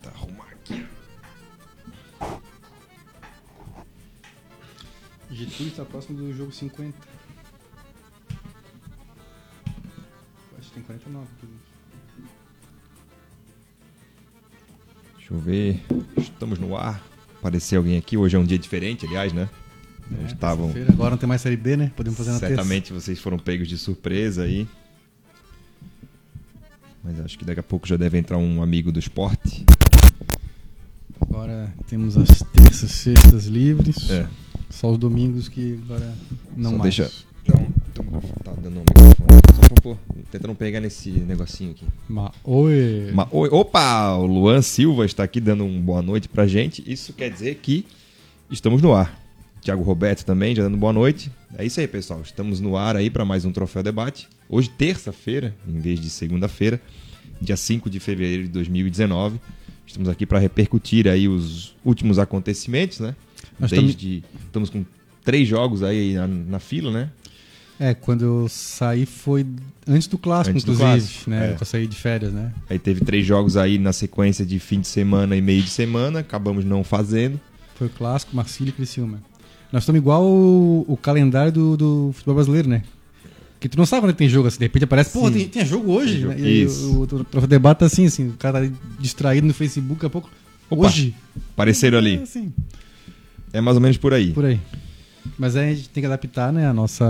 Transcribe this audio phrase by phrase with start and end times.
[0.00, 0.86] tentar arrumar aqui.
[5.30, 6.96] Getúlio está próximo do jogo 50.
[10.58, 11.60] Acho que tem 49, inclusive.
[15.16, 15.84] Deixa eu ver.
[16.16, 17.02] Estamos no ar.
[17.38, 18.16] Apareceu alguém aqui.
[18.16, 19.48] Hoje é um dia diferente, aliás, né?
[20.22, 20.72] É, estavam.
[20.88, 21.92] Agora não tem mais Série B, né?
[21.94, 24.66] Podemos fazer na Certamente vocês foram pegos de surpresa aí.
[27.04, 29.64] Mas acho que daqui a pouco já deve entrar um amigo do esporte.
[31.86, 34.10] Temos as terças, sextas livres.
[34.10, 34.26] É.
[34.70, 36.14] Só os domingos que agora
[36.56, 36.96] não Só mais.
[36.96, 37.12] deixa-
[37.46, 37.66] Então,
[38.44, 39.40] tá dando um microfone.
[39.54, 39.98] Só pra pôr.
[40.30, 41.84] Tentando pegar nesse negocinho aqui.
[42.08, 43.10] Ma Oi!
[43.14, 44.14] Ma- Oi, opa!
[44.16, 46.82] O Luan Silva está aqui dando um boa noite pra gente.
[46.86, 47.86] Isso quer dizer que
[48.50, 49.18] estamos no ar.
[49.62, 51.30] Tiago Roberto também já dando boa noite.
[51.56, 52.20] É isso aí, pessoal.
[52.22, 54.28] Estamos no ar aí para mais um Troféu Debate.
[54.48, 56.80] Hoje, terça-feira, em vez de segunda-feira,
[57.40, 59.40] dia 5 de fevereiro de 2019.
[59.88, 63.16] Estamos aqui para repercutir aí os últimos acontecimentos, né?
[63.58, 64.84] Nós Desde estamos com
[65.24, 67.10] três jogos aí na, na fila, né?
[67.80, 69.46] É, quando eu saí foi
[69.86, 71.50] antes do clássico, Antes do inclusive, clássico, né?
[71.52, 71.56] é.
[71.58, 72.52] Eu saí de férias, né?
[72.68, 76.20] Aí teve três jogos aí na sequência de fim de semana e meio de semana,
[76.20, 77.40] acabamos não fazendo.
[77.76, 79.22] Foi o clássico, Marcílio e Criciúma.
[79.72, 82.82] Nós estamos igual o, o calendário do, do futebol brasileiro, né?
[83.60, 85.66] Que tu não sabe quando é tem jogo, assim, de repente aparece, pô, tem, tem
[85.66, 86.40] jogo hoje, Tem jogo, né?
[86.48, 86.86] E isso.
[86.92, 90.06] o, o, o troféu debate tá assim, assim, o cara tá distraído no Facebook, daqui
[90.06, 90.30] a pouco,
[90.70, 90.86] Opa.
[90.86, 91.14] hoje.
[91.54, 92.14] Apareceram É, ali.
[92.22, 92.52] assim,
[93.52, 94.32] É mais ou menos por aí.
[94.32, 94.60] por aí.
[95.38, 97.04] Mas aí a gente tem que adaptar, né, a nossa,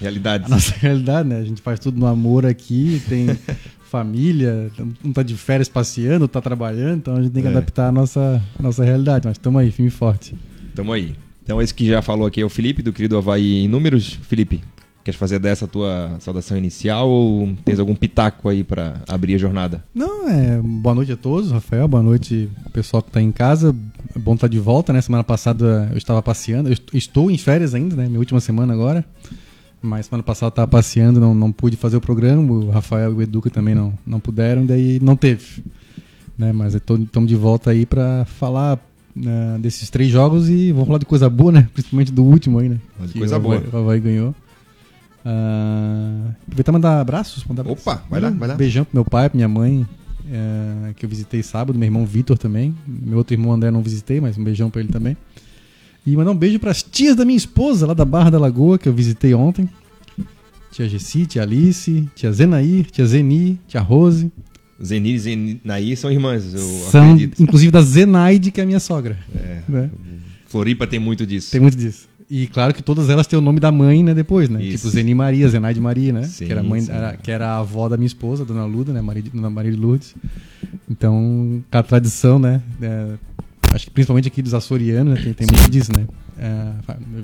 [0.00, 0.44] Realidade.
[0.44, 1.38] a nossa realidade, né?
[1.40, 3.26] A gente faz tudo no amor aqui, tem
[3.90, 4.70] família,
[5.04, 7.50] um tá de férias passeando, tá trabalhando, então a gente tem que É.
[7.50, 9.26] adaptar a nossa, a nossa realidade.
[9.26, 10.34] Mas estamos aí, firme e forte.
[10.74, 11.14] Tamo aí.
[11.42, 14.18] Então esse que já falou aqui é o Felipe, do querido Havaí em Números.
[14.22, 14.62] Felipe,
[15.10, 19.84] queres fazer dessa tua saudação inicial ou tens algum pitaco aí pra abrir a jornada?
[19.94, 20.60] Não, é.
[20.62, 21.88] Boa noite a todos, Rafael.
[21.88, 23.74] Boa noite, pessoal que tá em casa.
[24.14, 25.00] É bom estar de volta, né?
[25.00, 26.68] Semana passada eu estava passeando.
[26.68, 28.06] Eu est- estou em férias ainda, né?
[28.06, 29.04] Minha última semana agora.
[29.82, 32.52] Mas semana passada eu estava passeando, não, não pude fazer o programa.
[32.52, 35.64] O Rafael e o Educa também não, não puderam, daí não teve.
[36.38, 36.52] Né?
[36.52, 38.78] Mas estamos de volta aí para falar
[39.16, 41.68] né, desses três jogos e vamos falar de coisa boa, né?
[41.72, 42.76] Principalmente do último aí, né?
[43.06, 43.62] De Que coisa o boa.
[43.72, 44.34] O Havaí ganhou.
[45.24, 47.44] Ah, aproveitar mandar abraços.
[47.44, 47.86] Mandar abraços.
[47.86, 48.54] Opa, vai lá, vai lá.
[48.54, 49.86] Beijão pro meu pai, pra minha mãe,
[50.30, 52.74] é, que eu visitei sábado, meu irmão Vitor também.
[52.86, 55.16] Meu outro irmão André não visitei, mas um beijão pra ele também.
[56.06, 58.88] E mandar um beijo pras tias da minha esposa, lá da Barra da Lagoa, que
[58.88, 59.68] eu visitei ontem.
[60.72, 64.32] Tia Gessi, tia Alice, tia Zenair, tia Zeni, tia Rose.
[64.82, 67.42] Zenir e Zenaí são irmãs, eu São, acredito.
[67.42, 69.18] inclusive da Zenaide, que é a minha sogra.
[69.34, 69.90] É, né?
[70.46, 71.50] Floripa tem muito disso.
[71.50, 72.08] Tem muito disso.
[72.30, 74.62] E claro que todas elas têm o nome da mãe, né, depois, né?
[74.62, 74.76] Isso.
[74.78, 76.22] Tipo Zeni Maria, Zenaide Maria, né?
[76.22, 78.92] Sim, que era a mãe, era- que era a avó da minha esposa, Dona Luda,
[78.92, 79.00] né?
[79.00, 80.14] Maria, Dona Maria de Lourdes.
[80.88, 82.62] Então, a tradição, né?
[82.80, 83.14] é,
[83.74, 86.06] acho que principalmente aqui dos açorianos, né, tem, tem muito disso, né?
[86.38, 86.72] É,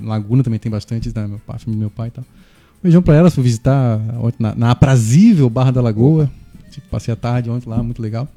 [0.03, 1.25] Laguna também tem bastante, né?
[1.25, 2.25] Meu pai, meu pai e tal.
[2.83, 3.99] Beijão pra elas, fui visitar
[4.37, 6.29] na, na aprazível Barra da Lagoa.
[6.91, 8.27] Passei a tarde ontem lá, muito legal.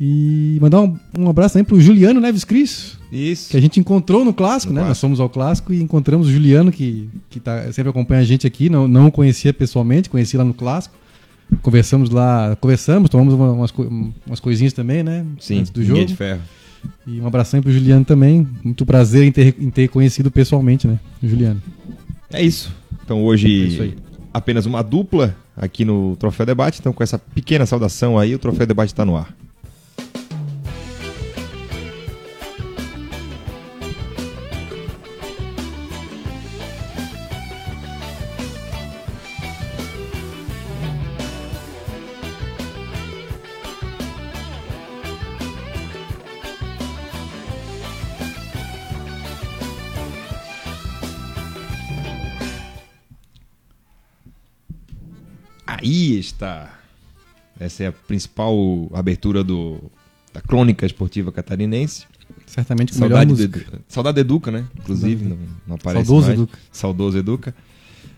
[0.00, 3.50] E mandar um, um abraço também pro Juliano Neves Cris, Isso.
[3.50, 4.86] que a gente encontrou no clássico, No né?
[4.86, 4.90] clássico.
[4.90, 8.46] Nós fomos ao clássico e encontramos o Juliano, que, que tá, sempre acompanha a gente
[8.46, 8.70] aqui.
[8.70, 10.94] Não, não o conhecia pessoalmente, conheci lá no clássico.
[11.62, 13.72] Conversamos lá, conversamos, tomamos uma- umas,
[14.26, 15.24] umas coisinhas também, né?
[15.40, 16.04] Sim, Antes do jogo.
[16.04, 16.42] de ferro.
[17.06, 18.46] E um abração pro Juliano também.
[18.62, 21.00] Muito prazer em ter, em ter conhecido pessoalmente, né?
[21.22, 21.60] O Juliano.
[22.32, 22.72] É isso.
[23.04, 23.96] Então É hoje isso aí.
[24.32, 26.78] apenas uma dupla aqui no Troféu Debate.
[26.78, 29.34] Então com essa pequena saudação aí, o Troféu Debate está no ar.
[56.18, 56.78] Está.
[57.58, 58.54] Essa é a principal
[58.94, 59.78] abertura do,
[60.32, 62.06] da crônica esportiva catarinense.
[62.46, 63.58] Certamente com melhor Saudade, música.
[63.60, 64.64] Edu- Saudade Educa, né?
[64.78, 66.38] Inclusive, não, não aparece Saudoso mais.
[66.38, 66.58] Educa.
[66.72, 67.54] Saudoso Educa.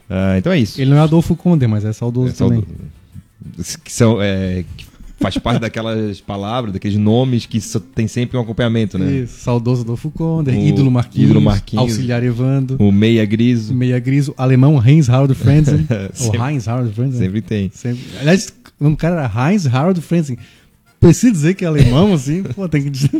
[0.08, 0.80] Ah, então é isso.
[0.80, 2.60] Ele não é Adolfo Conde, mas é saudoso É, também.
[2.60, 4.84] saudo- Que são, é, que
[5.20, 7.60] faz parte daquelas palavras, daqueles nomes que
[7.94, 9.12] tem sempre um acompanhamento, né?
[9.24, 11.82] Isso, saudoso Adolfo Conde, O ídolo Marquinhos, ídolo Marquinhos.
[11.82, 13.74] auxiliar Evando, O meia griso.
[13.74, 15.86] meia griso, alemão Heinz Harald Frenzen,
[16.26, 17.18] ou Heinz Harald Frenzen.
[17.20, 17.70] Sempre tem.
[17.72, 18.00] Sempre.
[18.20, 18.48] Aliás,
[18.80, 20.38] o nome do cara era Heinz Harald Frenzen.
[20.98, 22.42] Precisa dizer que é alemão, assim?
[22.42, 23.10] Pô, tem que dizer.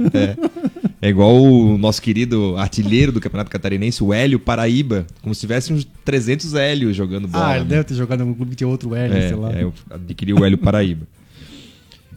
[1.02, 5.06] É igual o nosso querido artilheiro do Campeonato Catarinense, o Hélio Paraíba.
[5.22, 7.46] Como se tivesse uns 300 Hélios jogando bola.
[7.48, 7.70] Ah, ele né?
[7.70, 9.50] deve ter jogado em algum clube que tinha outro L, É, sei lá.
[9.52, 11.06] é, eu adquiri o Hélio Paraíba.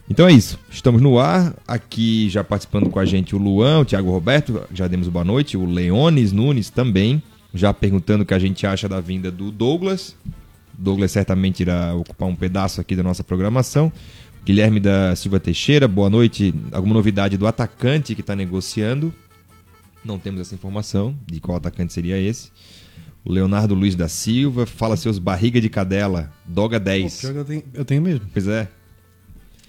[0.09, 0.59] Então é isso.
[0.69, 1.55] Estamos no ar.
[1.67, 5.57] Aqui já participando com a gente o Luan, o Thiago Roberto, já demos boa noite.
[5.57, 7.21] O Leones Nunes também.
[7.53, 10.15] Já perguntando o que a gente acha da vinda do Douglas.
[10.77, 13.91] Douglas certamente irá ocupar um pedaço aqui da nossa programação.
[14.43, 16.53] Guilherme da Silva Teixeira, boa noite.
[16.71, 19.13] Alguma novidade do atacante que está negociando?
[20.03, 22.51] Não temos essa informação de qual atacante seria esse.
[23.23, 27.21] O Leonardo Luiz da Silva, fala seus barriga de cadela, Doga 10.
[27.21, 28.25] Pô, eu, tenho, eu tenho mesmo.
[28.33, 28.67] Pois é.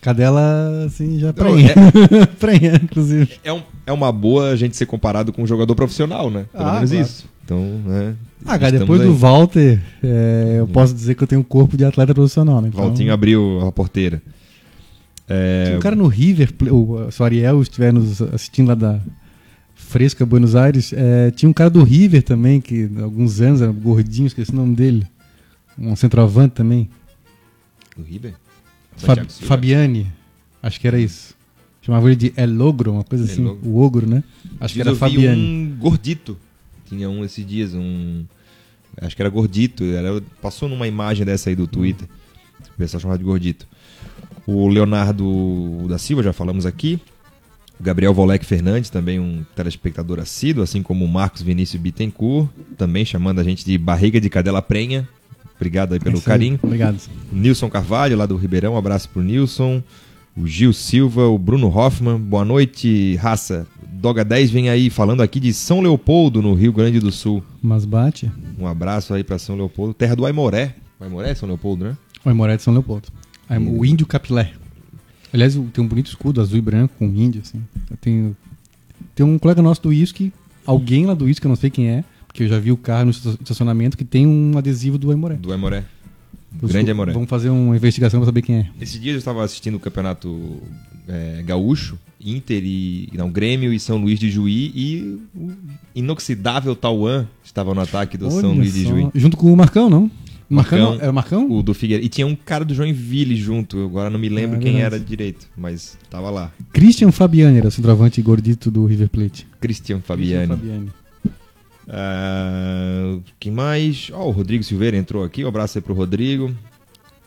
[0.05, 1.71] Cadela, assim, já prenha.
[1.71, 3.41] É, prenha, inclusive.
[3.43, 6.45] É, um, é uma boa a gente ser comparado com um jogador profissional, né?
[6.53, 7.07] Pelo ah, menos claro.
[7.07, 7.25] isso.
[7.43, 8.15] Então, né?
[8.45, 9.07] Ah, cara, depois aí.
[9.07, 12.69] do Walter, é, eu posso dizer que eu tenho um corpo de atleta profissional, né?
[12.69, 12.85] Então...
[12.85, 14.21] Valtinho abriu a porteira.
[15.27, 15.65] É...
[15.65, 19.01] Tinha um cara no River, o, se o Ariel estiver nos assistindo lá da
[19.75, 23.73] Fresca, Buenos Aires, é, tinha um cara do River também, que há alguns anos era
[23.73, 25.07] gordinho, esqueci o nome dele.
[25.79, 26.91] Um centroavante também.
[27.97, 28.35] Do River?
[28.97, 30.07] Fab, Fabiani,
[30.63, 31.35] acho que era isso.
[31.83, 33.69] Chamava ele de El Ogro, uma coisa El assim, Logro.
[33.69, 34.25] o ogro, né?
[34.61, 35.41] Acho Diz que era Fabiani.
[35.41, 36.39] um gordito.
[36.87, 38.25] Tinha um esses dias, um...
[39.01, 39.85] Acho que era gordito.
[39.85, 42.09] Era, passou numa imagem dessa aí do Twitter.
[42.73, 43.67] O pessoal chamava de gordito.
[44.47, 46.99] O Leonardo da Silva, já falamos aqui.
[47.79, 52.49] O Gabriel Volek Fernandes, também um telespectador assíduo, assim como o Marcos Vinícius Bittencourt,
[52.79, 55.09] também chamando a gente de barriga de cadela prenha.
[55.65, 56.61] Obrigado aí pelo é carinho.
[56.63, 57.01] Obrigado.
[57.33, 59.83] O Nilson Carvalho, lá do Ribeirão, um abraço pro Nilson.
[60.37, 63.67] O Gil Silva, o Bruno Hoffman, boa noite, raça.
[63.91, 67.43] Doga 10 vem aí falando aqui de São Leopoldo, no Rio Grande do Sul.
[67.63, 68.31] Mas bate.
[68.59, 70.75] Um abraço aí para São Leopoldo, terra do Aimoré.
[71.01, 71.97] O Aimoré é São Leopoldo, né?
[72.23, 73.09] O Aimoré é de São Leopoldo.
[73.49, 74.53] O índio capilé.
[75.33, 77.63] Aliás, tem um bonito escudo azul e branco com índio, assim.
[77.91, 78.37] Eu tenho,
[79.15, 80.31] tem um colega nosso do ISC,
[80.67, 83.05] alguém lá do ISC, eu não sei quem é, porque eu já vi o carro
[83.05, 85.37] no estacionamento, que tem um adesivo do Aimoré.
[85.37, 85.85] Do Aimoré.
[86.61, 87.13] Grande Aimoré.
[87.13, 88.71] Vamos fazer uma investigação para saber quem é.
[88.81, 90.61] Esse dia eu estava assistindo o campeonato
[91.07, 93.09] é, gaúcho, Inter e.
[93.15, 95.53] Não, Grêmio e São Luís de Juí e o
[95.95, 98.79] inoxidável Tauan estava no ataque do Olha São Luís só.
[98.79, 99.09] de Juí.
[99.15, 100.11] Junto com o Marcão, não?
[100.49, 101.49] Marcão, era o Marcão?
[101.49, 102.05] O do Figueiredo.
[102.05, 103.79] E tinha um cara do Joinville junto.
[103.85, 106.53] Agora não me lembro ah, quem era direito, mas tava lá.
[106.73, 109.47] Christian Fabiani era o centroavante gordito do River Plate.
[109.61, 110.49] Christian Fabiani.
[110.49, 111.04] Christian Fabiani.
[111.87, 114.11] Uh, quem mais?
[114.13, 115.45] Ó, oh, o Rodrigo Silveira entrou aqui.
[115.45, 116.55] Um abraço aí pro Rodrigo.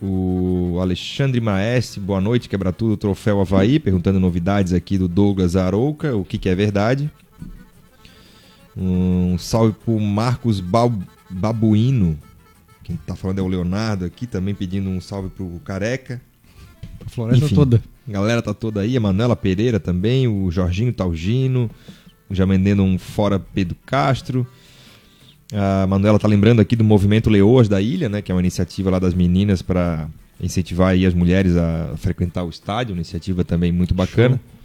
[0.01, 6.15] O Alexandre Maestre, boa noite, quebra tudo, troféu Havaí, perguntando novidades aqui do Douglas Arouca,
[6.15, 7.09] o que, que é verdade.
[8.75, 10.62] Um salve pro Marcos
[11.30, 12.15] Babuino,
[12.83, 16.21] quem tá falando é o Leonardo aqui, também pedindo um salve pro Careca.
[17.06, 17.83] A floresta Enfim, toda.
[18.07, 21.71] A galera tá toda aí, a Manuela Pereira também, o Jorginho Talgino,
[22.32, 24.46] já vendendo um fora Pedro Castro.
[25.54, 28.90] A Manuela tá lembrando aqui do movimento Leoas da Ilha, né, que é uma iniciativa
[28.90, 30.10] lá das meninas para
[30.42, 34.36] incentivar aí as mulheres a frequentar o estádio, uma iniciativa também muito bacana.
[34.36, 34.58] Show.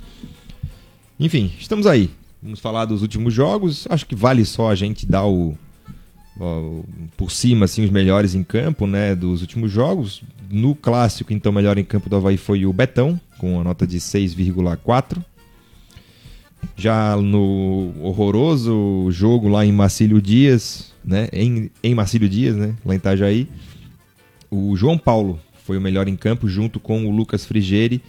[1.21, 2.11] Enfim, estamos aí.
[2.43, 3.87] Vamos falar dos últimos jogos.
[3.89, 5.57] Acho que vale só a gente dar o,
[7.17, 10.23] por cima assim os melhores em campo, né, dos últimos jogos.
[10.51, 13.99] No clássico, então, melhor em campo do Havaí foi o Betão, com a nota de
[13.99, 15.25] 6,4.
[16.77, 22.95] Já no horroroso jogo lá em Marcílio Dias, né, em, em Marcílio Dias, né, lá
[22.95, 23.49] em Itajaí,
[24.51, 28.03] o João Paulo foi o melhor em campo junto com o Lucas Frigeri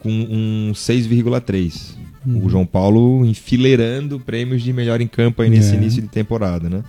[0.00, 1.94] com um 6,3.
[2.26, 2.44] Uhum.
[2.44, 5.76] O João Paulo enfileirando prêmios de melhor em campo aí nesse é.
[5.76, 6.82] início de temporada, né?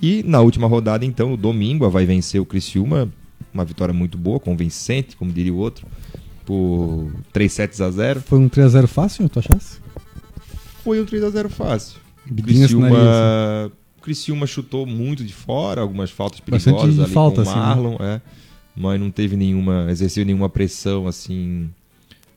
[0.00, 3.08] E na última rodada, então, no domingo, vai vencer o Criciúma,
[3.52, 5.86] uma vitória muito boa, convincente, como diria o outro,
[6.46, 8.22] por 3 sets a 0.
[8.22, 9.80] Foi um 3 a 0 fácil, tu achasse?
[10.82, 12.00] Foi um 3 a 0 fácil.
[12.44, 18.02] Criciúma, Criciúma chutou muito de fora, algumas faltas perigosas ali falta, com o Marlon, assim,
[18.02, 18.14] né?
[18.14, 18.20] é,
[18.76, 21.70] mas não teve nenhuma, exerceu nenhuma pressão assim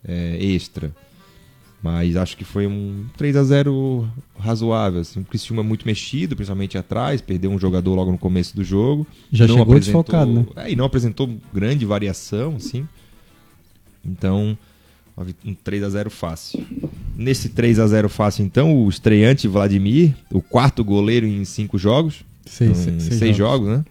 [0.07, 0.93] é, extra.
[1.81, 4.09] Mas acho que foi um 3 a 0
[4.39, 5.01] razoável.
[5.01, 5.19] Assim.
[5.19, 9.05] O Criciúma muito mexido, principalmente atrás, perdeu um jogador logo no começo do jogo.
[9.31, 10.45] Já não chegou desfocado, né?
[10.55, 12.87] É, e não apresentou grande variação, assim.
[14.03, 14.57] Então,
[15.45, 16.65] um 3 a 0 fácil.
[17.15, 22.25] Nesse 3 a 0 fácil, então, o estreante Vladimir, o quarto goleiro em cinco jogos.
[22.45, 23.67] Seis, um, seis, seis jogos.
[23.67, 23.85] jogos, né?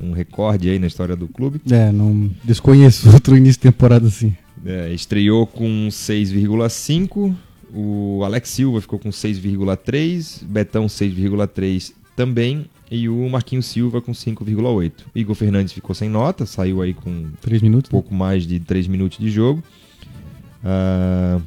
[0.00, 1.60] Um recorde aí na história do clube.
[1.70, 4.36] É, não desconheço outro início de temporada assim.
[4.64, 7.34] É, estreou com 6,5.
[7.74, 10.44] O Alex Silva ficou com 6,3.
[10.44, 12.66] Betão 6,3 também.
[12.90, 14.92] E o Marquinhos Silva com 5,8.
[15.14, 18.18] Igor Fernandes ficou sem nota, saiu aí com 3 minutos, pouco né?
[18.18, 19.62] mais de 3 minutos de jogo.
[20.62, 21.42] Uh,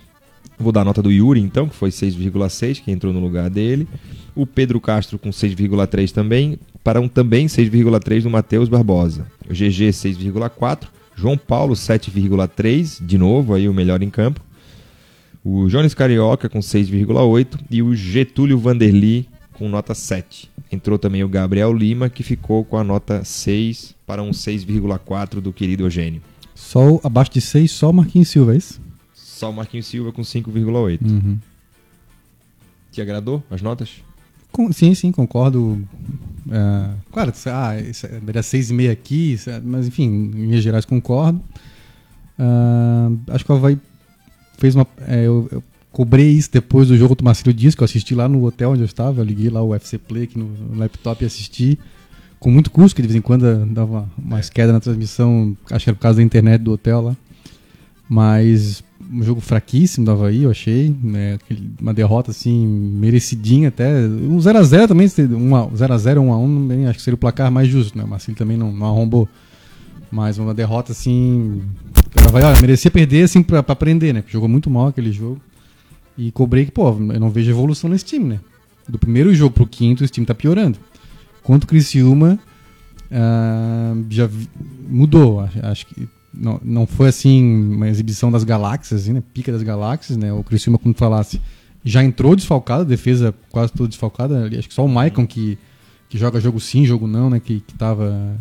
[0.59, 3.87] vou dar a nota do Yuri, então, que foi 6,6, que entrou no lugar dele.
[4.35, 6.59] O Pedro Castro com 6,3 também.
[6.83, 9.25] Para um também 6,3 do Matheus Barbosa.
[9.49, 10.87] O GG 6,4.
[11.15, 14.41] João Paulo, 7,3, de novo aí o melhor em campo.
[15.43, 20.49] O Jones Carioca com 6,8 e o Getúlio Vanderli com nota 7.
[20.71, 25.51] Entrou também o Gabriel Lima, que ficou com a nota 6 para um 6,4 do
[25.51, 26.21] querido Eugênio.
[26.55, 28.79] Só abaixo de 6, só Marquinhos Silva, é isso?
[29.39, 30.99] Só o Marquinhos Silva com 5,8.
[31.01, 31.37] Uhum.
[32.91, 34.01] Te agradou as notas?
[34.51, 35.81] Com- sim, sim, concordo.
[36.51, 40.83] É, claro, ah, isso é- daria 6,5 aqui, isso é- mas enfim, em linhas gerais
[40.83, 41.41] concordo.
[42.37, 43.77] Ah, acho que o Havaí
[44.57, 44.85] fez uma.
[45.07, 48.27] é, eu, eu cobrei isso depois do jogo do Marcelo Dias, que eu assisti lá
[48.27, 49.21] no hotel onde eu estava.
[49.21, 51.79] Eu liguei lá o UFC Play aqui no, no laptop e assisti.
[52.41, 55.89] Com muito custo, que de vez em quando dava mais queda na transmissão, acho que
[55.89, 57.15] era por causa da internet do hotel lá.
[58.09, 60.95] Mas um jogo fraquíssimo do Havaí, eu achei.
[61.01, 61.39] Né?
[61.81, 64.01] Uma derrota assim, merecidinha até.
[64.05, 68.03] Um 0x0 também, 0x0, 1x1, bem, acho que seria o placar mais justo, né?
[68.03, 69.27] O Marcelo também não, não arrombou.
[70.11, 71.61] Mas uma derrota assim.
[72.15, 74.23] O Havaí, olha, merecia perder assim pra, pra aprender, né?
[74.27, 75.41] Jogou muito mal aquele jogo.
[76.17, 78.39] E cobrei que, pô, eu não vejo evolução nesse time, né?
[78.87, 80.77] Do primeiro jogo pro quinto, esse time tá piorando.
[81.43, 82.39] Quanto o Criciúma
[83.11, 84.29] ah, já
[84.87, 85.39] mudou.
[85.39, 89.23] Acho, acho que não, não foi assim uma exibição das galáxias, assim, né?
[89.33, 90.31] Pica das galáxias, né?
[90.31, 91.41] O Criciúma, como falasse,
[91.83, 94.47] já entrou desfalcado, defesa quase toda desfalcada.
[94.57, 95.57] Acho que só o Maicon que,
[96.09, 97.39] que joga jogo sim, jogo não, né?
[97.39, 98.35] Que, que tava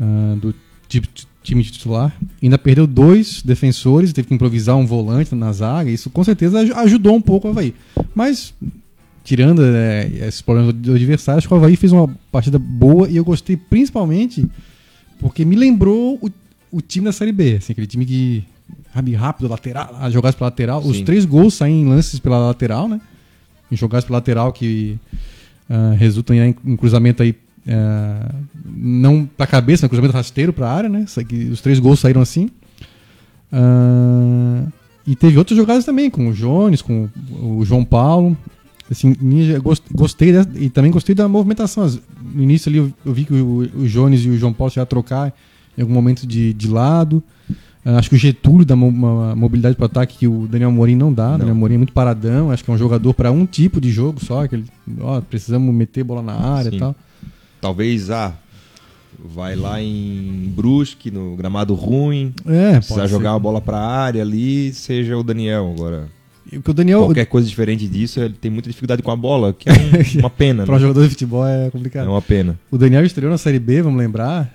[0.00, 0.54] ah, do
[0.88, 1.02] ti-
[1.42, 2.14] time titular.
[2.42, 5.90] Ainda perdeu dois defensores, teve que improvisar um volante na zaga.
[5.90, 7.74] Isso com certeza aj- ajudou um pouco o Havaí.
[8.14, 8.54] Mas
[9.24, 13.16] tirando é, esses problemas do adversário, acho que o Havaí fez uma partida boa e
[13.16, 14.46] eu gostei principalmente
[15.20, 16.28] porque me lembrou o,
[16.72, 18.44] o time da Série B, assim, aquele time que
[18.92, 20.80] sabe, rápido, lateral, jogasse pela lateral.
[20.82, 21.04] Os Sim.
[21.04, 23.00] três gols saem em lances pela lateral, né?
[23.70, 24.98] Em jogadas pela lateral que
[25.68, 27.34] ah, resultam em, em cruzamento aí
[27.68, 29.88] ah, não pra cabeça, né?
[29.88, 31.04] cruzamento rasteiro pra área, né?
[31.50, 32.48] Os três gols saíram assim.
[33.52, 34.64] Ah,
[35.06, 38.36] e teve outras jogadas também, com o Jones, com o João Paulo.
[38.90, 39.16] Assim,
[39.94, 41.88] gostei dessa- e também gostei da movimentação.
[42.34, 44.84] No início ali eu, eu vi que o, o Jones e o João Paulo já
[44.84, 45.32] trocar
[45.76, 47.22] em algum momento de, de lado.
[47.84, 51.12] Ah, acho que o Getúlio dá uma mobilidade para ataque que o Daniel Morim não
[51.12, 51.28] dá.
[51.28, 51.38] O Não.
[51.38, 52.50] Daniel Morim é muito paradão.
[52.50, 54.46] Acho que é um jogador para um tipo de jogo só.
[54.46, 54.64] Que ele,
[55.00, 56.76] ó, precisamos meter bola na área Sim.
[56.76, 56.94] e tal.
[57.60, 58.34] Talvez, ah,
[59.24, 63.36] vai lá em Brusque, no gramado ruim, É, precisar pode jogar ser.
[63.36, 65.72] a bola pra área ali, seja o Daniel.
[65.76, 66.08] Agora,
[66.52, 69.68] o o Daniel, qualquer coisa diferente disso, ele tem muita dificuldade com a bola, que
[69.68, 70.82] é um- uma pena, para um né?
[70.82, 72.06] jogador de futebol é complicado.
[72.06, 72.58] É uma pena.
[72.70, 74.52] O Daniel estreou na Série B, vamos lembrar.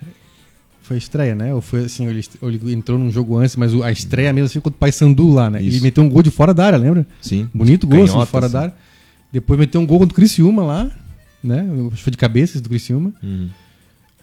[0.88, 1.52] Foi a estreia, né?
[1.52, 4.74] Ou foi assim, ele, ele entrou num jogo antes, mas a estreia mesmo assim contra
[4.74, 5.60] o Paysandu lá, né?
[5.60, 5.82] Ele Isso.
[5.82, 7.06] meteu um gol de fora da área, lembra?
[7.20, 7.46] Sim.
[7.52, 8.52] Bonito gol, assim, Canhota, fora assim.
[8.54, 8.74] da área.
[9.30, 10.90] Depois meteu um gol contra o Criciúma lá,
[11.44, 11.68] né?
[11.88, 13.12] Acho que foi de cabeça do Criciúma.
[13.22, 13.50] Uhum.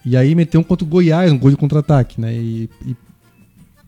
[0.03, 2.33] E aí meteu um contra o Goiás, um gol de contra-ataque, né?
[2.33, 2.95] E, e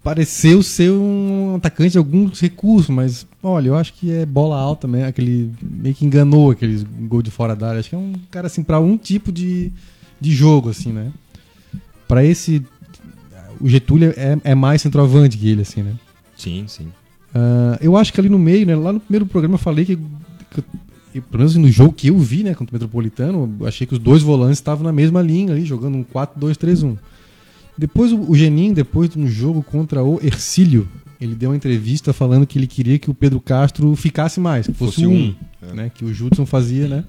[0.04, 4.88] pareceu ser um atacante de alguns recursos, mas olha, eu acho que é bola alta,
[4.88, 5.08] né?
[5.08, 7.80] Aquele meio que enganou aqueles gol de fora da área.
[7.80, 9.72] Acho que é um cara assim para um tipo de,
[10.22, 11.12] de jogo assim, né?
[12.08, 12.64] Para esse
[13.60, 15.94] o Getúlio é, é mais centroavante que ele assim, né?
[16.36, 16.88] Sim, sim.
[17.34, 18.76] Ah, eu acho que ali no meio, né?
[18.76, 20.64] Lá no primeiro programa eu falei que, que eu-
[21.24, 24.00] pelo menos no jogo que eu vi, né, contra o Metropolitano, eu achei que os
[24.00, 26.96] dois volantes estavam na mesma linha ali, jogando um 4-2-3-1.
[27.76, 30.88] Depois o, o Geninho, depois de um jogo contra o Ercílio,
[31.20, 34.74] ele deu uma entrevista falando que ele queria que o Pedro Castro ficasse mais, que
[34.74, 35.36] fosse, Fosse um, um,
[35.72, 35.74] é.
[35.74, 35.92] né?
[35.94, 37.04] Que o Judson fazia, né?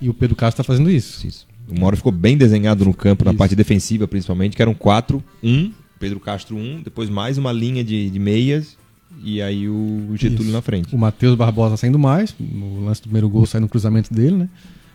[0.00, 1.26] E o Pedro Castro tá fazendo isso.
[1.26, 1.46] Isso.
[1.68, 3.38] O Mauro ficou bem desenhado no campo, na Isso.
[3.38, 8.10] parte defensiva principalmente, que eram 4, 1, Pedro Castro 1, depois mais uma linha de,
[8.10, 8.76] de meias
[9.22, 10.52] e aí o Getúlio Isso.
[10.52, 10.94] na frente.
[10.94, 14.48] O Matheus Barbosa saindo mais, no lance do primeiro gol sai no cruzamento dele, né?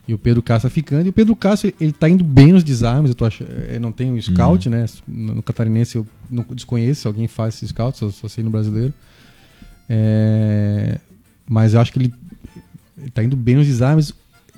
[0.08, 1.08] E o Pedro Castro ficando.
[1.08, 3.50] E o Pedro Castro, ele tá indo bem nos desarmes, eu tô achando.
[3.50, 4.86] Eu não tenho scout, né?
[5.08, 8.52] No no catarinense eu não desconheço se alguém faz esse scout, só, só sei no
[8.52, 8.94] brasileiro.
[9.90, 11.00] É,
[11.48, 12.14] Mas eu acho que ele,
[13.00, 14.14] ele tá indo bem nos desarmes.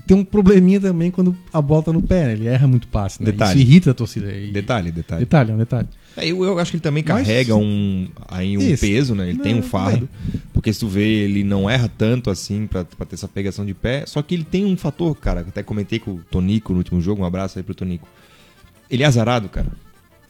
[0.08, 2.34] Tem um probleminha também quando a bola tá no pé, né?
[2.34, 3.30] Ele erra muito passe, né?
[3.32, 3.60] Detalhe.
[3.60, 4.32] Isso irrita a torcida.
[4.32, 5.20] E- Detalhe, detalhe.
[5.20, 5.88] Detalhe, é um detalhe.
[6.16, 8.82] É, eu, eu acho que ele também Mas- carrega um, aí um Isso.
[8.82, 9.30] peso, né?
[9.30, 10.08] Ele tem um Não, fardo.
[10.54, 13.74] Porque se tu vê, ele não erra tanto assim pra, pra ter essa pegação de
[13.74, 14.06] pé.
[14.08, 15.42] Só que ele tem um fator, cara.
[15.42, 17.22] Até comentei com o Tonico no último jogo.
[17.22, 18.08] Um abraço aí pro Tonico.
[18.90, 19.68] Ele é azarado, cara.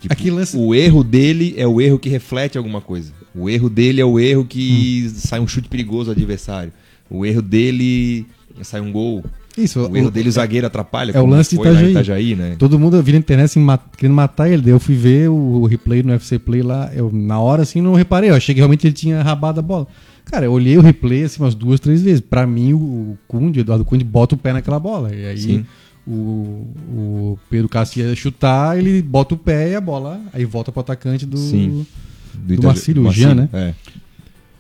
[0.02, 3.14] Tipo, lance- O erro dele é o erro que reflete alguma coisa.
[3.34, 5.14] O erro dele é o erro que Hum.
[5.16, 6.74] sai um chute perigoso ao adversário.
[7.10, 8.26] O erro dele
[8.64, 9.24] sai um gol.
[9.58, 11.12] Isso, O, erro dele o zagueiro atrapalha.
[11.16, 11.92] é o lance de Itajaí.
[11.92, 12.56] Itajaí, né?
[12.60, 14.62] Todo mundo vira na internet assim, mat- querendo matar ele.
[14.62, 16.92] Daí eu fui ver o replay no UFC Play lá.
[16.94, 18.30] Eu, na hora assim, não reparei.
[18.30, 19.88] Eu achei que realmente ele tinha rabado a bola.
[20.26, 22.22] Cara, eu olhei o replay assim umas duas, três vezes.
[22.22, 25.14] Pra mim, o Cunde, o Eduardo Cunde, bota o pé naquela bola.
[25.16, 25.66] E aí Sim.
[26.06, 30.72] o, o Pedro Castro ia chutar, ele bota o pé e a bola aí volta
[30.72, 31.86] pro atacante do, Sim.
[32.34, 33.50] do, Ita- Marcílio, o Jean, né?
[33.54, 33.74] É.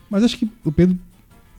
[0.09, 0.97] Mas acho que o Pedro.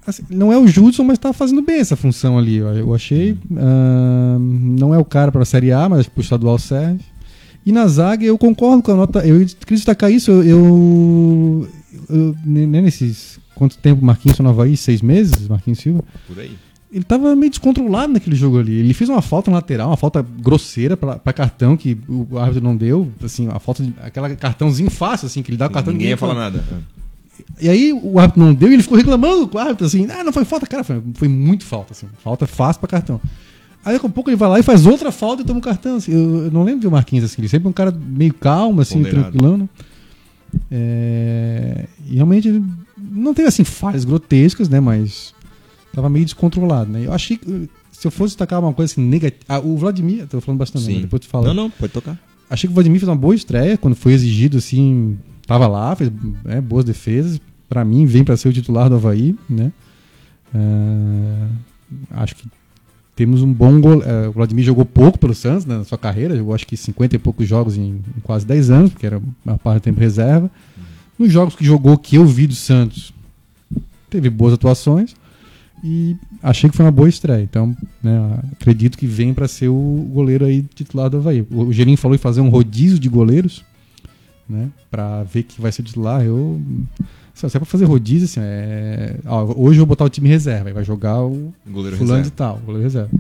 [0.09, 2.57] Assim, não é o Judson, mas tá fazendo bem essa função ali.
[2.57, 3.37] Eu, eu achei.
[3.57, 7.01] ah, não é o cara pra Série A, mas pro estadual serve.
[7.67, 9.19] E na zaga, eu concordo com a nota.
[9.27, 10.31] Eu queria destacar isso.
[10.31, 10.45] Eu.
[10.45, 11.69] eu,
[12.09, 13.39] eu né, nesses.
[13.55, 14.77] Quanto tempo o Marquinhos tá no Havaí?
[14.77, 15.49] Seis meses?
[15.49, 16.03] Marquinhos Silva?
[16.27, 16.53] Por aí.
[16.91, 18.73] Ele tava meio descontrolado naquele jogo ali.
[18.79, 22.75] Ele fez uma falta na lateral, uma falta grosseira pra cartão que o árbitro não
[22.75, 23.11] deu.
[23.23, 23.93] Assim, a falta de.
[24.03, 26.65] Aquela cartãozinho fácil, assim, que ele dá o cartão Ninguém ia falar fala- nada.
[27.61, 30.25] E aí o árbitro não deu e ele ficou reclamando com o árbitro, assim, ah,
[30.25, 33.21] não foi falta, cara, foi, foi muito falta, assim, falta fácil pra cartão.
[33.85, 35.97] Aí daqui a pouco ele vai lá e faz outra falta e toma um cartão,
[35.97, 38.35] assim, eu, eu não lembro de o Marquinhos, assim, ele sempre é um cara meio
[38.35, 39.23] calmo, assim, Ponderado.
[39.23, 39.69] tranquilão, né?
[40.71, 42.63] É, e realmente
[42.97, 45.35] não teve, assim, falhas grotescas, né, mas
[45.93, 47.07] tava meio descontrolado, né.
[47.07, 50.41] Eu achei que, se eu fosse destacar uma coisa assim, negativa, ah, o Vladimir, tô
[50.41, 51.49] falando bastante, né, depois tu fala.
[51.49, 52.19] Não, não, pode tocar.
[52.51, 56.13] Achei que o Vladimir fez uma boa estreia quando foi exigido, assim, tava lá, fez
[56.45, 57.41] é, boas defesas.
[57.69, 59.73] Pra mim, vem pra ser o titular do Havaí, né?
[60.55, 61.49] É,
[62.13, 62.47] acho que
[63.17, 64.03] temos um bom gol.
[64.05, 67.17] é, o Vladimir jogou pouco pelo Santos né, na sua carreira, jogou acho que 50
[67.17, 70.51] e poucos jogos em, em quase 10 anos, porque era uma parte do tempo reserva.
[71.19, 73.13] Nos jogos que jogou, que eu vi do Santos,
[74.09, 75.17] teve boas atuações
[75.83, 77.43] e achei que foi uma boa estreia.
[77.43, 81.47] Então, né, acredito que vem para ser o goleiro aí titular do Havaí.
[81.51, 83.65] O, o Gerim falou em fazer um rodízio de goleiros,
[84.49, 86.25] né, para ver que vai ser titular.
[86.25, 86.61] Eu
[87.35, 90.73] se é para fazer rodízio assim, é, ó, hoje eu vou botar o time reserva,
[90.73, 92.37] vai jogar o Goleiro fulano de reserva.
[92.37, 93.11] tal, goleiro reserva.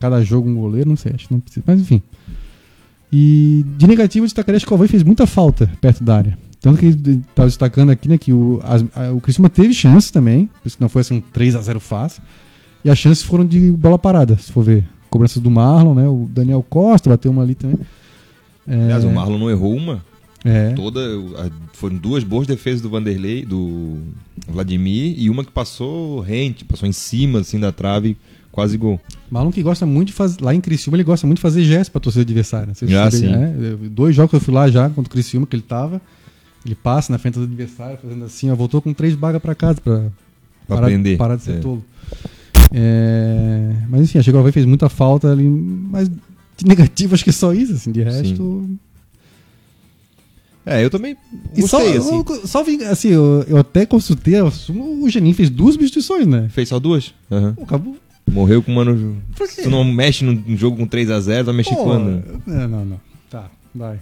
[0.00, 2.02] Cada- jogo um goleiro, não sei, acho que não precisa, mas enfim.
[3.12, 6.38] E de negativo, eu destacaria que o Havaí fez muita falta perto da área.
[6.60, 10.10] Tanto que ele tá destacando aqui, né, que o, as, a- o Criciúma teve chances
[10.10, 12.22] também, por isso que não foi assim um 3x0 fácil.
[12.84, 14.84] E as chances foram de bola parada, se for ver.
[15.08, 17.78] Cobranças do Marlon, né, o Daniel Costa bateu uma ali também.
[18.68, 20.04] É, Aliás, o Marlon não errou uma.
[20.44, 21.00] É, Toda,
[21.72, 23.96] foram duas boas defesas do Vanderlei, do
[24.46, 28.16] Vladimir, e uma que passou rente, passou em cima assim da trave,
[28.52, 29.00] quase gol.
[29.30, 30.40] Marlon que gosta muito de fazer.
[30.40, 32.72] Lá em Criciúma, ele gosta muito de fazer gestos pra torcida adversária.
[32.72, 33.36] Vocês Ah, sabem, sim.
[33.36, 33.54] né?
[33.90, 36.00] Dois jogos que eu fui lá já contra o Criciúma, que ele tava.
[36.64, 39.80] Ele passa na frente do adversário, fazendo assim, ó, voltou com três bagas pra casa
[39.80, 39.98] pra,
[40.66, 41.16] Pra parar, aprender.
[41.16, 41.58] parar de ser É.
[41.60, 41.84] tolo.
[42.72, 45.44] É, Mas enfim, chegou a ver, fez muita falta ali.
[45.48, 46.10] Mas
[46.66, 47.92] negativo, acho que é só isso, assim.
[47.92, 48.68] De resto.
[50.66, 51.16] É, eu também
[51.56, 52.24] E só, gostei, assim.
[52.28, 56.26] eu- só vi, assim, eu, eu até consultei, eu assumo, o Genin fez duas substituições,
[56.26, 56.48] né?
[56.50, 57.14] Fez só duas?
[57.30, 57.54] Aham.
[57.54, 57.96] Pô, acabou.
[58.30, 59.16] Morreu com o mano.
[59.62, 62.22] Tu não mexe num jogo com 3x0, vai mexer Pô, quando?
[62.46, 63.00] Não, não, não.
[63.30, 63.98] Tá, vai.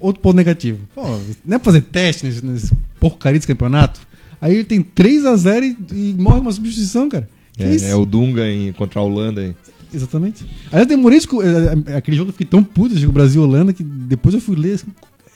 [0.00, 0.80] Outro ponto negativo.
[0.92, 1.02] Pô,
[1.44, 4.00] não é pra fazer teste nesse, nesse porcaria desse campeonato?
[4.40, 7.28] Aí ele tem 3x0 e, e morre uma substituição, cara.
[7.56, 9.42] É, é o Dunga em, contra a Holanda.
[9.42, 9.54] aí.
[9.92, 10.44] Exatamente.
[10.70, 11.18] Aí eu demorei.
[11.18, 14.40] é, é, Aquele jogo eu fiquei tão puto de Brasil e Holanda que depois eu
[14.40, 14.74] fui ler.
[14.74, 14.86] assim,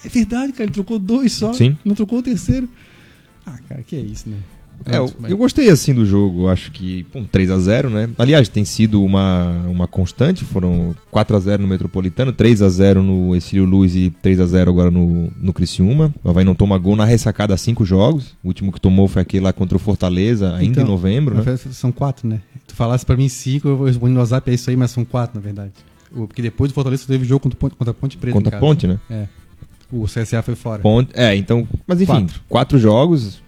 [0.04, 0.64] É verdade, cara.
[0.64, 1.52] Ele trocou dois só.
[1.52, 1.76] Sim.
[1.84, 2.68] Não trocou o terceiro.
[3.46, 4.36] Ah, cara, que é isso, né?
[4.86, 6.48] É, eu, eu gostei assim do jogo.
[6.48, 8.10] Acho que pô, 3x0, né?
[8.18, 10.44] Aliás, tem sido uma, uma constante.
[10.44, 16.14] Foram 4x0 no Metropolitano, 3x0 no Exílio Luz e 3x0 agora no, no Criciúma.
[16.22, 18.34] O Havaí não toma gol na ressacada há cinco jogos.
[18.42, 21.56] O último que tomou foi aquele lá contra o Fortaleza, ainda Então, em novembro, né?
[21.56, 22.40] São quatro, né?
[22.66, 25.04] Tu falasse pra mim cinco, eu vou responder no WhatsApp, é isso aí, mas são
[25.04, 25.72] quatro, na verdade.
[26.12, 28.34] Porque depois do Fortaleza teve jogo contra, contra a Ponte Preta.
[28.34, 28.60] Contra a.
[28.60, 29.00] Ponte, né?
[29.10, 29.26] É.
[29.92, 30.82] O CSA foi fora.
[30.82, 31.68] Ponte, é, então.
[31.86, 32.40] Mas enfim, Quatro.
[32.48, 33.42] quatro, jogos,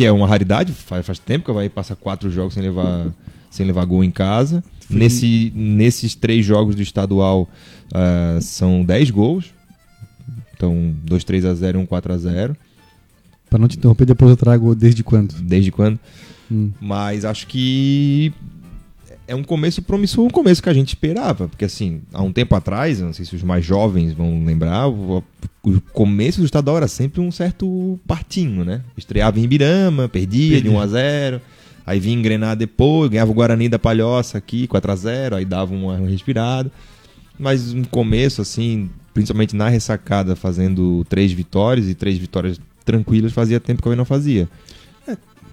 [0.00, 0.72] que é uma raridade.
[0.72, 3.08] Faz, faz tempo que o Havaí passa quatro jogos sem levar,
[3.50, 4.64] sem levar gol em casa.
[4.80, 4.96] Sim.
[4.96, 7.46] Nesse, nesses três jogos do estadual
[7.92, 9.52] ah, são 10 gols.
[10.56, 12.56] Então, 2 3 a 0 e 1 4 a 0
[13.50, 15.34] Pra não te interromper, depois eu trago desde quando.
[15.42, 15.98] Desde quando?
[16.50, 16.70] Hum.
[16.80, 18.32] Mas acho que
[19.30, 21.46] é um começo promissor, um começo que a gente esperava.
[21.46, 25.22] Porque assim, há um tempo atrás, não sei se os mais jovens vão lembrar, o,
[25.92, 28.80] começo do estadual era sempre um certo partinho, né?
[28.96, 30.78] Estreava em Ibirama, perdia de Perdia.
[30.78, 31.40] 1 a 0
[31.86, 35.72] Aí vinha engrenar depois, ganhava o Guarani da Palhoça aqui, 4 a 0 aí dava
[35.72, 36.70] uma respirada.
[37.38, 43.60] Mas um começo, assim, principalmente na ressacada, fazendo três vitórias e três vitórias tranquilas, fazia
[43.60, 44.48] tempo que eu não fazia.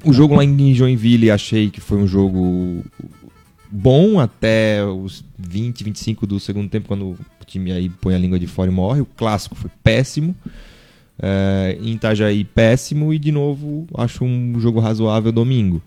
[0.03, 2.83] O jogo lá em Joinville, achei que foi um jogo
[3.77, 8.39] bom até os 20, 25 do segundo tempo, quando o time aí põe a língua
[8.39, 9.01] de fora e morre.
[9.01, 10.35] O clássico foi péssimo.
[11.19, 13.13] É, em Itajaí, péssimo.
[13.13, 15.81] E, de novo, acho um jogo razoável domingo.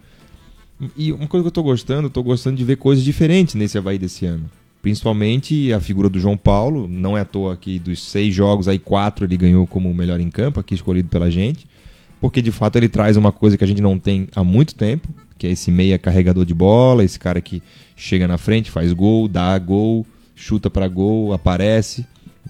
[0.96, 3.76] E uma coisa que eu tô gostando, eu tô gostando de ver coisas diferentes nesse
[3.76, 4.48] Havaí desse ano.
[4.80, 6.86] Principalmente a figura do João Paulo.
[6.88, 10.20] Não é à toa que dos seis jogos, aí quatro ele ganhou como o melhor
[10.20, 11.66] em campo, aqui escolhido pela gente.
[12.20, 15.08] porque de fato ele traz uma coisa que a gente não tem há muito tempo,
[15.40, 17.62] que é esse meia carregador de bola, esse cara que
[17.96, 22.04] chega na frente, faz gol, dá gol, chuta para gol, aparece,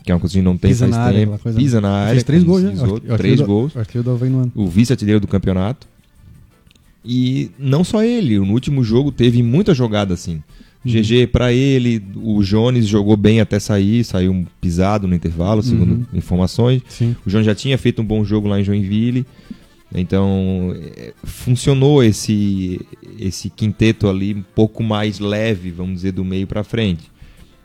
[0.04, 1.32] que é uma coisa que não tem Pisa faz na área, tempo.
[1.34, 2.12] aquela coisa- Pisa na área.
[2.14, 2.74] Fez três gols, né?
[2.82, 3.72] outro, Três gols.
[3.76, 4.62] O.
[4.64, 5.86] O vice-artilheiro do campeonato.
[7.04, 10.42] E não só ele, no último jogo teve muita jogada assim.
[10.84, 16.04] GG pra ele, o Jones jogou bem até sair, saiu pisado no intervalo, segundo Uhum.
[16.14, 16.82] informações.
[16.88, 17.14] Sim.
[17.24, 19.26] O Jones já tinha feito um bom jogo lá em Joinville.
[19.94, 22.80] Então, é, funcionou esse
[23.18, 27.10] esse quinteto ali um pouco mais leve, vamos dizer, do meio pra frente.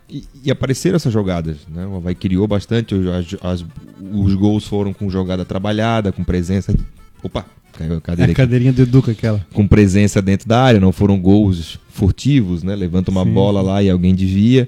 [0.10, 1.86] E, e apareceram essas jogadas, né?
[1.86, 3.66] O Havaí criou bastante, as- as-
[4.14, 6.76] os gols foram com jogada trabalhada, com presença.
[7.24, 9.46] Opa, caiu a É cadeira a aqui cadeirinha do Educa aquela.
[9.54, 12.76] com presença dentro da área, não foram gols furtivos, né?
[12.76, 13.34] Levanta uma Sim.
[13.34, 14.68] bola lá e alguém desvia.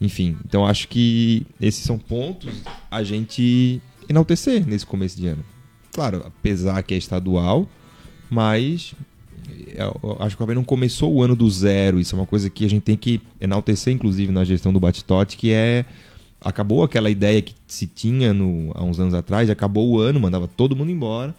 [0.00, 2.50] Enfim, então acho que esses são pontos
[2.90, 5.44] a gente enaltecer nesse começo de ano.
[5.92, 7.68] Claro, apesar que é estadual,
[8.30, 8.94] mas
[9.74, 12.00] eu acho que o Havaí não começou o ano do zero.
[12.00, 15.36] Isso é uma coisa que a gente tem que enaltecer, inclusive, na gestão do Batistote,
[15.36, 15.84] que é.
[16.44, 20.48] Acabou aquela ideia que se tinha no, há uns anos atrás, acabou o ano, mandava
[20.48, 21.32] todo mundo embora.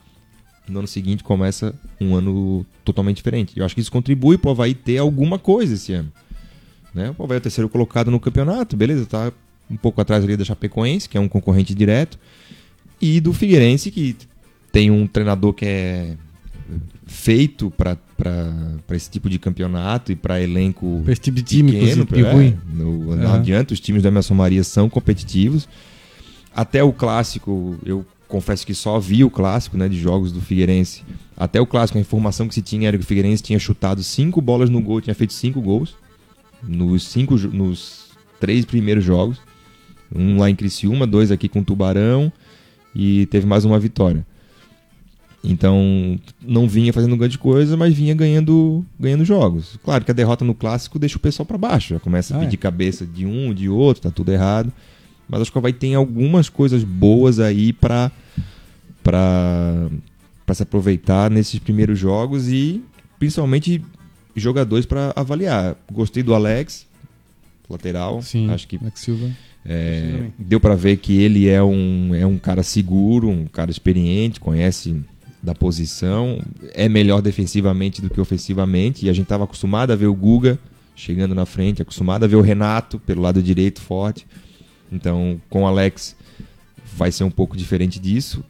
[0.65, 3.59] No ano seguinte começa um ano totalmente diferente.
[3.59, 6.09] Eu acho que isso contribui para o Havaí ter alguma coisa esse ano.
[6.93, 7.13] Né?
[7.17, 9.33] O Havaí é o terceiro colocado no campeonato, beleza, tá
[9.69, 12.17] um pouco atrás ali da Chapecoense, que é um concorrente direto,
[13.01, 14.15] e do Figueirense, que
[14.73, 16.17] tem um treinador que é
[17.05, 17.97] feito para
[18.91, 22.31] esse tipo de campeonato e para elenco Pra esse tipo de time, pequeno, de é,
[22.31, 22.57] ruim.
[22.73, 25.67] no- não adianta, os times da Emerson Maria são competitivos.
[26.55, 31.03] Até o clássico, eu confesso que só vi o clássico né, de jogos do Figueirense.
[31.37, 34.41] Até o clássico, a informação que se tinha era que o Figueirense tinha chutado cinco
[34.41, 35.95] bolas no gol, tinha feito cinco gols
[36.67, 38.05] nos, cinco, nos
[38.39, 39.37] três primeiros jogos.
[40.15, 42.31] Um lá em Criciúma, dois aqui com Tubarão
[42.95, 44.25] e teve mais uma vitória.
[45.43, 49.77] Então, não vinha fazendo grande coisa, mas vinha ganhando, ganhando jogos.
[49.83, 52.41] Claro que a derrota no clássico deixa o pessoal para baixo, já começa a Ah,
[52.41, 52.45] é.
[52.45, 54.71] pedir cabeça de um, de outro, tá tudo errado.
[55.27, 58.09] Mas acho que vai ter algumas coisas boas aí para
[59.03, 59.89] para
[60.45, 62.81] para se aproveitar nesses primeiros jogos e
[63.17, 63.81] principalmente
[64.35, 65.75] jogadores para avaliar.
[65.91, 66.85] Gostei do Alex,
[67.69, 69.29] lateral, Sim, acho que Alex Silva.
[69.65, 74.39] é, deu para ver que ele é um, é um cara seguro, um cara experiente,
[74.39, 75.01] conhece
[75.43, 76.41] da posição,
[76.73, 79.05] é melhor defensivamente do que ofensivamente.
[79.05, 80.57] E a gente estava acostumado a ver o Guga
[80.95, 84.25] chegando na frente, acostumado a ver o Renato pelo lado direito forte.
[84.91, 86.15] Então, com o Alex
[86.95, 88.43] vai ser um pouco diferente disso.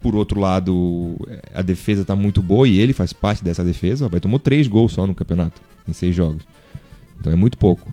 [0.00, 1.16] Por outro lado,
[1.54, 4.08] a defesa está muito boa e ele faz parte dessa defesa.
[4.08, 6.42] Vai tomou três gols só no campeonato, em seis jogos.
[7.20, 7.92] Então é muito pouco.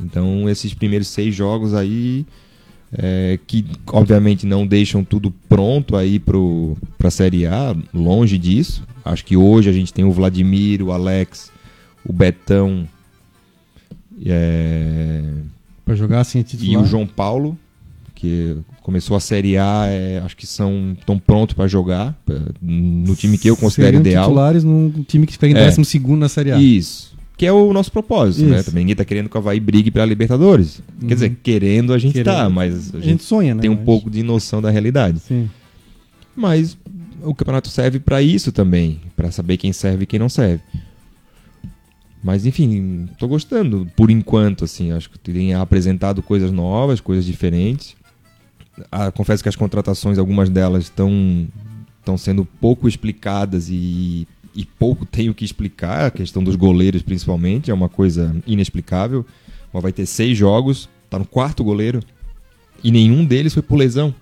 [0.00, 2.24] Então, esses primeiros seis jogos aí,
[2.92, 6.36] é, que obviamente não deixam tudo pronto aí para
[7.04, 8.82] a Série A, longe disso.
[9.04, 11.50] Acho que hoje a gente tem o Vladimir, o Alex,
[12.04, 12.86] o Betão
[14.24, 15.22] é,
[15.84, 17.58] Pra jogar assim, e o João Paulo,
[18.14, 23.16] que começou a Série A, é, acho que são estão prontos para jogar pra- no
[23.16, 24.24] time que eu considero Seriam ideal.
[24.24, 25.64] titulares num time que fica em É.
[25.64, 26.58] 12 segundo na Série A.
[26.60, 27.16] Isso.
[27.40, 28.56] Que é o nosso propósito, né?
[28.56, 28.66] Isso.
[28.66, 30.82] Também ninguém tá querendo que o Havaí brigue pela Libertadores.
[31.00, 31.08] Uhum.
[31.08, 32.34] Quer dizer, querendo a gente Querendo.
[32.34, 33.62] tá, mas a A gente, gente sonha, né?
[33.62, 35.20] tem um Mas- pouco de noção da realidade.
[35.20, 35.48] Sim.
[36.36, 36.76] Mas
[37.22, 40.62] o campeonato serve para isso também, para saber quem serve e quem não serve.
[42.22, 47.96] Mas enfim, tô gostando por enquanto, assim, acho que tem apresentado coisas novas, coisas diferentes.
[48.92, 51.48] Ah, confesso que as contratações, algumas delas estão
[52.00, 57.70] estão sendo pouco explicadas e, e pouco tenho que explicar, a questão dos goleiros principalmente,
[57.70, 59.24] é uma coisa inexplicável.
[59.72, 62.02] Mas vai ter seis jogos, tá no quarto goleiro
[62.82, 64.14] e nenhum deles foi por lesão.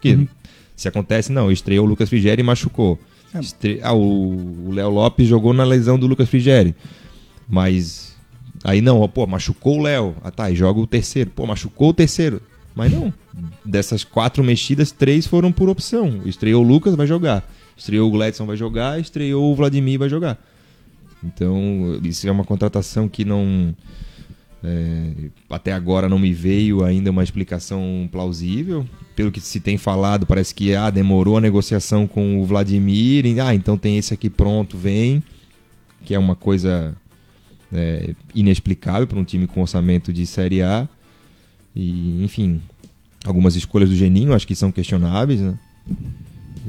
[0.00, 0.28] Que Uhum.
[0.74, 2.98] se acontece, não, estreou o Lucas Frigeri e machucou.
[3.34, 3.40] É.
[3.40, 3.80] Estre...
[3.82, 6.74] Ah, o Léo Lopes jogou na lesão do Lucas Frigeri.
[7.48, 8.16] Mas
[8.64, 10.14] aí não, ó, pô, machucou o Léo.
[10.24, 11.30] Ah tá, e joga o terceiro.
[11.30, 12.40] Pô, machucou o terceiro.
[12.74, 13.12] Mas não.
[13.64, 16.22] Dessas quatro mexidas, três foram por opção.
[16.24, 17.44] Estreou o Lucas, vai jogar.
[17.80, 19.00] Estreou o Gladson, vai jogar.
[19.00, 20.38] Estreou o Vladimir, vai jogar.
[21.24, 23.74] Então, isso é uma contratação que não.
[24.62, 28.86] é, até agora não me veio ainda uma explicação plausível.
[29.16, 33.24] Pelo que se tem falado, parece que ah, demorou a negociação com o Vladimir.
[33.24, 35.22] E, ah, então tem esse aqui pronto, vem.
[36.04, 36.94] Que é uma coisa
[37.72, 40.86] é, inexplicável para um time com orçamento de Série A.
[41.74, 42.60] E, enfim,
[43.24, 45.58] algumas escolhas do Geninho acho que são questionáveis, né?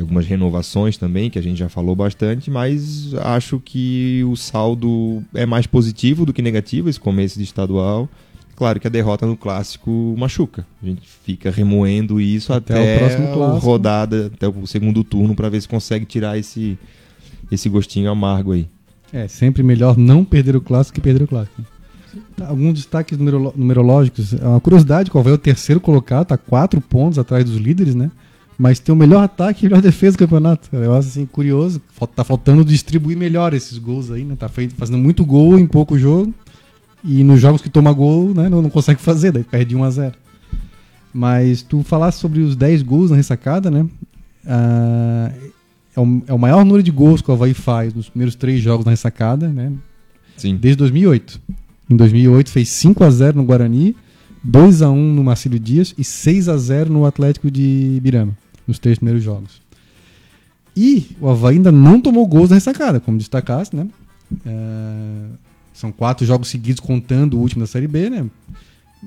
[0.01, 5.45] Algumas renovações também, que a gente já falou bastante, mas acho que o saldo é
[5.45, 8.09] mais positivo do que negativo esse começo de estadual.
[8.55, 10.65] claro que a derrota no clássico machuca.
[10.81, 15.61] A gente fica remoendo isso Até até, o rodada, até o segundo turno, para ver
[15.61, 16.77] se consegue tirar esse,
[17.51, 18.67] esse gostinho amargo aí.
[19.13, 21.63] É, sempre melhor não perder o clássico que perder o clássico.
[22.41, 24.33] Alguns destaques numerológicos.
[24.33, 28.11] É uma curiosidade, qual vai o terceiro colocado, tá quatro pontos atrás dos líderes, né?
[28.61, 30.69] Mas tem o melhor ataque e a melhor defesa do campeonato.
[30.71, 31.81] É um negócio assim, curioso.
[32.15, 34.35] Tá faltando distribuir melhor esses gols aí, né?
[34.37, 34.47] Tá
[34.77, 36.31] fazendo muito gol em pouco jogo.
[37.03, 39.89] E nos jogos que toma gol, né, não, não consegue fazer, daí perde 1 a
[39.89, 40.13] 0
[41.11, 43.83] Mas tu falasse sobre os 10 gols na ressacada, né?
[44.45, 45.31] Ah,
[45.95, 48.61] é, o, é o maior número de gols que o Havaí faz nos primeiros três
[48.61, 49.71] jogos na ressacada, né?
[50.37, 50.55] Sim.
[50.55, 51.41] Desde 2008.
[51.89, 53.95] Em 2008 fez 5 a 0 no Guarani,
[54.43, 58.79] 2 a 1 no Marcílio Dias e 6 a 0 no Atlético de Ibirama, nos
[58.79, 59.61] três primeiros jogos.
[60.75, 63.87] E o Havaí ainda não tomou gols na ressacada, como destacaste, né?
[64.45, 65.25] É,
[65.73, 68.25] são quatro jogos seguidos contando o último da Série B, né?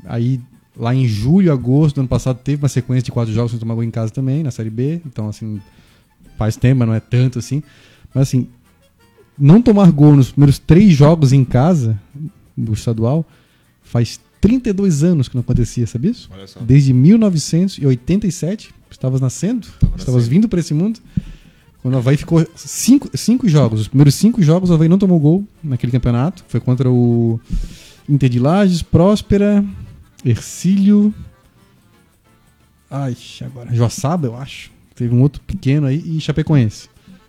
[0.05, 0.41] Aí
[0.77, 3.75] lá em julho, agosto do ano passado teve uma sequência de quatro jogos sem tomar
[3.75, 5.01] gol em casa também, na Série B.
[5.07, 5.61] Então, assim,
[6.37, 7.63] faz tempo, mas não é tanto assim.
[8.13, 8.49] Mas assim,
[9.39, 11.99] não tomar gol nos primeiros três jogos em casa
[12.57, 13.25] do estadual
[13.83, 16.29] faz 32 anos que não acontecia, sabia isso?
[16.33, 16.61] Olha só.
[16.61, 20.21] Desde 1987, estavas nascendo, estavas nascendo.
[20.23, 21.01] vindo para esse mundo.
[21.83, 25.21] Quando o Havaí ficou cinco, cinco jogos, os primeiros cinco jogos o Havaí não tomou
[25.21, 26.45] gol naquele campeonato.
[26.49, 27.39] Foi contra o
[28.09, 29.63] Inter de Lages, Próspera,
[30.25, 31.13] Ercílio.
[32.91, 33.75] Ai, agora.
[33.75, 34.71] Joaçaba, eu acho.
[34.95, 36.89] Teve um outro pequeno aí e Chapecoense.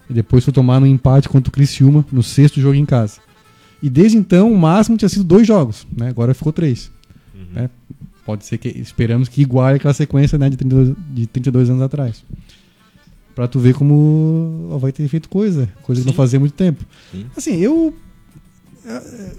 [0.09, 3.19] E depois foi tomar no empate contra o Criciúma no sexto jogo em casa.
[3.81, 6.07] E desde então o máximo tinha sido dois jogos, né?
[6.09, 6.91] Agora ficou três.
[7.51, 7.69] né?
[8.25, 12.23] Pode ser que esperamos que iguale aquela sequência né, de, 32, de 32 anos atrás.
[13.35, 16.17] Pra tu ver como o Havaí ter feito coisa, coisa que não Sim.
[16.17, 16.83] fazia muito tempo.
[17.11, 17.25] Sim.
[17.37, 17.93] Assim, eu,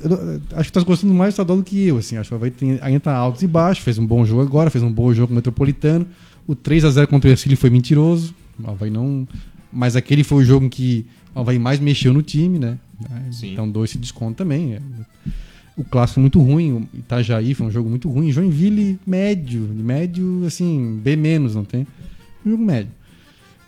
[0.05, 2.35] eu- eu acho que tá gostando mais do estadual do que eu, assim, acho que
[2.35, 4.93] o Havaí tem, ainda tá altos e baixos, fez um bom jogo agora, fez um
[4.93, 6.07] bom jogo com o Metropolitano.
[6.47, 9.27] O 3 a 0 contra o Ercílio foi mentiroso, o Havaí não,
[9.73, 12.79] mas aquele foi o jogo em que o Havaí mais mexeu no time, né?
[13.33, 13.53] Sim.
[13.53, 14.75] Então dois se desconto também.
[14.75, 14.81] é.
[15.77, 20.99] O clássico muito ruim, o Itajaí foi um jogo muito ruim, Joinville médio, médio assim,
[21.03, 21.87] B menos, não tem?
[22.45, 22.91] Um jogo médio.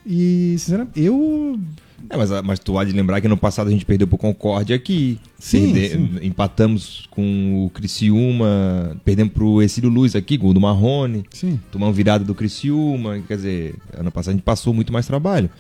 [0.07, 1.61] E, sinceramente, eu
[2.09, 4.75] É, mas, mas tu há de lembrar que no passado a gente perdeu pro Concórdia
[4.75, 5.19] aqui.
[5.39, 6.09] Sim, Perde- sim.
[6.23, 11.25] Empatamos com o Criciúma, perdemos pro Exílio Luz aqui, gol do Marrone.
[11.31, 11.61] Sim.
[11.71, 15.51] Tomamos virada do Criciúma, quer dizer, ano passado a gente passou muito mais trabalho.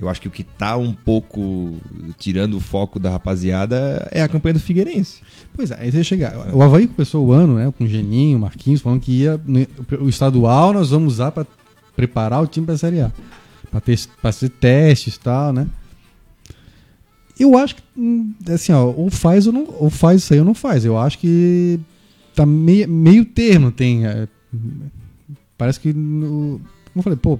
[0.00, 1.76] Eu acho que o que tá um pouco
[2.18, 5.20] tirando o foco da rapaziada é a campanha do Figueirense.
[5.54, 6.54] Pois é, aí você ia chegar.
[6.54, 9.38] O Havaí começou o ano, né, com o Geninho, o Marquinhos, falando que ia.
[9.44, 9.66] né,
[10.00, 11.46] O estadual nós vamos usar para
[11.94, 13.12] preparar o time para a Série A.
[13.70, 13.82] Para
[14.22, 15.66] fazer testes e tal, né?
[17.38, 19.66] Eu acho que, hum, assim, ó, ou faz ou não.
[19.78, 20.82] Ou faz isso aí ou não faz.
[20.82, 21.78] Eu acho que
[22.34, 24.06] tá meio, meio termo, tem.
[24.06, 24.26] é,
[25.58, 25.92] parece que.
[25.92, 26.58] No,
[26.92, 27.38] como eu falei, pô,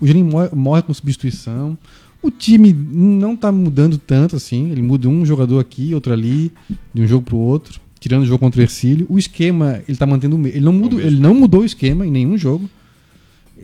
[0.00, 1.76] o Geninho morre, morre com substituição.
[2.22, 4.70] O time não tá mudando tanto assim.
[4.70, 6.52] Ele muda um jogador aqui, outro ali,
[6.92, 9.06] de um jogo pro outro, tirando o jogo contra o Ercílio.
[9.08, 10.56] O esquema, ele tá mantendo o mesmo.
[10.58, 11.00] Ele não, mesmo.
[11.00, 12.68] ele não mudou o esquema em nenhum jogo.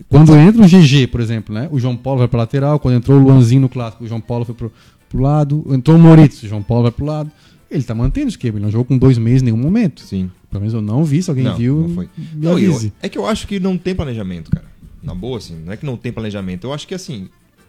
[0.09, 1.69] Quando entra o GG, por exemplo, né?
[1.71, 2.79] O João Paulo vai pra lateral.
[2.79, 4.73] Quando entrou o Luanzinho no clássico, o João Paulo foi pro,
[5.09, 5.65] pro lado.
[5.71, 7.31] Entrou o Moritz, o João Paulo vai pro lado.
[7.71, 8.59] Ele tá mantendo o esquema.
[8.59, 10.03] Ele não jogou com dois meses em nenhum momento.
[10.03, 10.31] Sim.
[10.51, 11.23] Pelo menos eu não vi.
[11.23, 12.09] Se alguém não, viu, não foi.
[12.35, 14.67] Não, eu- é que eu acho que não tem planejamento, cara.
[15.07, 16.67] Na boa, assim, não é que não tem planejamento.
[16.67, 17.29] Eu acho que, assim,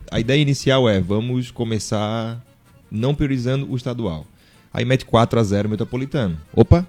[0.09, 2.43] a ideia inicial é vamos começar
[2.89, 4.25] não priorizando o estadual.
[4.73, 6.35] Aí mete 4 a 0 Metropolitano.
[6.53, 6.85] Opa,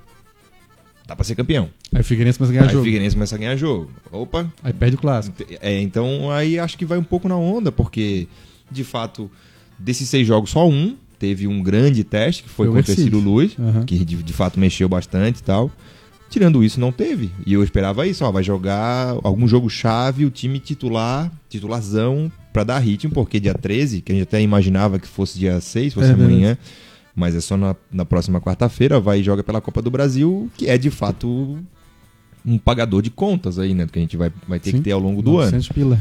[1.06, 1.68] dá pra ser campeão.
[1.94, 2.84] Aí o Figueirense começa a ganhar Aí o jogo.
[2.84, 3.90] Figueirense começa a ganhar jogo.
[4.10, 5.36] Opa, Aí perde o clássico.
[5.60, 8.26] é, então aí acho que vai um pouco na onda, porque,
[8.70, 9.30] de fato,
[9.78, 13.04] desses seis jogos, só um teve um grande teste, que foi, Foi o contra o.
[13.04, 13.84] Ciro Luz, Aham.
[13.84, 15.70] que de, de fato mexeu bastante e tal.
[16.28, 17.30] Tirando isso, não teve.
[17.46, 22.64] E eu esperava isso, ó, vai jogar algum jogo chave, o time titular, titularzão, pra
[22.64, 26.10] dar ritmo, porque dia 13, que a gente até imaginava que fosse dia 6, fosse
[26.10, 26.58] É amanhã,
[27.14, 30.68] mas é só na, na próxima quarta-feira, vai e joga pela Copa do Brasil, que
[30.68, 31.58] é de fato
[32.44, 33.86] um pagador de contas aí, né?
[33.90, 34.78] Que a gente vai, vai ter Sim.
[34.78, 35.52] que ter ao longo do ano.
[35.52, 36.00] 900 pila.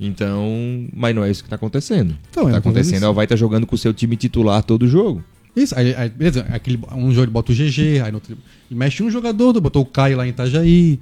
[0.00, 2.16] Então, mas não é isso que tá acontecendo.
[2.30, 4.16] Então, o que é tá acontecendo é o vai estar jogando com o seu time
[4.16, 5.24] titular todo jogo.
[5.62, 8.32] Isso, aí, aí, beleza, aquele, um jogo ele bota o GG, aí no outro,
[8.70, 10.98] ele mexe um jogador, botou o Caio lá em Itajaí.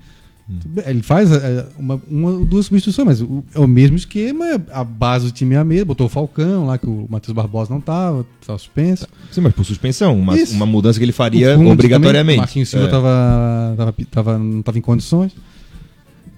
[0.87, 5.25] Ele faz é, uma, uma duas substituições, mas o- é o mesmo esquema, a base
[5.27, 8.25] do time é a mesma, botou o Falcão lá, que o Matheus Barbosa não tava,
[8.47, 9.09] tava suspenso.
[9.33, 10.55] Sim, mas por suspensão, uma, Isso.
[10.55, 12.21] uma mudança que ele faria O obrigatoriamente.
[12.23, 12.90] também, Marquinhos Silva É.
[12.90, 15.33] tava, tava, tava- não tava em condições.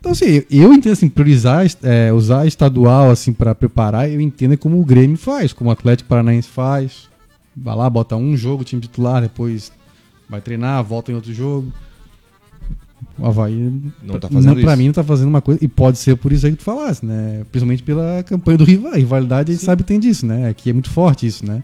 [0.01, 4.81] Então, assim, eu entendo assim, priorizar, é, usar estadual assim, para preparar, eu entendo como
[4.81, 7.09] o Grêmio faz, como o Atlético Paranaense faz.
[7.63, 9.73] Vai lá, bota um jogo, time titular, depois
[10.29, 11.73] vai treinar, volta em outro jogo.
[13.19, 14.79] O Havaí, Não tá fazendo não, pra isso.
[14.79, 15.65] mim, não tá fazendo uma coisa.
[15.65, 17.45] E pode ser por isso aí que tu falasse, né?
[17.51, 18.93] Principalmente pela campanha do rival.
[18.93, 20.49] A rivalidade, a gente sabe que tem disso, né?
[20.49, 21.63] Aqui é muito forte isso, né?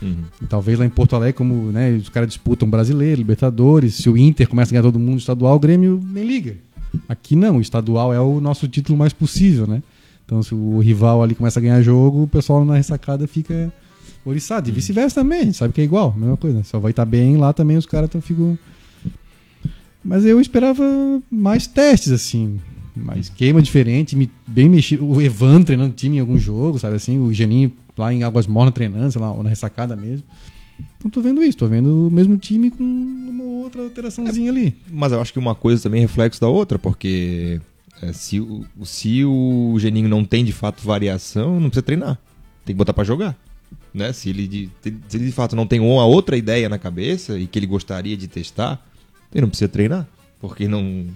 [0.00, 0.24] Uhum.
[0.48, 4.48] Talvez lá em Porto Alegre, como né, os caras disputam brasileiro, Libertadores, se o Inter
[4.48, 6.56] começa a ganhar todo mundo estadual, o Grêmio nem liga.
[7.08, 9.82] Aqui não, o estadual é o nosso título mais possível, né?
[10.24, 13.72] Então se o rival ali começa a ganhar jogo, o pessoal na ressacada fica
[14.24, 14.68] oriçado.
[14.68, 16.62] E vice-versa também, a gente sabe que é igual, mesma coisa.
[16.64, 18.58] Só vai estar bem lá também, os caras ficam.
[20.02, 20.84] Mas eu esperava
[21.30, 22.60] mais testes, assim.
[22.94, 25.06] Mais queima diferente, bem mexido.
[25.06, 27.18] O Evan treinando time em algum jogo, sabe assim?
[27.18, 30.24] O Geninho lá em Águas Mornas treinando, sei lá, ou na ressacada mesmo.
[31.02, 34.76] Não tô vendo isso, tô vendo o mesmo time com uma outra alteraçãozinha ali.
[34.90, 37.60] Mas eu acho que uma coisa também é reflexo da outra, porque
[38.02, 42.18] é, se, o, se o Geninho não tem de fato variação, não precisa treinar.
[42.64, 43.36] Tem que botar pra jogar.
[43.94, 44.12] Né?
[44.12, 44.68] Se, ele de,
[45.08, 48.16] se ele de fato não tem uma outra ideia na cabeça e que ele gostaria
[48.16, 48.84] de testar,
[49.32, 50.06] ele não precisa treinar.
[50.40, 51.06] Porque não,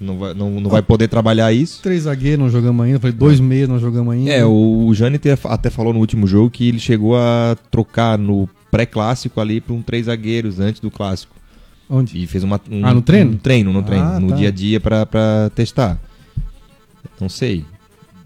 [0.00, 1.80] não, vai, não, não vai poder trabalhar isso.
[1.80, 4.30] Três zagueiros não jogamos ainda, falei dois meias não jogamos ainda.
[4.30, 8.48] É, o Jânio até- até falou no último jogo que ele chegou a trocar no
[8.70, 11.34] pré-clássico ali para um três zagueiros antes do clássico.
[11.88, 12.20] Onde?
[12.20, 13.30] E fez uma, um, Ah, no treino?
[13.32, 14.34] Um treino, no Ah, treino, no tá.
[14.36, 15.06] dia a dia pra
[15.54, 15.98] testar.
[17.20, 17.64] Não sei.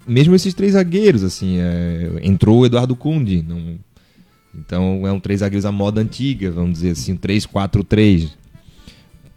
[0.07, 3.45] Mesmo esses três zagueiros, assim, é, entrou o Eduardo Cundi.
[3.47, 3.79] Não,
[4.59, 8.29] então é um três zagueiros à moda antiga, vamos dizer assim, um 3-4-3.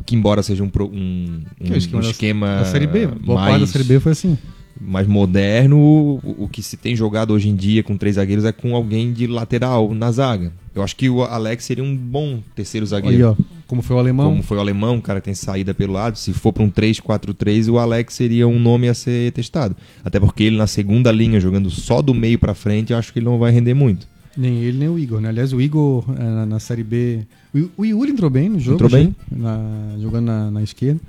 [0.05, 3.53] Que embora seja um, um, um, é esquema um esquema Da Série B, boa parte
[3.53, 4.37] da mais, Série B foi assim.
[4.79, 8.51] mais moderno, o, o que se tem jogado hoje em dia com três zagueiros é
[8.51, 10.51] com alguém de lateral na zaga.
[10.73, 13.17] Eu acho que o Alex seria um bom terceiro zagueiro.
[13.17, 13.35] Aí, ó,
[13.67, 14.29] como foi o alemão.
[14.31, 16.17] Como foi o alemão, o cara tem saída pelo lado.
[16.17, 19.75] Se for para um 3-4-3, o Alex seria um nome a ser testado.
[20.03, 23.19] Até porque ele na segunda linha, jogando só do meio para frente, eu acho que
[23.19, 24.07] ele não vai render muito.
[24.37, 25.29] Nem ele, nem o Igor, né?
[25.29, 27.19] Aliás, o Igor é, na, na Série B.
[27.53, 28.75] O, o Yuri entrou bem no jogo.
[28.75, 29.15] Entrou bem.
[29.31, 30.99] na- jogando na, na esquerda.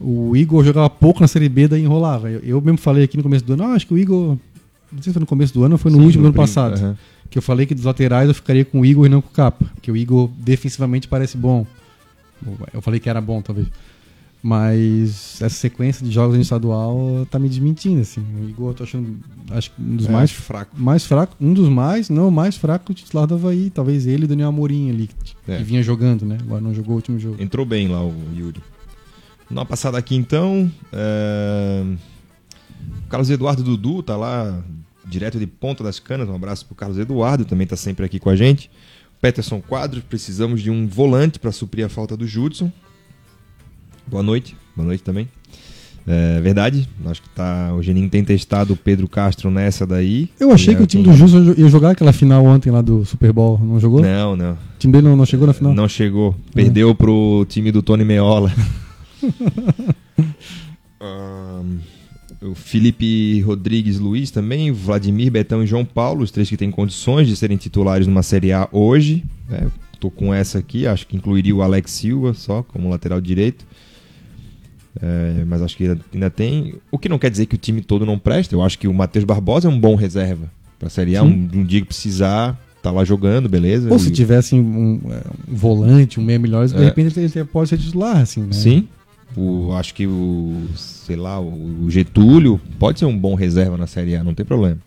[0.00, 2.28] O Igor jogava pouco na Série B, daí enrolava.
[2.30, 4.36] Eu, eu mesmo falei aqui no começo do ano, ah, acho que o Igor.
[4.90, 6.32] Não sei se foi no começo do ano ou foi no Sim, último do ano
[6.34, 6.74] prim- passado.
[6.78, 6.98] Aham.
[7.30, 9.32] Que eu falei que dos laterais eu ficaria com o Igor e não com o
[9.32, 9.64] Capa.
[9.74, 11.64] Porque o Igor defensivamente parece bom.
[12.74, 13.68] Eu falei que era bom, talvez.
[14.42, 18.20] Mas essa sequência de jogos no estadual tá me desmentindo, assim.
[18.40, 19.16] O Igor eu tô achando
[19.52, 20.70] acho um dos É, mais fraco.
[20.76, 24.24] mais fraco, um dos mais, não, o mais fraco titular do Havaí, talvez ele e
[24.24, 25.58] o Daniel Amorim ali, que, É.
[25.58, 26.38] que vinha jogando, né?
[26.40, 27.40] Agora não jogou o último jogo.
[27.40, 28.60] Entrou bem lá o Yuri.
[29.48, 30.68] Uma passada aqui então.
[30.92, 31.84] é,
[33.06, 34.60] O Carlos Eduardo Dudu tá lá,
[35.06, 36.28] direto de Ponta das Canas.
[36.28, 38.68] Um abraço pro Carlos Eduardo, também tá sempre aqui com a gente.
[39.20, 42.72] Peterson Quadros, precisamos de um volante para suprir a falta do Judson.
[44.12, 44.54] Boa noite.
[44.76, 45.26] Boa noite também.
[46.06, 50.28] É verdade, acho que tá, o Geninho tem testado o Pedro Castro nessa daí.
[50.38, 53.06] Eu achei que é o time do Justo ia jogar aquela final ontem lá do
[53.06, 54.02] Super Bowl, não jogou?
[54.02, 54.52] Não, não.
[54.52, 55.72] O time dele não, não chegou na final?
[55.72, 56.34] Não chegou.
[56.52, 58.52] Perdeu pro time do Tony Meola.
[61.00, 61.78] Ahn,
[62.42, 67.28] o Felipe Rodrigues Luiz também, Vladimir, Betão e João Paulo, os três que têm condições
[67.28, 69.24] de serem titulares numa Série A hoje.
[69.50, 69.66] É,
[69.98, 73.64] tô com essa aqui, acho que incluiria o Alex Silva só como lateral direito.
[75.04, 76.74] É, mas acho que ainda- ainda tem.
[76.90, 78.54] O que não quer dizer que o time todo não presta.
[78.54, 81.22] Eu acho que o Matheus Barbosa é um bom reserva pra Série A.
[81.24, 83.90] Um, um dia que precisar, tá lá jogando, beleza.
[83.92, 86.84] Ou se E- tivesse um, é, um volante, um meia melhor, de É.
[86.84, 88.52] repente ele pode ser titular, assim, né?
[88.52, 88.86] Sim.
[89.36, 94.14] O, acho que o, sei lá, o Getúlio pode ser um bom reserva na Série
[94.14, 94.78] A, não tem problema.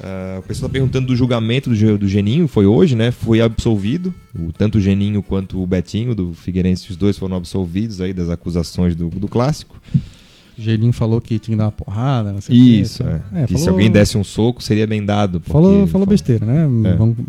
[0.00, 3.10] Ah, o pessoal tá perguntando do julgamento do, do Geninho, foi hoje, né?
[3.10, 4.12] Foi absolvido.
[4.38, 8.28] O, tanto o Geninho quanto o Betinho do Figueirense, os dois foram absolvidos aí das
[8.30, 9.80] acusações do, do clássico.
[10.58, 13.20] O Gelinho falou que tinha que dar uma porrada, não sei Isso, tá?
[13.34, 13.46] é.
[13.46, 15.40] que se falou- alguém desse um soco, seria bem dado.
[15.40, 16.68] porque- Falou, falou besteira, né?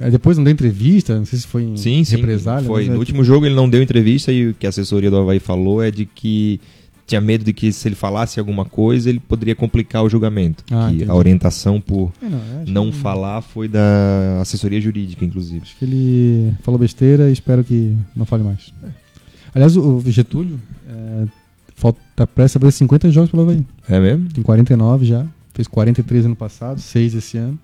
[0.01, 0.07] É.
[0.07, 2.17] É, depois não deu entrevista, não sei se foi em Sim, sim.
[2.17, 2.67] represália.
[2.67, 2.85] Foi.
[2.87, 5.39] No é- último jogo ele não deu entrevista e o que a assessoria do Havaí
[5.39, 6.59] falou é de que
[7.05, 10.63] tinha medo de que se ele falasse alguma coisa ele poderia complicar o julgamento.
[10.71, 12.39] Ah, a orientação por É, não,
[12.85, 15.61] não que- falar foi da assessoria jurídica, inclusive.
[15.63, 18.73] Acho que ele falou besteira e espero que não fale mais.
[19.53, 21.25] Aliás, o Getúlio é,
[21.75, 23.65] falta tá prestes a fazer 50 jogos pelo Havaí.
[23.89, 24.29] É mesmo?
[24.29, 25.25] Tem 49 já.
[25.53, 27.59] Fez 43 ano passado, 6 esse ano.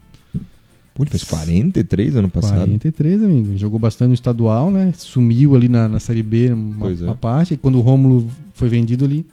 [0.93, 2.57] Pô, ele fez 43 ano passado.
[2.57, 3.57] 43, amigo.
[3.57, 4.93] Jogou bastante no estadual, né?
[4.97, 6.93] Sumiu ali na, na Série B uma, é.
[7.03, 7.53] uma parte.
[7.53, 9.25] E quando o Rômulo foi vendido ali,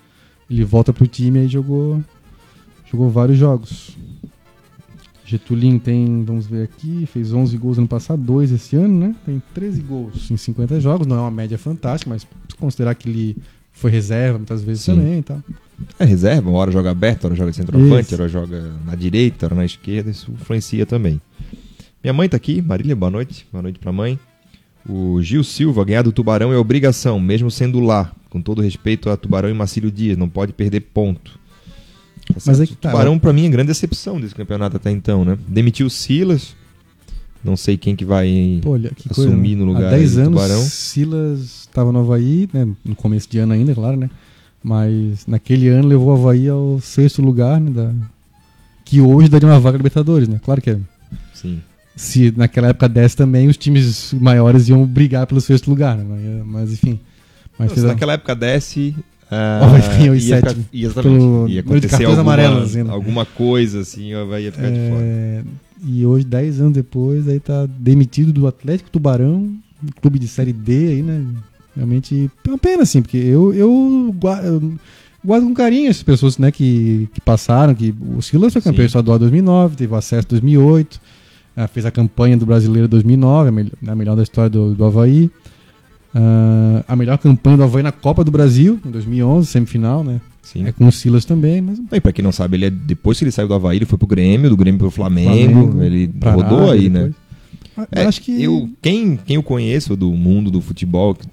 [0.48, 2.02] ele volta pro time e jogou,
[2.90, 3.96] jogou vários jogos.
[5.24, 9.14] Getulin tem, vamos ver aqui, fez 11 gols ano passado, 2 esse ano, né?
[9.26, 11.04] Tem 13 gols em 50 jogos.
[11.04, 13.36] Não é uma média fantástica, mas se considerar que ele
[13.72, 14.94] foi reserva muitas vezes Sim.
[14.94, 15.42] também e tal.
[15.98, 18.14] É reserva, uma hora joga aberto, hora joga de centroavante, Isso.
[18.14, 21.20] hora joga na direita, hora na esquerda, isso influencia também.
[22.02, 23.46] Minha mãe tá aqui, Marília, boa noite.
[23.50, 24.16] Boa noite pra mãe.
[24.88, 28.12] O Gil Silva, ganhar do Tubarão é obrigação, mesmo sendo lá.
[28.30, 31.38] Com todo respeito a Tubarão e Marcílio Dias, não pode perder ponto.
[32.28, 35.24] Tá Mas é que tá, Tubarão, pra mim, é grande decepção desse campeonato até então,
[35.24, 35.38] né?
[35.48, 36.54] Demitiu o Silas.
[37.42, 39.64] Não sei quem que vai Pô, olha, que coisa, assumir né?
[39.64, 40.62] no lugar Há 10 aí do anos, Tubarão.
[40.62, 42.68] Silas estava no Havaí, né?
[42.84, 44.10] no começo de ano ainda, claro, né?
[44.62, 47.70] Mas naquele ano levou o Havaí ao sexto lugar, né?
[47.70, 47.92] Da...
[48.84, 50.40] Que hoje daria uma vaga Libertadores, né?
[50.44, 50.78] Claro que é.
[51.32, 51.60] Sim.
[51.96, 56.42] Se naquela época desse também, os times maiores iam brigar pelo sexto lugar, né?
[56.44, 57.00] Mas, enfim.
[57.58, 58.94] Mas se naquela época desce.
[59.30, 62.90] Ó, vai ficar em ia, ficar- ia, Pelo ia acontecer alguma, amarelos, assim, né?
[62.92, 65.00] alguma coisa assim, ia ficar de fora.
[65.02, 65.42] É,
[65.84, 69.50] e hoje, 10 anos depois, aí tá demitido do Atlético Tubarão,
[69.82, 71.24] um clube de Série D aí, né?
[71.74, 74.74] Realmente é uma pena, assim, porque eu, eu, eu
[75.24, 78.86] guardo com carinho essas pessoas né, que, que passaram, que o Silas foi campeão Sim.
[78.86, 81.00] estadual em 2009, teve o acesso em 2008,
[81.56, 84.74] ah, fez a campanha do Brasileiro em 2009, a, mel- a melhor da história do,
[84.74, 85.30] do Havaí.
[86.14, 90.20] Ah, a melhor campanha do Havaí na Copa do Brasil, em 2011, semifinal, né?
[90.42, 90.64] Sim.
[90.66, 93.24] É com o Silas também, mas E pra quem não sabe, ele é, depois que
[93.24, 96.70] ele saiu do Havaí, ele foi pro Grêmio, do Grêmio pro Flamengo, Flamengo, ele rodou
[96.70, 97.00] aí, né?
[97.06, 97.14] depois.
[97.76, 101.26] Ah, É, acho que eu, quem, quem eu conheço do mundo do futebol, que,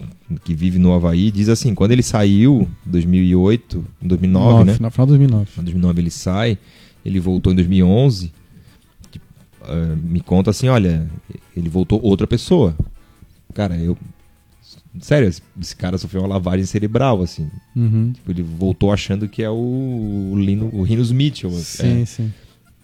[0.43, 4.74] que vive no Havaí, diz assim, quando ele saiu em 2008, em 2009, Nove, né?
[4.74, 5.47] Final, final de 2009.
[5.59, 6.57] Em 2009 ele sai,
[7.05, 8.32] ele voltou em 2011,
[9.66, 11.07] ah, me conta assim, olha,
[11.55, 12.76] ele voltou outra pessoa.
[13.53, 13.97] Cara, eu...
[14.99, 17.49] Sério, esse, cara sofreu uma lavagem cerebral, assim.
[17.76, 18.11] Uhum.
[18.14, 19.53] Tipo, Ele voltou achando que é o,
[20.34, 21.49] o, Lino, o Rinos Mitchell.
[21.51, 22.34] Sim, é, sim.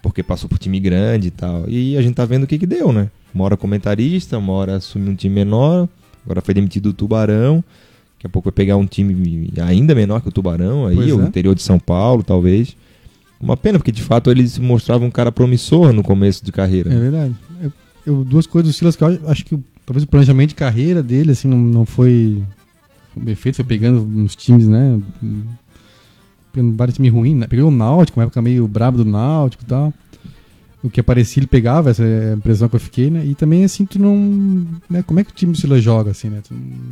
[0.02, 1.70] porque passou por time grande e tal.
[1.70, 3.12] E a gente tá vendo o que que deu, né?
[3.34, 5.88] Uma hora comentarista, uma hora assumiu um time menor,
[6.26, 7.64] agora foi demitido do Tubarão.
[8.16, 11.22] Daqui a pouco vai pegar um time ainda menor que o Tubarão, aí, Pois o
[11.22, 11.26] é.
[11.26, 12.76] interior de São Paulo, talvez.
[13.40, 16.94] Uma pena, porque de fato ele se mostrava um cara promissor no começo de carreira.
[16.94, 17.36] É verdade.
[17.62, 17.72] Eu,
[18.06, 21.32] eu- duas coisas do Silas que eu acho, que talvez o planejamento de carreira dele
[21.32, 22.44] assim não, não foi
[23.16, 25.00] bem feito, foi pegando uns times, né?
[26.52, 27.48] Pegando vários times ruins, né?
[27.48, 29.94] Pegou o Náutico, uma época meio brabo do Náutico e tal.
[30.82, 33.26] O que aparecia ele pegava, essa é a impressão que eu fiquei, né?
[33.26, 34.66] E também assim, tu não.
[34.90, 35.04] Né?
[35.04, 36.42] Como é que o time do Silas joga, assim, né?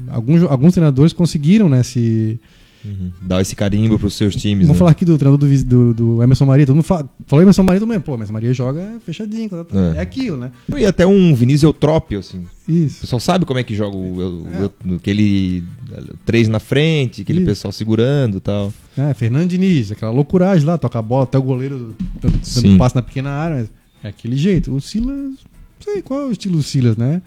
[0.10, 1.82] Alguns, alguns treinadores conseguiram, né?
[1.84, 2.40] Se,
[2.88, 3.12] Uhum.
[3.22, 4.68] Dá esse carimbo pros seus times.
[4.68, 4.80] Vamos né?
[4.80, 6.66] falar aqui do treinador do, do, do Emerson Maria.
[6.66, 8.00] Todo mundo fala, falou Emerson Maria também.
[8.00, 9.50] Pô, Emerson Maria joga fechadinho.
[9.50, 9.98] tá- tá- É.
[9.98, 10.52] É, aquilo, né?
[10.78, 12.46] E até um Vinícius Eutrópio, assim.
[12.68, 13.02] O Isso.
[13.02, 14.48] pessoal sabe como é que joga o, o-
[14.88, 14.90] É.
[14.92, 15.64] o- aquele
[16.26, 17.48] três na frente, aquele Isso.
[17.48, 18.74] pessoal segurando e tal.
[18.98, 23.02] É, Fernando Diniz, aquela loucuragem lá, toca a bola até o goleiro dando passo na
[23.02, 23.58] pequena área.
[23.58, 23.70] Mas
[24.04, 24.74] é aquele jeito.
[24.74, 25.38] O Silas, não
[25.84, 27.22] sei qual é o estilo do Silas, né?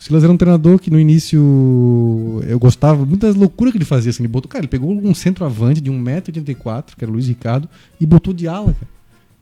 [0.00, 3.84] O Silas era um treinador que no início eu gostava muito das loucuras que ele
[3.84, 4.10] fazia.
[4.10, 7.68] Assim, ele, botou, cara, ele pegou um centroavante de 1,84m, que era o Luiz Ricardo,
[8.00, 8.88] e botou de ala, cara.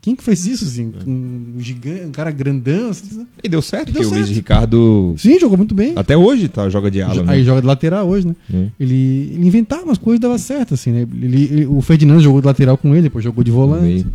[0.01, 0.93] Quem que fez isso, assim?
[1.05, 4.29] Um, gigante, um cara grandão, assim, E deu certo, Deu porque o Luiz.
[4.29, 5.91] Ricardo Sim, jogou muito bem.
[5.95, 7.43] até hoje tá, joga de ala, Aí né?
[7.43, 8.35] joga de lateral hoje, né?
[8.53, 8.69] Hum.
[8.79, 11.01] Ele, ele inventava umas coisas e dava certo, assim, né?
[11.21, 14.05] Ele, ele- o Ferdinando jogou de lateral com ele, depois jogou de volante.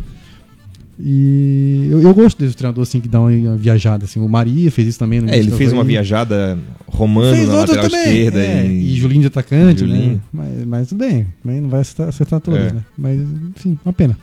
[0.97, 4.19] E eu, eu gosto desse treinador, assim, que dá uma, viajada, assim.
[4.19, 7.83] O Maria fez isso também no É, ele fez uma viajada romano Fez na lateral
[7.89, 7.99] também.
[8.01, 8.39] esquerda.
[8.39, 8.93] é, e...
[8.93, 8.95] e...
[8.95, 9.89] Julinho de atacante, né?
[9.89, 10.21] Julinho.
[10.31, 12.73] Mas, mas tudo bem, também não vai acertar, acertar todas, É.
[12.73, 12.85] né?
[12.97, 13.19] Mas,
[13.55, 14.17] enfim, uma pena.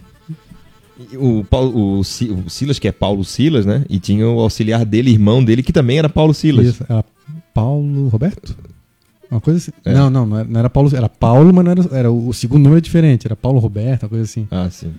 [1.19, 3.85] O, Paulo, o, Si- o Silas, que é Paulo Silas, né?
[3.91, 6.67] E tinha o auxiliar dele, irmão dele, que também era Paulo Silas.
[6.67, 7.05] Isso, era
[7.53, 8.57] Paulo Roberto?
[9.31, 9.71] Uma coisa assim.
[9.85, 9.93] É.
[9.93, 10.91] Não, não, não era, não era Paulo.
[10.95, 12.13] Era Paulo, mas era, era.
[12.13, 14.47] O segundo nome era diferente, era Paulo Roberto, uma coisa assim.
[14.51, 14.93] Ah, sim.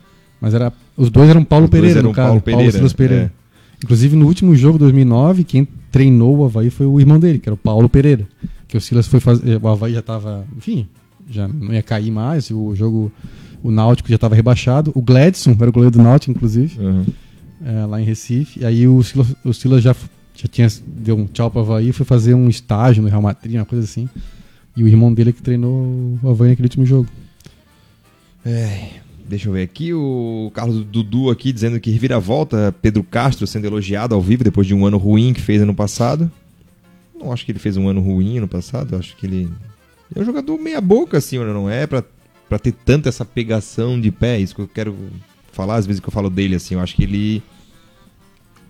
[0.43, 0.73] Mas era.
[0.97, 2.27] Os dois eram Paulo dois Pereira, eram no caso.
[2.27, 3.31] Paulo Paulo, Pereira, Silas Pereira.
[3.39, 3.43] é.
[3.81, 7.53] Inclusive, no último jogo, 2009, quem treinou o Havaí foi o irmão dele, que era
[7.53, 8.27] o Paulo Pereira.
[8.67, 9.57] Que o Silas foi fazer.
[9.61, 10.45] O Havaí já tava.
[10.57, 10.85] Enfim,
[11.29, 12.51] já não ia cair mais.
[12.51, 13.09] O jogo.
[13.63, 14.91] O Náutico já estava rebaixado.
[14.93, 17.05] O Gladson era o goleiro do Náutico, inclusive, Uhum.
[17.65, 18.59] é, lá em Recife.
[18.59, 19.95] E aí o Silas, o Silas já,
[20.35, 20.67] já tinha.
[20.85, 23.85] Deu um tchau pro Havaí e foi fazer um estágio no Real Madrid, uma coisa
[23.85, 24.09] assim.
[24.75, 25.71] E o irmão dele é que treinou
[26.21, 27.07] o Havaí naquele último jogo.
[28.45, 28.89] É,
[29.33, 29.93] deixa eu ver aqui.
[29.93, 32.73] O Carlos Dudu aqui dizendo que reviravolta.
[32.81, 36.31] Pedro Castro sendo elogiado ao vivo depois de um ano ruim que fez ano passado.
[37.15, 38.95] Não acho que ele fez um ano ruim ano passado.
[38.95, 39.49] Acho que ele.
[40.15, 42.03] É um jogador meia boca, assim, não é pra,
[42.47, 44.39] pra ter tanta essa pegação de pé.
[44.39, 44.95] Isso que eu quero
[45.51, 46.75] falar às vezes que eu falo dele, assim.
[46.75, 47.41] Eu acho que ele.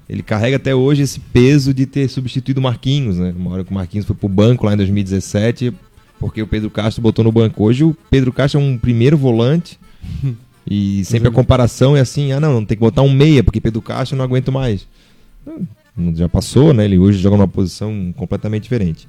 [0.07, 3.33] Ele carrega até hoje esse peso de ter substituído o Marquinhos, né?
[3.35, 5.73] Uma hora que o Marquinhos foi pro banco lá em 2017,
[6.19, 7.63] porque o Pedro Castro botou no banco.
[7.63, 9.79] Hoje o Pedro Castro é um primeiro volante.
[10.65, 13.59] E sempre a comparação é assim: ah, não, não tem que botar um meia, porque
[13.59, 14.87] Pedro Castro eu não aguento mais.
[16.15, 16.85] Já passou, né?
[16.85, 19.07] Ele hoje joga numa posição completamente diferente.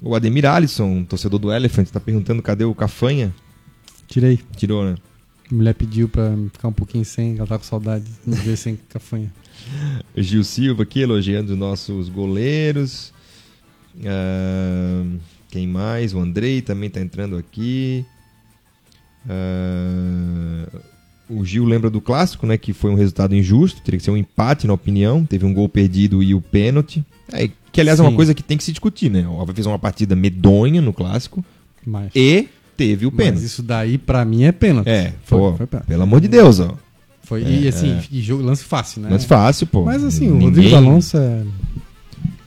[0.00, 3.34] O Ademir Alisson, torcedor do Elephant, tá perguntando cadê o Cafanha.
[4.06, 4.38] Tirei.
[4.56, 4.96] Tirou, né?
[5.50, 8.78] A mulher pediu pra ficar um pouquinho sem, ela tá com saudade de ver sem
[8.88, 9.32] cafanha.
[10.16, 13.12] Gil Silva aqui elogiando os nossos goleiros.
[14.04, 15.04] Ah,
[15.50, 16.14] quem mais?
[16.14, 18.04] O Andrei também tá entrando aqui.
[19.26, 20.80] Ah,
[21.30, 22.56] o Gil lembra do clássico, né?
[22.56, 25.24] Que foi um resultado injusto, teria que ser um empate na opinião.
[25.24, 27.04] Teve um gol perdido e o pênalti.
[27.32, 28.16] É, que aliás é uma Sim.
[28.16, 29.26] coisa que tem que se discutir, né?
[29.28, 31.44] O Havaí fez uma partida medonha no clássico
[31.86, 33.44] Mas, e teve o mas pênalti.
[33.44, 34.88] isso daí, pra mim, é pênalti.
[34.88, 35.86] É, foi, pô, foi pênalti.
[35.88, 36.74] pelo amor de Deus, ó.
[37.22, 38.02] Foi, É, e assim, é.
[38.10, 39.08] e jogo, lance fácil, né?
[39.10, 39.84] Mas fácil, pô.
[39.84, 41.42] Mas assim, o Ninguém- Rodrigo Alonso é.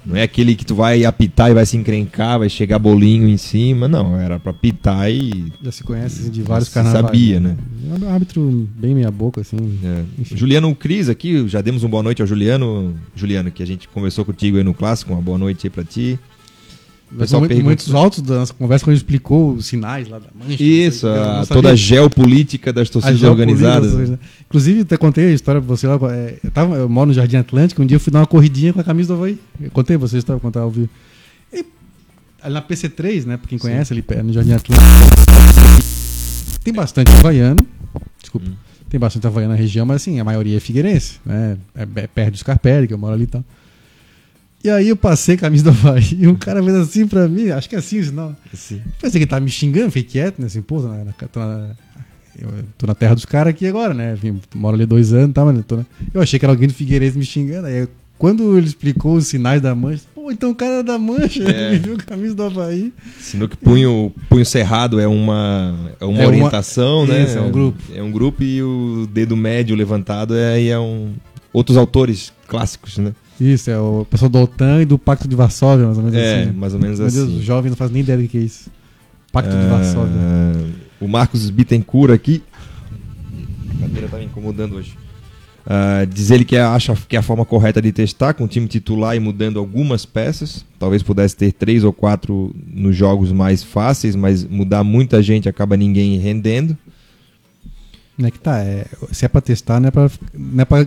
[0.05, 3.37] Não é aquele que tu vai apitar e vai se encrencar, vai chegar bolinho em
[3.37, 3.87] cima.
[3.87, 5.51] Não, era pra apitar e.
[5.61, 7.05] Já se conhece assim, de vários Se carnavais.
[7.05, 7.57] sabia, né?
[7.89, 9.57] É um árbitro bem meia boca, assim.
[9.83, 10.03] É.
[10.35, 12.95] Juliano Cris aqui, já demos uma boa noite ao Juliano.
[13.15, 16.19] Juliano, que a gente conversou contigo aí no clássico, uma boa noite aí pra ti.
[17.39, 20.63] Muito- Muitos altos da nossa conversa quando explicou os sinais lá da mancha.
[20.63, 24.09] Isso, a- toda a geopolítica das torcidas geopolítica, organizadas.
[24.11, 24.19] né?
[24.47, 25.99] Inclusive, até contei a história pra você lá.
[26.13, 28.71] é, eu, tava, eu moro no Jardim Atlântico, um dia eu fui dar uma corridinha
[28.73, 29.37] com a camisa do Havaí.
[29.61, 30.89] Eu contei pra vocês, estava contar ao vivo.
[31.53, 31.65] E,
[32.49, 33.37] na PC3, né?
[33.37, 34.85] Pra quem conhece, ali no Jardim Atlântico.
[36.63, 37.57] Tem bastante havaiano.
[38.21, 38.47] Desculpa.
[38.47, 38.53] Hum.
[38.89, 41.57] Tem bastante havaiano na região, mas assim, a maioria é figueirense, né?
[41.75, 43.43] É, é perto do Scarpelli, que eu moro ali e tal.
[44.63, 47.49] E aí eu passei a camisa do Havaí e um cara fez assim pra mim,
[47.49, 48.35] acho que é assim o sinal.
[48.53, 48.81] Sim.
[49.01, 50.45] Pensei que ele tava me xingando, fiquei quieto, né?
[50.47, 51.69] Assim, pô, tô na, tô na-
[52.39, 52.47] eu
[52.77, 54.15] tô na terra dos caras aqui agora, né?
[54.15, 56.73] Vim, moro ali dois anos, tá, mas tô na- eu achei que era alguém do
[56.73, 57.67] Figueirense me xingando.
[57.67, 57.87] Aí,
[58.17, 61.67] quando ele explicou os sinais da mancha, pô, então o cara é da mancha, É.
[61.69, 62.93] ele me viu a camisa do Havaí.
[63.19, 67.23] Sendo que punho, punho cerrado é uma, é uma É uma- orientação, né?
[67.23, 67.79] Isso, é um grupo.
[67.95, 71.13] É um grupo e o dedo médio levantado é, aí é um.
[71.51, 73.11] Outros autores clássicos, né?
[73.39, 76.35] Isso, é o pessoal do OTAN e do Pacto de Varsóvia, mais ou menos É,
[76.41, 76.45] assim.
[76.51, 76.53] né?
[76.57, 77.37] mais ou menos Meu Deus, assim.
[77.39, 78.69] os jovens não fazem nem ideia do que é isso.
[79.31, 80.13] Pacto de Ah, Varsóvia.
[80.99, 82.43] O Marcos Bittencourt aqui.
[83.77, 84.95] A cadeira tá me incomodando hoje.
[85.65, 88.67] Ah, diz ele que acha que é a forma correta de testar com o time
[88.67, 90.65] titular e mudando algumas peças.
[90.77, 95.75] Talvez pudesse ter três ou quatro nos jogos mais fáceis, mas mudar muita gente acaba
[95.77, 96.77] ninguém rendendo.
[98.17, 100.85] Não é que tá, é, se é pra testar, não é pra, não é pra.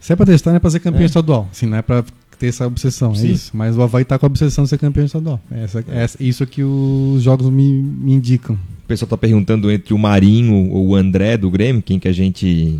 [0.00, 1.06] Se é pra testar, não é pra ser campeão É.
[1.06, 1.48] estadual.
[1.52, 2.02] Assim, não é pra
[2.38, 3.32] ter essa obsessão, é Sim.
[3.32, 3.50] isso.
[3.54, 5.38] Mas o Havaí tá com a obsessão de ser campeão estadual.
[5.50, 8.54] É essa, é essa- isso que os jogos me, me indicam.
[8.84, 12.12] O pessoal tá perguntando entre o Marinho ou o André do Grêmio, quem que a
[12.12, 12.78] gente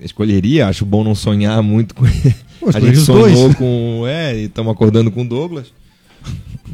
[0.00, 0.68] escolheria.
[0.68, 2.34] Acho bom não sonhar muito com ele.
[2.60, 3.54] Pô, A gente sonhou dois.
[3.56, 4.04] com.
[4.06, 5.72] É, e estamos acordando com o Douglas.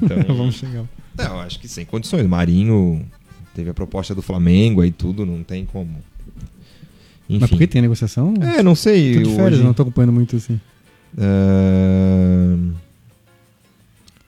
[0.03, 0.85] Então, Vamos chegar.
[1.17, 2.27] Não, acho que sem condições.
[2.27, 3.03] Marinho
[3.55, 5.91] teve a proposta do Flamengo aí tudo, não tem como.
[7.29, 7.41] Enfim.
[7.41, 8.35] Mas por que tem negociação?
[8.41, 9.14] É, não sei.
[9.14, 10.61] Tô de férias, hoje- não tô acompanhando muito assim.
[11.16, 12.57] Ah,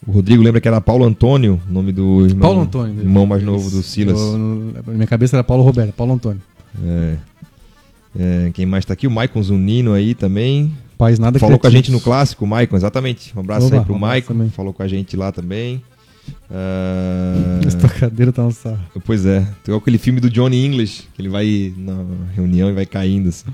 [0.06, 3.00] O Rodrigo lembra que era Paulo Antônio, nome do irmão, Paulo Antônio.
[3.00, 4.18] irmão mais novo do Silas.
[4.20, 4.38] Eu-
[4.86, 6.40] na minha cabeça era Paulo Roberto, Paulo Antônio.
[6.84, 7.16] É.
[8.18, 9.06] É, quem mais tá aqui?
[9.06, 10.72] O Maicon Zunino aí também.
[10.96, 13.36] Pais nada Falou com a gente no clássico, Maicon, exatamente.
[13.36, 14.48] Um abraço Oba, aí pro um Maicon.
[14.50, 15.82] Falou com a gente lá também.
[16.50, 18.78] Ah, Essa cadeira tá um sarro.
[19.04, 22.04] Pois é, tem aquele filme do Johnny English, que ele vai na
[22.34, 23.46] reunião e vai caindo assim.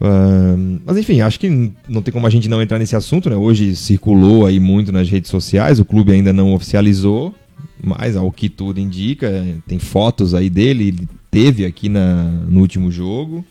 [0.00, 3.36] Ah, mas enfim, acho que não tem como a gente não entrar nesse assunto, né?
[3.36, 7.34] Hoje circulou aí muito nas redes sociais, o clube ainda não oficializou,
[7.82, 12.90] mas ao que tudo indica, tem fotos aí dele, ele teve aqui na, no último
[12.90, 13.44] jogo.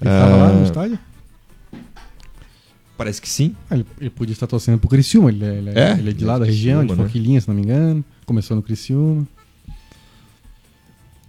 [0.00, 0.98] Ele tava lá Ah, no estádio?
[2.96, 3.54] Parece que sim.
[3.68, 6.12] Ah, ele, ele podia estar torcendo pro Criciúma, ele é, ele é, É, ele é
[6.12, 6.96] de lá da Criciúma, região, de né?
[6.96, 8.04] Forquilinha, se não me engano.
[8.24, 9.26] Começou no Criciúma.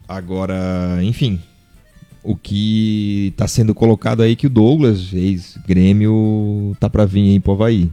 [0.08, 1.40] Agora, enfim,
[2.24, 7.40] o que tá sendo colocado aí é que o Douglas, ex-grêmio, tá pra vir aí
[7.40, 7.92] pro Havaí.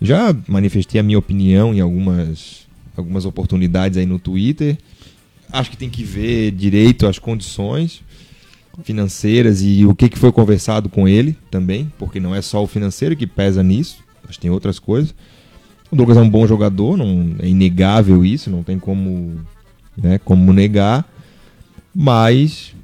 [0.00, 4.76] Já manifestei a minha opinião em algumas, algumas oportunidades aí no Twitter.
[5.50, 8.02] Acho que tem que ver direito as condições
[8.82, 12.66] financeiras e o que, que foi conversado com ele também, porque não é só o
[12.66, 13.98] financeiro que pesa nisso,
[14.28, 15.14] que tem outras coisas.
[15.90, 19.38] O Douglas é um bom jogador, não é inegável isso, não tem como,
[19.96, 21.06] né, como negar,
[21.94, 22.74] mas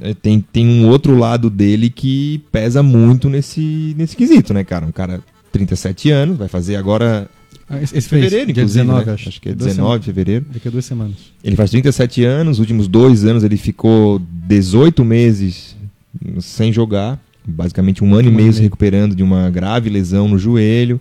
[0.00, 4.86] é, tem, tem um outro lado dele que pesa muito nesse, nesse quesito, né, cara?
[4.86, 5.20] Um cara
[5.52, 7.28] 37 anos, vai fazer agora
[7.70, 9.12] Esse, esse fez, fevereiro, dia inclusive, 19, né?
[9.12, 9.28] acho.
[9.28, 10.46] acho que é Duas 19 de fevereiro.
[10.52, 11.16] Daqui a duas semanas.
[11.44, 15.76] Ele faz 37 anos, os últimos dois anos ele ficou 18 meses
[16.40, 20.26] sem jogar, basicamente um ano e ano meio e se recuperando de uma grave lesão
[20.28, 20.98] no joelho.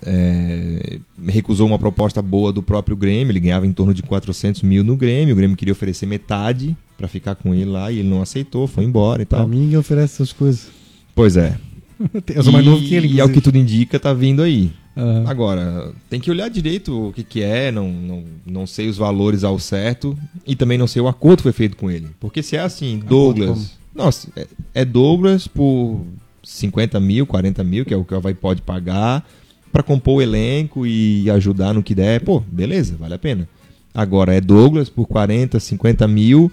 [0.00, 4.84] É, recusou uma proposta boa do próprio Grêmio, ele ganhava em torno de 400 mil
[4.84, 8.22] no Grêmio, o Grêmio queria oferecer metade para ficar com ele lá e ele não
[8.22, 9.48] aceitou, foi embora e Pra tal.
[9.48, 10.68] mim, ninguém oferece essas coisas.
[11.14, 11.56] Pois é.
[12.32, 13.08] Eu sou mais e, novo que ele.
[13.08, 13.40] E é o que inclusive.
[13.40, 14.70] tudo indica, tá vindo aí.
[14.98, 15.24] Aham.
[15.28, 19.44] Agora, tem que olhar direito o que, que é, não, não, não sei os valores
[19.44, 22.08] ao certo e também não sei o acordo que foi feito com ele.
[22.18, 23.78] Porque se é assim, Douglas.
[23.94, 26.00] Nossa, é, é Douglas por
[26.42, 29.24] 50 mil, 40 mil, que é o que o Havaí pode pagar.
[29.70, 33.48] para compor o elenco e ajudar no que der, pô, beleza, vale a pena.
[33.94, 36.50] Agora é Douglas por 40, 50 mil,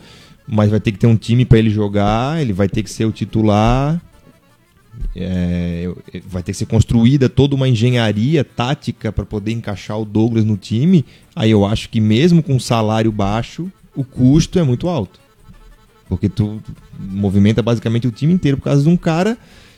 [0.47, 3.05] mas vai ter que ter um time para ele jogar, ele vai ter que ser
[3.05, 3.99] o titular.
[5.15, 5.89] É,
[6.27, 10.57] vai ter que ser construída toda uma engenharia tática para poder encaixar o Douglas no
[10.57, 11.05] time.
[11.35, 15.19] Aí eu acho que mesmo com salário baixo, o custo é muito alto.
[16.07, 16.61] Porque tu
[16.99, 19.37] movimenta basicamente o time inteiro por causa de um cara.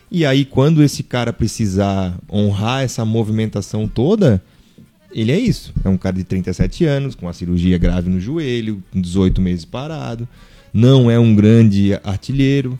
[0.09, 4.41] E aí, quando esse cara precisar honrar essa movimentação toda,
[5.11, 5.73] ele é isso.
[5.83, 10.27] É um cara de 37 anos, com uma cirurgia grave no joelho, 18 meses parado.
[10.73, 12.77] Não é um grande artilheiro.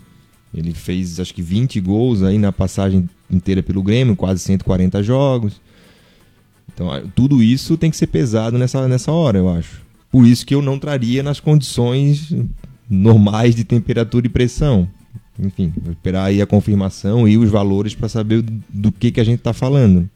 [0.53, 5.61] Ele fez acho que 20 gols aí na passagem inteira pelo Grêmio, quase 140 jogos.
[6.73, 9.81] Então, tudo isso tem que ser pesado nessa, nessa hora, eu acho.
[10.11, 12.33] Por isso que eu não traria nas condições
[12.89, 14.87] normais de temperatura e pressão.
[15.39, 19.23] Enfim, vou esperar aí a confirmação e os valores para saber do que, que a
[19.23, 20.09] gente está falando.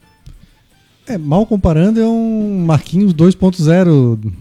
[1.06, 4.32] É, mal comparando, é um Marquinhos 2.0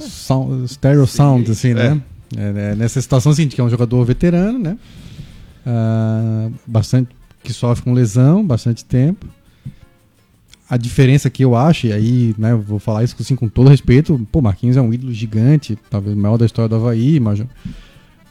[0.00, 2.00] sound, stereo sound, assim, né?
[2.36, 4.76] É, é, nessa situação, assim, que é um jogador veterano, né?
[5.66, 7.10] Uh, bastante
[7.42, 9.26] que sofre com lesão, bastante tempo.
[10.68, 14.18] A diferença que eu acho, e aí, né, vou falar isso assim, com todo respeito,
[14.32, 17.40] pô, Marquinhos é um ídolo gigante, talvez o maior da história do Havaí, mas,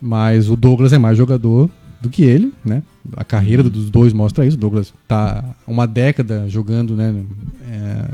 [0.02, 1.70] mas o Douglas é mais jogador
[2.02, 2.84] do que ele, né?
[3.16, 4.58] A carreira dos dois mostra isso.
[4.58, 7.24] O Douglas tá uma década jogando, né?
[7.70, 8.06] É...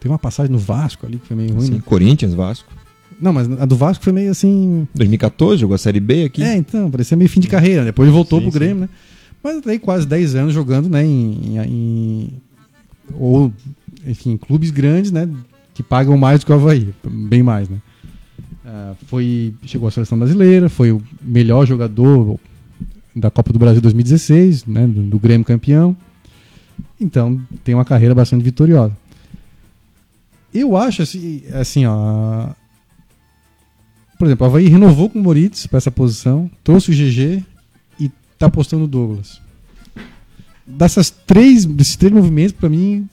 [0.00, 1.66] Tem uma passagem no Vasco ali que foi meio ruim.
[1.66, 1.82] Sim, né?
[1.84, 2.72] Corinthians, Vasco.
[3.20, 4.86] Não, mas a do Vasco foi meio assim.
[4.94, 6.42] 2014, jogou a Série B aqui.
[6.42, 7.84] É, então, parecia meio fim de carreira.
[7.84, 8.80] Depois voltou sim, pro Grêmio, sim.
[8.82, 8.88] né?
[9.42, 11.04] Mas aí quase 10 anos jogando, né?
[11.04, 12.32] Em, em,
[13.14, 13.52] ou,
[14.06, 15.28] enfim, clubes grandes, né?
[15.74, 16.88] Que pagam mais do que o Havaí.
[17.04, 17.78] Bem mais, né?
[18.64, 22.38] Uh, foi, chegou à seleção brasileira, foi o melhor jogador,
[23.18, 25.96] da Copa do Brasil 2016, né, do, do Grêmio campeão.
[27.00, 28.96] Então, tem uma carreira bastante vitoriosa.
[30.52, 32.48] Eu acho assim, assim ó,
[34.18, 37.44] por exemplo, a Havaí renovou com o Moritz para essa posição, trouxe o GG
[38.00, 39.40] e está apostando no Douglas.
[40.66, 43.08] Dessas três, desses três movimentos, para mim,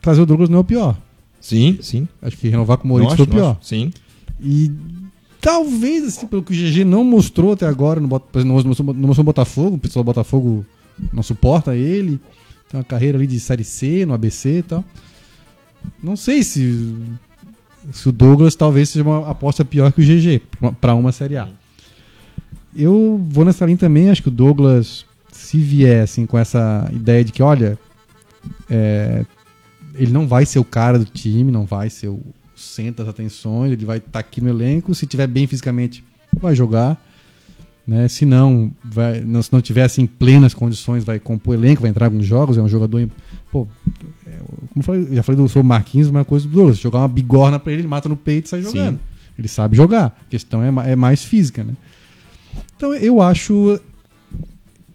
[0.00, 0.96] trazer o Douglas não é o pior.
[1.40, 2.08] Sim, sim.
[2.22, 3.58] Acho que renovar com o Moritz foi o pior.
[3.60, 3.92] Sim.
[4.40, 4.72] E
[5.44, 9.22] Talvez, assim, pelo que o GG não mostrou até agora, no, não, mostrou, não mostrou
[9.22, 10.64] Botafogo, o pessoal do Botafogo
[11.12, 12.18] não suporta ele.
[12.70, 14.82] Tem uma carreira ali de Série C, no ABC e tal.
[16.02, 16.96] Não sei se,
[17.92, 20.42] se o Douglas talvez seja uma aposta pior que o GG
[20.80, 21.48] para uma Série A.
[22.74, 27.24] Eu vou nessa linha também, acho que o Douglas, se vier assim, com essa ideia
[27.24, 27.78] de que, olha,
[28.68, 29.24] é,
[29.94, 32.20] ele não vai ser o cara do time, não vai ser o,
[32.56, 36.54] centro das atenções, ele vai estar tá aqui no elenco, se tiver bem fisicamente, vai
[36.54, 37.00] jogar.
[37.86, 38.08] Né?
[38.08, 42.06] Se não, vai, não, se não tiver assim plenas condições, vai compor elenco, vai entrar
[42.06, 43.08] alguns jogos, é um jogador.
[43.54, 43.68] Pô,
[44.26, 47.06] é, como eu falei, já falei do seu Marquinhos, uma coisa do Douglas, jogar uma
[47.06, 48.96] bigorna para ele, ele mata no peito e sai jogando.
[48.96, 49.04] Sim.
[49.38, 50.06] Ele sabe jogar.
[50.06, 51.74] A questão é, é mais física, né?
[52.74, 53.78] Então eu acho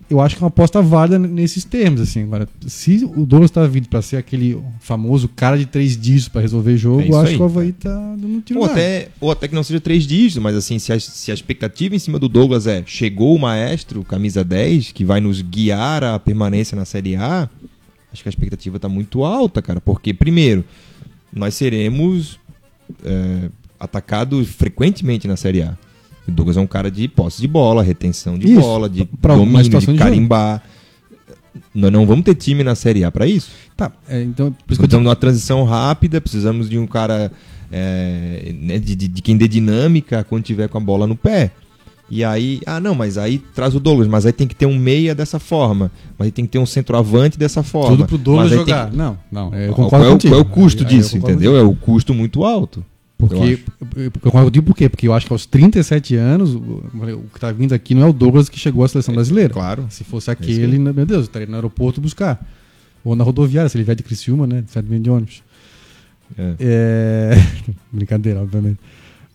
[0.10, 2.01] eu acho que é uma aposta válida nesses termos.
[2.01, 2.24] Assim.
[2.24, 6.41] Agora, se o Douglas está vindo para ser aquele famoso cara de três dígitos para
[6.41, 9.32] resolver jogo, é eu acho aí, que o Havaí tá dando tiro ou até, ou
[9.32, 12.20] até que não seja três dígitos, mas assim, se a, se a expectativa em cima
[12.20, 16.84] do Douglas é chegou o maestro, camisa 10, que vai nos guiar a permanência na
[16.84, 17.47] Série A,
[18.12, 19.80] acho que a expectativa está muito alta, cara.
[19.80, 20.64] Porque, primeiro,
[21.32, 22.39] nós seremos
[23.03, 23.49] é,
[23.80, 25.78] atacados frequentemente na Série A.
[26.28, 29.36] O Douglas é um cara de posse de bola, retenção de isso, bola, de pra
[29.36, 30.64] domínio, de carimbar.
[31.74, 33.51] Nós não vamos ter time na Série A para isso.
[33.76, 34.55] Tá, é, então...
[34.66, 37.32] Precisamos de uma transição rápida, precisamos de um cara
[37.72, 41.51] é, né, de, de, de, quem dê dinâmica quando tiver com a bola no pé.
[42.12, 44.78] E aí, ah não, mas aí traz o Douglas, mas aí tem que ter um
[44.78, 47.97] meia dessa forma, mas aí tem que ter um centroavante dessa forma.
[47.97, 48.89] Tudo pro Douglas jogar.
[48.89, 48.97] Que...
[48.97, 50.34] Não, não, é, eu concordo qual, é, contigo.
[50.34, 51.51] qual é o custo aí, disso, aí entendeu?
[51.51, 51.70] Contigo.
[51.70, 52.84] É o custo muito alto.
[53.20, 53.60] Porque,
[53.97, 54.88] eu, eu digo por quê?
[54.88, 56.82] Porque eu acho que aos 37 anos, o,
[57.30, 59.53] que está vindo aqui não é o Douglas que chegou à seleção é, brasileira.
[59.53, 59.86] Claro.
[59.89, 62.41] Se fosse aquele, é meu Deus, estaria no aeroporto buscar.
[63.03, 64.62] Ou na rodoviária, se ele vier de Criciúma, né?
[64.62, 65.43] De vindo de ônibus.
[66.38, 66.55] É.
[66.60, 67.32] é...
[67.91, 68.80] Brincadeira, obviamente.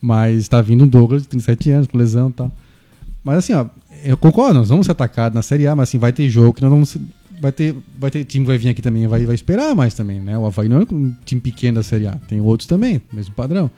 [0.00, 2.52] Mas está vindo um Douglas de 37 anos, com lesão e tal.
[3.24, 3.66] Mas assim, ó,
[4.04, 6.62] eu concordo, nós vamos ser atacados na Série A, mas assim, vai ter jogo que
[6.62, 6.96] nós vamos
[7.40, 10.20] vai ter, vai ter time que vai vir aqui também, vai, vai esperar mais também,
[10.20, 10.36] né?
[10.38, 13.70] O Havaí não é um time pequeno da Série A, tem outros também, mesmo padrão.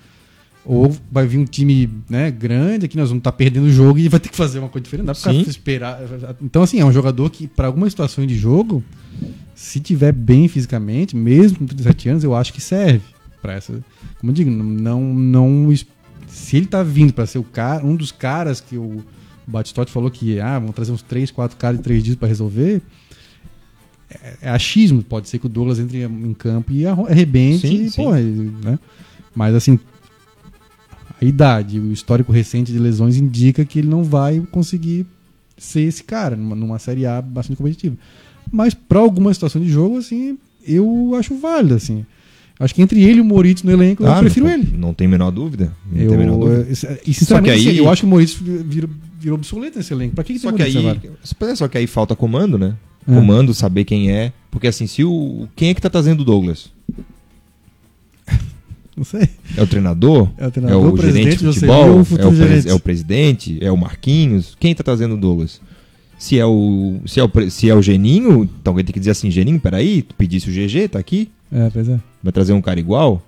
[0.64, 4.00] Ou vai vir um time né, grande, aqui nós vamos estar tá perdendo o jogo
[4.00, 5.06] e vai ter que fazer uma coisa diferente.
[5.06, 6.00] Não dá pra esperar.
[6.42, 8.82] Então, assim, é um jogador que, para algumas situações de jogo,
[9.54, 13.02] se tiver bem fisicamente, mesmo com 37 anos, eu acho que serve
[13.40, 13.72] para essa.
[14.18, 15.02] Como eu digo, não.
[15.14, 15.72] não
[16.26, 19.04] se ele tá vindo para ser o cara, um dos caras que o
[19.46, 22.82] Batistotti falou que ah, vão trazer uns 3, 4 caras em 3 dias para resolver,
[24.10, 25.02] é, é achismo.
[25.02, 27.66] Pode ser que o Douglas entre em campo e arrebente.
[27.68, 28.12] Sim, e, sim.
[28.16, 28.78] ele, né?
[29.34, 29.78] Mas assim,
[31.20, 35.06] a idade, o histórico recente de lesões indica que ele não vai conseguir
[35.56, 37.96] ser esse cara numa, numa Série A bastante competitiva.
[38.50, 42.04] Mas para alguma situação de jogo, assim, eu acho válido, assim.
[42.58, 44.74] Acho que entre ele e o Moritz no elenco, eu Ah, prefiro não, ele.
[44.78, 45.72] Não tem a menor dúvida.
[45.90, 46.62] Não Eu, tem a menor dúvida.
[46.70, 48.88] eh, e sinceramente, Só que aí- assim, eu acho que o Moritz virou,
[49.26, 50.14] virou obsoleto nesse elenco.
[50.14, 51.56] Pra que, que Só que aí, agora?
[51.56, 52.76] só que aí falta comando, né?
[53.06, 53.14] É.
[53.14, 54.32] Comando, saber quem é.
[54.50, 55.48] Porque assim, se o.
[55.56, 56.72] Quem é que tá trazendo o Douglas?
[58.96, 59.28] Não sei.
[59.56, 60.30] É o treinador?
[60.38, 61.84] É o treinador, é o o gerente de futebol?
[61.84, 62.68] É o, gerente.
[62.68, 63.58] é o presidente?
[63.60, 64.56] É o Marquinhos?
[64.58, 65.60] Quem tá trazendo o Douglas?
[66.18, 69.10] Se é o, se é o, se é o Geninho, então ele tem que dizer
[69.10, 71.30] assim, Geninho, peraí, tu pedisse o GG, tá aqui?
[71.52, 72.00] É, pois é.
[72.22, 73.22] Vai trazer um cara igual?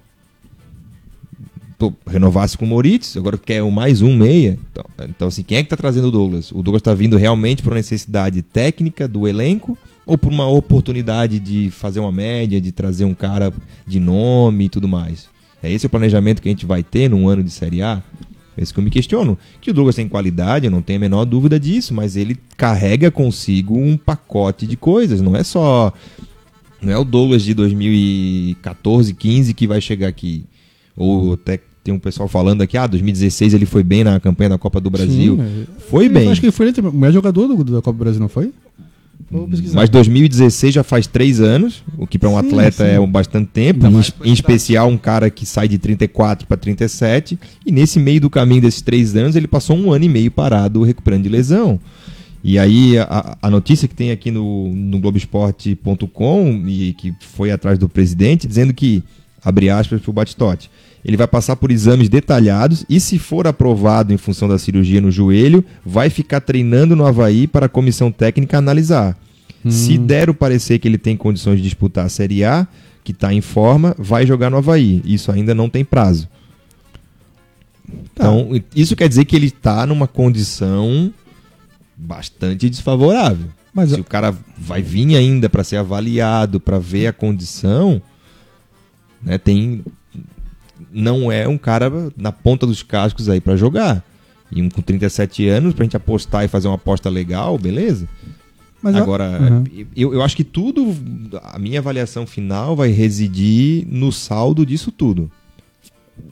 [1.78, 4.58] Pô, renovasse com o Moritz, agora quer o mais um meia.
[4.72, 6.50] Então, então, assim, quem é que tá trazendo o Douglas?
[6.50, 11.38] O Douglas tá vindo realmente por uma necessidade técnica do elenco ou por uma oportunidade
[11.38, 13.52] de fazer uma média, de trazer um cara
[13.86, 15.28] de nome e tudo mais?
[15.62, 18.02] É esse o planejamento que a gente vai ter num ano de Série A?
[18.56, 19.38] É isso que eu me questiono.
[19.60, 23.08] Que o Douglas tem qualidade, eu não tenho a menor dúvida disso, mas ele carrega
[23.08, 25.92] consigo um pacote de coisas, não é só
[26.82, 30.44] não é o Douglas de 2014, 15 que vai chegar aqui.
[30.98, 34.58] Ou até tem um pessoal falando aqui, ah, 2016 ele foi bem na campanha da
[34.58, 35.36] Copa do Brasil.
[35.36, 35.80] Sim, é.
[35.88, 36.30] Foi Eu bem.
[36.30, 38.52] Acho que ele foi o melhor jogador do, da Copa do Brasil, não foi?
[39.74, 42.94] Mas 2016 já faz três anos, o que para um Sim, atleta sim.
[42.94, 47.38] é um bastante tempo, em, em especial um cara que sai de 34 para 37,
[47.66, 50.82] e nesse meio do caminho desses três anos ele passou um ano e meio parado
[50.82, 51.78] recuperando de lesão.
[52.42, 57.78] E aí a, a notícia que tem aqui no, no Globoesporte.com e que foi atrás
[57.78, 59.02] do presidente dizendo que,
[59.44, 60.70] abre aspas para o Batistote,
[61.04, 65.10] ele vai passar por exames detalhados e, se for aprovado em função da cirurgia no
[65.10, 69.16] joelho, vai ficar treinando no Havaí para a comissão técnica analisar.
[69.68, 72.66] Se der o parecer que ele tem condições de disputar a Série A,
[73.04, 75.02] que está em forma, vai jogar no Havaí.
[75.04, 76.28] Isso ainda não tem prazo.
[78.12, 81.12] Então, isso quer dizer que ele está numa condição
[81.96, 83.48] bastante desfavorável.
[83.72, 88.00] Mas Se o cara vai vir ainda para ser avaliado, para ver a condição,
[89.22, 89.84] né, tem
[90.92, 94.04] não é um cara na ponta dos cascos aí para jogar.
[94.50, 98.08] E um com 37 anos, pra gente apostar e fazer uma aposta legal, beleza?
[98.82, 99.64] Mas Agora, Uhum.
[99.96, 100.94] eu, eu acho que tudo,
[101.42, 105.30] a minha avaliação final vai residir no saldo disso tudo.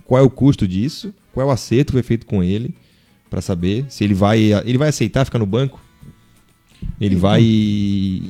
[0.04, 1.12] Qual é o custo disso?
[1.32, 2.74] Qual é o acerto que foi feito com ele?
[3.28, 5.80] Pra saber se ele vai, ele vai aceitar ficar no banco?
[7.00, 7.42] Ele vai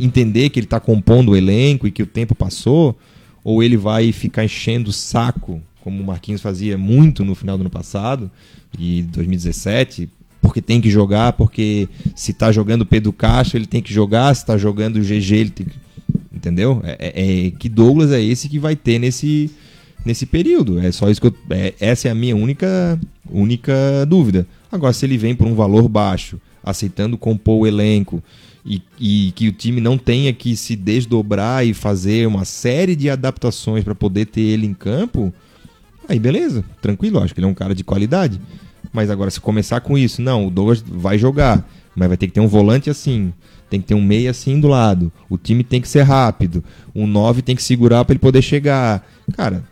[0.01, 2.97] entender que ele tá compondo o elenco e que o tempo passou?
[3.45, 7.61] Ou ele vai ficar enchendo o saco, como o Marquinhos fazia muito no final do
[7.61, 8.29] ano passado
[8.77, 10.09] e 2017,
[10.43, 14.45] porque tem que jogar, porque se tá jogando Pedro Castro, ele tem que jogar, se
[14.45, 15.77] tá jogando o GG, ele tem que.
[16.35, 16.81] Entendeu?
[16.83, 19.49] É, é- é- que Douglas é esse que vai ter nesse,
[20.05, 20.81] nesse período.
[20.81, 21.35] É só isso que eu.
[21.51, 22.99] é- essa é a minha única,
[23.31, 23.73] única
[24.09, 24.45] dúvida.
[24.73, 28.21] Agora, se ele vem por um valor baixo, aceitando compor o elenco
[28.65, 33.09] e, e que o time não tenha que se desdobrar e fazer uma série de
[33.09, 35.33] adaptações para poder ter ele em campo,
[36.09, 38.41] aí beleza, tranquilo, acho que ele é um cara de qualidade.
[38.93, 42.33] Mas agora, se começar com isso, não, o Douglas vai jogar, mas vai ter que
[42.33, 43.33] ter um volante assim,
[43.69, 46.63] tem que ter um meia assim do lado, o time tem que ser rápido,
[46.95, 49.07] um 9 tem que segurar para ele poder chegar.
[49.37, 49.65] Cara,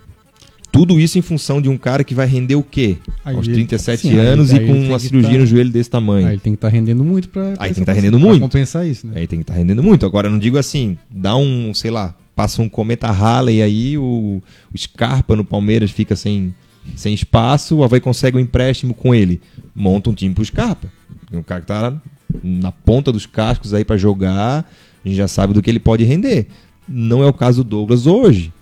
[0.70, 2.96] tudo isso em função de um cara que vai render o quê?
[3.24, 5.46] Aí Aos ele- 37 sim, aí- anos aí e ele com uma cirurgia tá- no
[5.46, 6.26] joelho desse tamanho.
[6.26, 8.18] Aí ele tem que estar rendendo muito pra, pra Aí tem que tá cons- rendendo
[8.18, 8.40] muito.
[8.40, 9.12] compensar isso, né?
[9.16, 10.04] Aí tem que estar rendendo muito.
[10.04, 14.78] Agora, não digo assim, dá um, sei lá, passa um cometa Halley aí, o, o
[14.78, 16.54] Scarpa no Palmeiras fica sem,
[16.96, 19.40] sem espaço, o Havaí consegue um empréstimo com ele.
[19.74, 20.88] Monta um time pro Scarpa.
[21.32, 21.94] Um cara que tá
[22.42, 24.70] na ponta dos cascos aí pra jogar,
[25.04, 26.46] a gente já sabe do que ele pode render.
[26.88, 28.52] Não é o caso do Douglas hoje.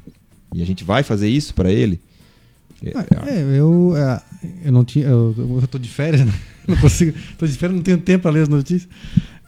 [0.55, 2.01] E a gente vai fazer isso pra ele.
[2.95, 4.23] Ah, É, eu, é,
[4.65, 5.07] eu não tinha.
[5.07, 6.33] Eu, eu tô de férias, né?
[6.67, 7.13] Não consigo.
[7.37, 8.89] Tô de férias, não tenho tempo para ler as notícias.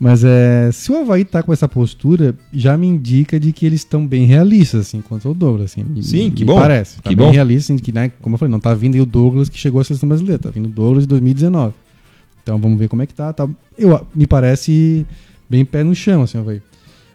[0.05, 3.81] Mas é, se o Havaí tá com essa postura, já me indica de que eles
[3.81, 5.71] estão bem realistas, assim, quanto ao Douglas.
[5.73, 6.57] Assim, Me- Sim, me que bom.
[6.61, 6.97] Parece.
[7.01, 7.33] Tá Que bem bom.
[7.33, 9.81] realista, assim, que, né, como eu falei, não tá vindo aí o Douglas que chegou
[9.81, 11.73] à seleção brasileira, tá vindo o Douglas de 2019.
[12.43, 13.33] Então vamos ver como é que tá.
[13.33, 13.49] tá.
[13.79, 15.07] Eu, me parece
[15.49, 16.61] bem pé no chão, assim, o Havaí.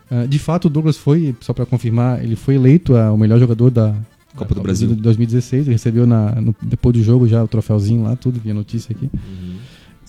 [0.10, 3.70] Ah, de fato, o Douglas foi, só para confirmar, ele foi eleito o melhor jogador
[3.70, 3.94] da
[4.36, 4.88] Copa do Brasil.
[4.88, 5.68] de 2016.
[5.68, 8.96] Ele recebeu na, no- depois do jogo já o troféuzinho lá, tudo, vi a notícia
[8.96, 9.08] aqui.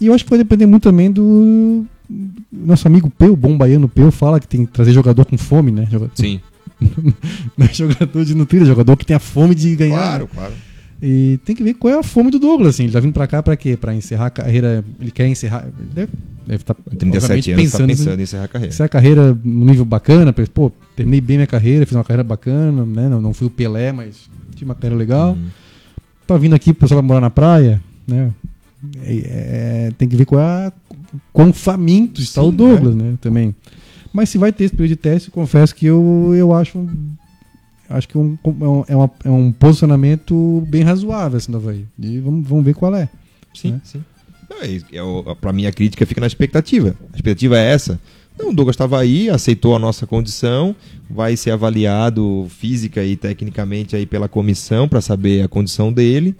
[0.00, 1.84] E eu acho que vai depender muito também do.
[2.52, 5.88] Nosso amigo Peu, bom baiano Peu, fala que tem que trazer jogador com fome, né?
[6.14, 6.40] Sim.
[7.56, 9.98] não é jogador de nutrir, é jogador que tem a fome de ganhar.
[9.98, 10.30] Claro, né?
[10.34, 10.52] claro.
[11.02, 12.84] E tem que ver qual é a fome do Douglas, assim.
[12.84, 13.76] Ele tá vindo pra cá pra quê?
[13.76, 14.84] Pra encerrar a carreira.
[15.00, 15.66] Ele quer encerrar.
[15.78, 16.12] Ele deve,
[16.46, 18.74] deve estar 37 anos, tá pensando, pensando em encerrar a carreira.
[18.74, 22.84] Encerrar a carreira num nível bacana, pô, terminei bem minha carreira, fiz uma carreira bacana,
[22.84, 23.08] né?
[23.08, 25.32] Não, não fui o Pelé, mas tive uma carreira legal.
[25.32, 25.46] Uhum.
[26.26, 28.30] Tá vindo aqui, o pessoal vai morar na praia, né?
[29.02, 30.72] É, é, tem que ver qual é a,
[31.32, 33.14] quão faminto está Sim, o Douglas, né?
[33.20, 33.54] Também.
[34.12, 36.86] Mas se vai ter esse período de teste, confesso que eu, eu acho
[37.88, 41.84] acho que um, é, um, é, uma- é um posicionamento bem razoável assim do Havaí.
[41.98, 43.08] E vamos, vamos ver qual é.
[43.54, 43.80] Sim, né?
[43.84, 44.02] sim.
[44.62, 46.94] É, é pra mim, a crítica fica na expectativa.
[47.12, 48.00] A expectativa é essa.
[48.38, 50.74] Não, o Douglas estava aí, aceitou a nossa condição,
[51.08, 56.34] vai ser avaliado física e tecnicamente aí pela comissão para saber a condição dele.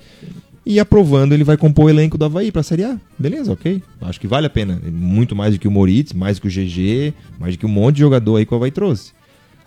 [0.64, 2.98] E aprovando, ele vai compor o elenco do Havaí para a Série A.
[3.18, 3.82] Beleza, ok.
[4.02, 4.80] Acho que vale a pena.
[4.92, 7.70] Muito mais do que o Moritz, mais do que o GG, mais do que um
[7.70, 9.12] monte de jogador aí que o Havaí trouxe.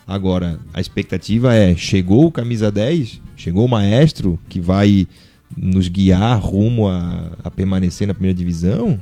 [0.05, 5.07] Agora, a expectativa é: chegou o camisa 10, chegou o maestro que vai
[5.57, 8.99] nos guiar rumo a, a permanecer na primeira divisão?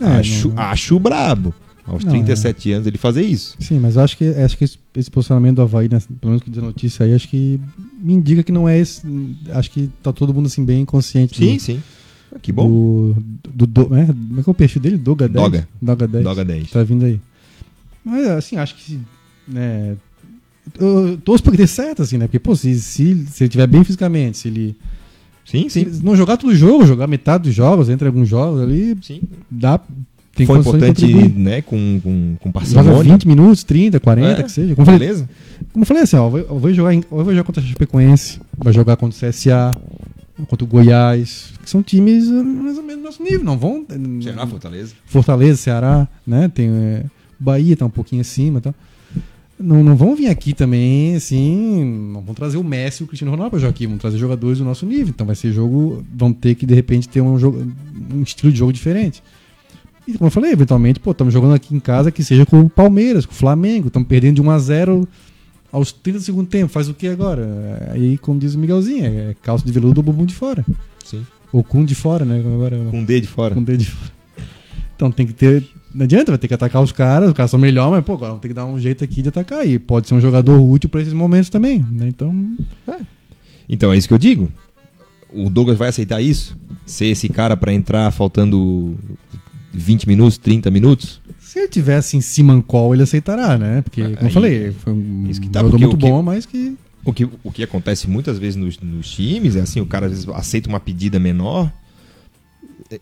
[0.00, 1.54] É, acho, não- acho brabo.
[1.86, 3.54] Aos Não, 37 anos ele fazer isso.
[3.60, 6.42] Sim, mas eu acho que, acho que esse, esse posicionamento do Havaí, né, pelo menos
[6.42, 7.60] que diz a notícia aí, acho que
[8.06, 9.02] me indica que não é esse.
[9.50, 11.82] Acho que tá todo mundo assim bem consciente Sim, do, sim.
[12.42, 12.68] Que bom.
[12.68, 13.16] do,
[13.52, 14.96] do, do- né, como é que é o perfil dele?
[14.98, 15.44] Doga 10?
[15.44, 15.68] Doga.
[15.80, 16.24] Doga 10.
[16.24, 16.70] Doga 10.
[16.70, 17.20] Tá vindo aí.
[18.04, 19.00] Mas assim, acho que.
[19.48, 19.96] Né,
[20.78, 22.26] eu torço pra que dê certo, assim, né?
[22.26, 24.76] Porque, pô, se, se, se ele tiver bem fisicamente, se ele,
[25.44, 25.80] Sim, se sim.
[25.82, 29.22] ele não jogar todo o jogo, jogar metade dos jogos, entre alguns jogos ali, sim.
[29.50, 29.80] dá.
[30.36, 31.30] Tem Foi importante, contribuir.
[31.34, 33.12] né, com, com, com Joga parcimônia.
[33.14, 34.74] 20 minutos, 30, 40, É, que seja.
[34.74, 35.28] Como eu falei, Beleza?
[35.72, 38.72] como eu falei assim, ó, eu vou- jogar, eu vou jogar contra a Chapecoense, vai
[38.72, 39.74] jogar contra o CSA,
[40.46, 43.84] contra o Goiás, que são times eh, mais ou menos do nosso nível, não vão.
[43.88, 44.92] eh, Ceará, Fortaleza.
[45.06, 46.50] Fortaleza, Ceará, né?
[46.54, 47.04] Tem é,
[47.40, 48.74] Bahia tá um pouquinho acima, tá?
[49.58, 51.82] Não, não vão vir aqui também, assim,
[52.12, 54.58] não vão trazer o Messi e o Cristiano Ronaldo para jogar aqui, vão trazer jogadores
[54.58, 55.08] do nosso nível.
[55.08, 57.66] Então vai ser jogo, vão ter que de repente ter um jogo,
[58.12, 59.22] um estilo de jogo diferente.
[60.06, 62.70] E como eu falei, eventualmente, pô, estamos jogando aqui em casa que seja com o
[62.70, 65.08] Palmeiras, com o Flamengo, estamos perdendo de 1 a 0
[65.72, 67.90] aos 30 do segundo tempo, faz o que agora?
[67.92, 70.64] Aí, como diz o Miguelzinho, é calça de veludo ou bumbum de fora.
[71.04, 71.26] Sim.
[71.52, 72.38] Ou cum de fora, né?
[72.38, 73.54] Agora, Com o D de fora.
[73.54, 74.12] com dedo de fora.
[74.94, 75.64] Então tem que ter.
[75.94, 78.34] Não adianta, vai ter que atacar os caras, os caras são melhor, mas pô, agora
[78.38, 79.66] ter que dar um jeito aqui de atacar.
[79.66, 82.08] E pode ser um jogador útil para esses momentos também, né?
[82.08, 82.56] Então.
[83.68, 84.50] Então é isso que eu digo.
[85.32, 86.56] O Douglas vai aceitar isso?
[86.86, 88.94] Ser esse cara pra entrar faltando
[89.72, 91.20] 20 minutos, 30 minutos?
[91.40, 93.82] Se ele tivesse em Simancol, ele aceitará, né?
[93.82, 96.44] Porque, como eu falei, foi um Isso que tá, jogador muito o que- bom, mas
[96.46, 96.76] que.
[97.04, 100.12] O que, o que acontece muitas vezes nos, nos times é assim, o cara às
[100.12, 101.72] vezes aceita uma pedida menor,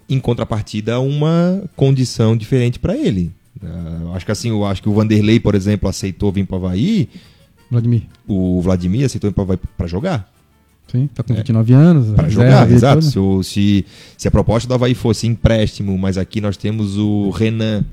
[0.08, 3.32] em contrapartida uma condição diferente pra ele.
[3.62, 6.56] Ah, eu acho que assim, eu acho que o Vanderlei, por exemplo, aceitou vir para
[6.58, 7.08] Havaí,
[7.70, 8.02] Vladimir.
[8.28, 10.30] o Vladimir aceitou vir para para jogar.
[10.90, 11.36] Sim, tá com É.
[11.36, 12.10] 29 anos.
[12.14, 13.00] Para reserva jogar, exato.
[13.00, 13.10] toda.
[13.12, 13.84] Se, o- se,
[14.16, 17.84] se a proposta do Havaí fosse empréstimo, mas aqui nós temos o Renan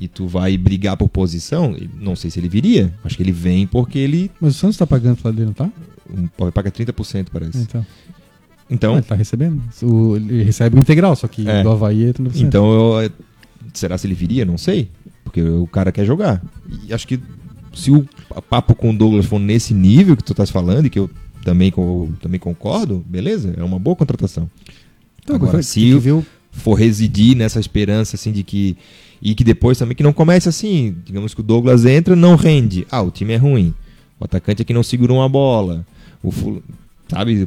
[0.00, 2.92] e tu vai brigar por posição, não sei se ele viria.
[3.04, 5.70] Acho que ele vem porque ele Mas o Santos tá pagando lado dele, não tá?
[6.10, 7.58] um, paga 30%, parece.
[7.58, 7.86] Então.
[8.70, 9.62] Então, ele tá recebendo.
[9.82, 11.62] O- ele recebe o integral, só que É.
[11.62, 12.40] do Havaí é 30%.
[12.46, 13.10] Então, eu,
[13.72, 14.44] será se ele viria?
[14.44, 14.90] Não sei.
[15.24, 16.42] Porque o cara quer jogar.
[16.86, 17.18] E acho que
[17.74, 18.06] se o
[18.50, 21.08] papo com o Douglas for nesse nível que tu estás falando, e que eu
[21.50, 21.72] também,
[22.20, 24.50] também concordo, beleza, é uma boa contratação.
[25.22, 28.76] Então, Agora, tem se o- o for residir nessa esperança assim de que.
[29.20, 30.94] E que depois também que não comece assim.
[31.04, 32.86] Digamos que o Douglas entra, não rende.
[32.90, 33.74] Ah, o time é ruim.
[34.20, 35.84] O atacante aqui não segurou uma bola.
[36.22, 36.62] O ful-
[37.08, 37.46] sabe,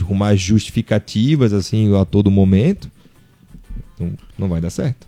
[0.00, 2.90] arrumar justificativas assim a todo momento.
[3.98, 5.06] Não, não vai dar certo.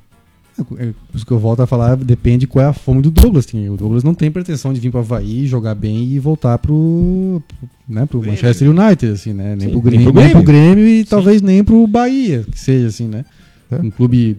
[0.78, 3.44] É, isso que eu volto a falar, depende qual é a fome do Douglas.
[3.46, 3.68] Tem.
[3.68, 7.42] O Douglas não tem pretensão de vir para Havaí, jogar bem e voltar pro,
[7.88, 8.40] né, pro Grêmio.
[8.40, 9.54] Manchester United, assim, né?
[9.56, 10.74] Nem, Sim, pro, nem Grêmio, pro nem pro Grêmio.
[10.74, 13.24] Grêmio e talvez nem pro Bahia, que seja assim, né?
[13.70, 13.76] É.
[13.76, 14.38] Um clube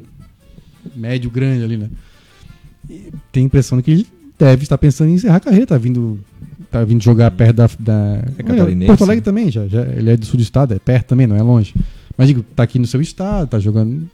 [0.95, 1.89] médio, grande ali, né?
[2.89, 5.77] E tem a impressão de que ele deve estar pensando em encerrar a carreira, tá
[5.77, 6.19] vindo,
[6.69, 7.69] tá vindo jogar perto da.
[7.79, 10.79] da É catarinense, Porto Alegre também, já, já, ele é do sul do estado, é
[10.79, 11.73] perto também, não é longe.
[12.17, 14.09] Mas digo, tá aqui no seu estado, tá jogando.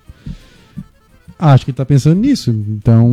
[1.39, 2.51] Acho que ele tá pensando nisso.
[2.51, 3.05] Então,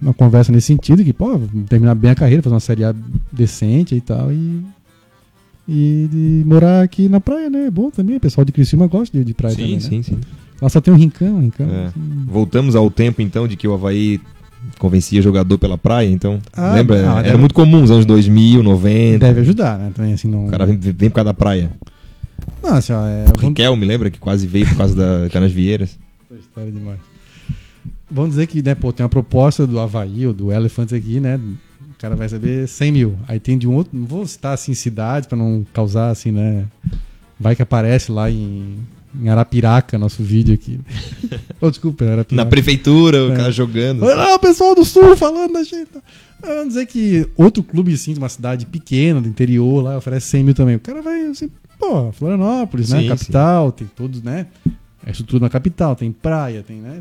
[0.00, 2.94] uma conversa nesse sentido, que, pô, terminar bem a carreira, fazer uma série A
[3.32, 4.62] decente e tal, e.
[5.68, 7.66] E de morar aqui na praia, né?
[7.66, 8.16] É bom também.
[8.16, 9.80] O pessoal de Criciúma gosta de, de praia também.
[9.80, 10.02] sim, né?
[10.02, 10.20] sim, sim.
[10.62, 11.68] Lá só tem um rincão, um rincão.
[11.68, 11.86] É.
[11.86, 12.00] assim.
[12.26, 14.20] Voltamos ao tempo então de que o Havaí
[14.78, 16.38] convencia jogador pela praia, então.
[16.52, 17.12] Ah, lembra?
[17.12, 19.18] ah, Era muito comum nos anos 2000, 90.
[19.18, 19.90] Deve ajudar, né?
[19.94, 20.46] Também, assim, não.
[20.46, 21.70] O cara vem, vem por causa da praia.
[22.62, 23.26] Não, assim, é.
[23.36, 25.98] O Riquel, me lembra que quase veio por causa da Canas Vieiras.
[26.38, 26.98] História demais.
[28.10, 31.40] Vamos dizer que, né, pô, tem uma proposta do Havaí ou do Elephants aqui, né?
[31.96, 33.18] O cara vai saber 100 mil.
[33.26, 36.64] Aí tem de um outro, não vou citar assim cidade pra não causar assim, né?
[37.40, 38.76] Vai que aparece lá em,
[39.18, 40.78] em Arapiraca, nosso vídeo aqui.
[41.60, 42.34] oh, desculpa, Arapiraca.
[42.36, 43.36] Na prefeitura, o É.
[43.36, 44.02] cara jogando.
[44.04, 45.88] Olha lá o pessoal do sul falando da gente.
[46.42, 50.44] Vamos dizer que outro clube, assim, de uma cidade pequena, do interior, lá, oferece 100
[50.44, 50.76] mil também.
[50.76, 53.00] O cara vai, assim, pô, Florianópolis, né?
[53.00, 54.46] Sim, Capital, tem todos, né?
[55.06, 57.00] É estrutura na capital, tem praia, tem, né?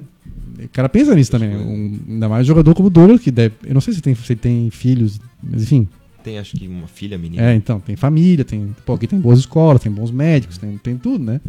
[0.63, 1.57] O cara pensa nisso também, né?
[1.57, 3.55] Um, ainda mais jogador como o Douglas, que deve.
[3.65, 5.87] Eu não sei se tem, se tem filhos, mas enfim.
[6.23, 7.41] Tem, acho que, uma filha menina.
[7.43, 8.75] É, então, tem família, tem.
[8.85, 11.41] Pô, aqui tem boas escolas, tem bons médicos, tem, tem tudo, né?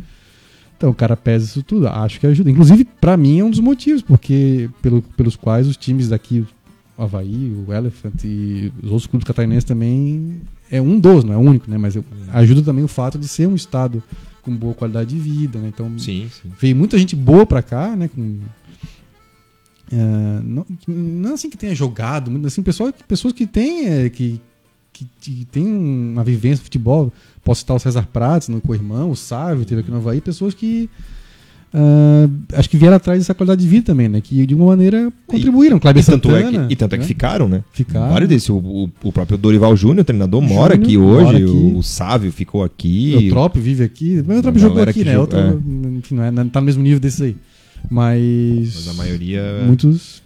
[0.79, 2.51] Então o cara pesa isso tudo, acho que ajuda.
[2.51, 6.45] Inclusive, pra mim é um dos motivos, porque pelo, pelos quais os times daqui,
[6.97, 10.41] o Havaí, o Elephant e os outros clubes catarinenses também
[10.71, 11.79] é um dos, não é o único, né?
[11.79, 14.03] Mas eu- ajuda também o fato de ser um estado
[14.47, 15.69] com boa qualidade de vida, né?
[15.75, 16.53] Então Sim, sim.
[16.61, 18.07] veio muita gente boa pra cá, né?
[18.07, 18.39] Com,
[19.91, 24.41] é, não, não assim que tenha jogado, assim, pessoal, pessoas que têm é, que,
[24.93, 27.13] que, que tem uma vivência no futebol.
[27.43, 30.89] Posso citar o César Prates, no co-irmão, o Sávio, teve aqui no Havaí, pessoas que
[31.75, 34.21] ah, acho que vieram atrás dessa qualidade de vida também, né?
[34.21, 35.79] Que de alguma maneira contribuíram.
[35.79, 37.09] Kleber E tanto, é Santana, que, e tanto é que né?
[37.09, 37.63] ficaram, né?
[37.73, 38.09] Ficaram.
[38.13, 38.49] Vários desses.
[38.49, 41.37] O, o- o próprio Dorival Júnior, treinador, mora Júnior, aqui mora hoje.
[41.45, 41.73] aqui.
[41.77, 43.15] O Sávio ficou aqui.
[43.27, 45.13] O Trop vive aqui, mas o Trop jogou aqui, né?
[45.15, 45.63] joga- Outro,
[45.99, 47.37] enfim, não, é, não tá no mesmo nível desse aí.
[47.91, 49.63] Mas, Mas a maioria.
[49.67, 50.23] muitos.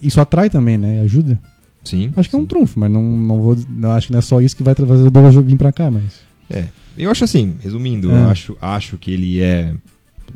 [0.00, 1.00] Isso atrai também, né?
[1.02, 1.38] Ajuda.
[1.84, 2.10] Sim.
[2.16, 2.46] Acho que é um sim.
[2.48, 3.56] trunfo, mas não, não vou.
[3.68, 5.90] Não, acho que não é só isso que vai trazer o Douglas vir pra cá,
[5.90, 6.20] mas.
[6.48, 6.64] É.
[6.96, 8.14] Eu acho assim, resumindo, É.
[8.14, 9.74] eu acho, acho que ele é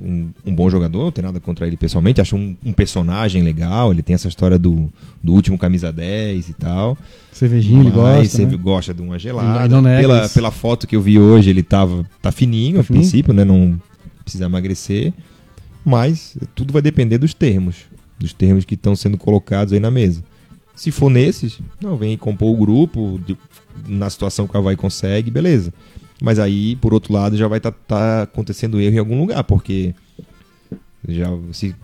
[0.00, 3.92] um, um bom jogador, não tenho nada contra ele pessoalmente, acho um, um personagem legal,
[3.92, 4.88] ele tem essa história do,
[5.22, 6.96] do último camisa 10 e tal.
[7.32, 8.24] Cervejinho, ele gosta.
[8.28, 8.56] você né?
[8.56, 9.48] gosta de uma gelada.
[10.00, 13.02] pela, pela foto que eu vi hoje, ele tava, tá fininho Tá a fininho?
[13.02, 13.44] princípio, né?
[13.44, 13.80] Não
[14.24, 15.12] precisa emagrecer.
[15.84, 17.76] Mas tudo vai depender dos termos.
[18.18, 20.22] Dos termos que estão sendo colocados aí na mesa.
[20.74, 23.36] Se for nesses, não, vem compor o grupo, de-
[23.88, 25.72] na situação que a Havaí consegue, beleza.
[26.22, 29.94] Mas aí, por outro lado, já vai estar acontecendo erro em algum lugar, porque
[31.08, 31.74] já, se,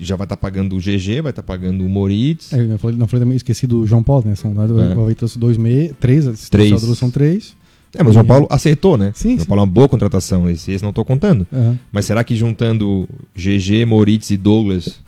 [0.00, 2.52] já vai estar pagando o GG, vai estar pagando o Moritz.
[2.52, 4.34] É, eu falei, não falei também, esqueci do João Paulo, né?
[4.36, 5.36] São, É.
[5.36, 6.80] Dois meia, três, Três.
[6.96, 7.56] são três.
[7.94, 9.12] É, mas o João Paulo acertou, né?
[9.14, 9.46] Sim, o João.
[9.46, 11.46] Paulo é uma boa contratação, esse, esse não estou contando.
[11.52, 11.78] Aham.
[11.90, 15.00] Mas será que juntando GG, Moritz e Douglas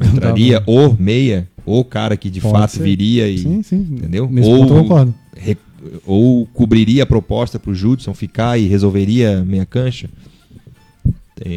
[0.00, 2.82] entraria dá, o meia, o cara que de Pode fato ser.
[2.82, 3.86] viria e Sim, sim.
[3.90, 4.28] entendeu?
[4.30, 5.14] Nesse Ou- eu concordo.
[5.36, 5.56] re-
[6.04, 10.08] ou cobriria a proposta pro Judson ficar e resolveria meia cancha?
[11.44, 11.48] É,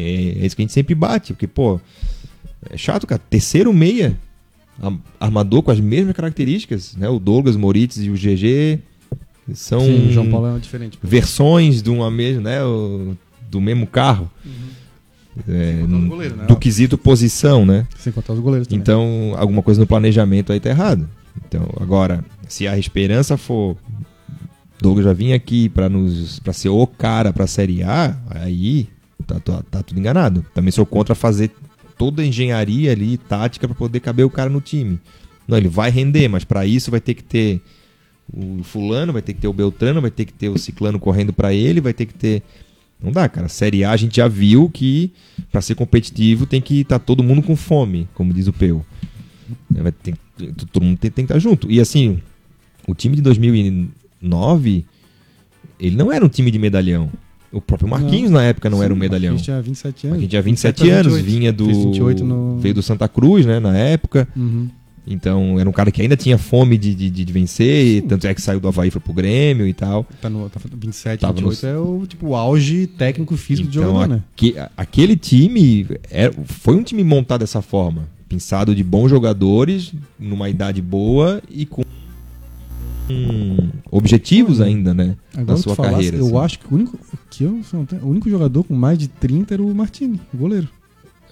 [0.42, 1.80] é isso que a gente sempre bate, porque pô,
[2.70, 3.20] é chato, cara.
[3.30, 4.16] Terceiro meia,
[5.18, 7.08] armador com as mesmas características, né?
[7.08, 8.78] O Douglas, Moritz e o GG
[9.54, 10.98] são Sim, o João Paulo é diferente.
[11.02, 13.16] versões de uma mesma, né, o-
[13.50, 14.30] do mesmo carro.
[15.48, 16.44] É, os goleiros, né?
[16.46, 17.86] do quesito posição, né?
[17.98, 18.80] Sem contar os goleiros também.
[18.80, 21.08] Então, alguma coisa no planejamento aí tá errado.
[21.46, 23.76] Então, agora, se a esperança for
[24.80, 28.88] Douglas já vinha aqui para nos para ser o cara para Série A, aí
[29.26, 30.44] tá, tá, tá tudo enganado.
[30.54, 31.50] Também sou contra fazer
[31.98, 34.98] toda a engenharia ali, tática para poder caber o cara no time.
[35.46, 37.60] Não, ele vai render, mas para isso vai ter que ter
[38.32, 41.32] o fulano, vai ter que ter o Beltrano, vai ter que ter o ciclano correndo
[41.32, 42.42] para ele, vai ter que ter
[43.02, 43.48] não dá, cara.
[43.48, 45.10] Série A a gente já viu que
[45.50, 48.84] para ser competitivo tem que estar todo mundo com fome, como diz o Peu.
[49.74, 50.16] É, ter-
[50.70, 51.70] todo mundo tem, tem que estar junto.
[51.70, 52.20] E assim,
[52.86, 53.22] o time de
[54.22, 54.84] 2009,
[55.78, 57.10] ele não era um time de medalhão.
[57.52, 59.34] O próprio Marquinhos na época não era um Sim, medalhão.
[59.34, 60.10] A gente tinha 27 anos.
[60.10, 61.24] Marquinhos tinha 27 pra anos, 28.
[61.38, 62.58] vinha do Fez 28 no...
[62.58, 64.28] veio do Santa Cruz, né, na época.
[64.36, 64.68] Uhum.
[65.06, 68.34] Então, era um cara que ainda tinha fome de, de, de vencer, e tanto é
[68.34, 70.06] que saiu do Havaí e foi pro Grêmio e tal.
[70.20, 73.90] Tá no tá 27, Tava 28 é o, tipo, o auge técnico físico do Então,
[73.94, 74.22] jogador, né?
[74.32, 80.48] aque- aquele time era- foi um time montado dessa forma, pensado de bons jogadores, numa
[80.48, 81.82] idade boa e com
[83.90, 86.16] objetivos ainda, né, Agora na sua falasse, carreira.
[86.16, 86.38] Eu assim.
[86.38, 86.98] acho que o único,
[87.30, 87.60] que eu,
[88.02, 90.68] o único jogador com mais de 30 era o Martini, o goleiro.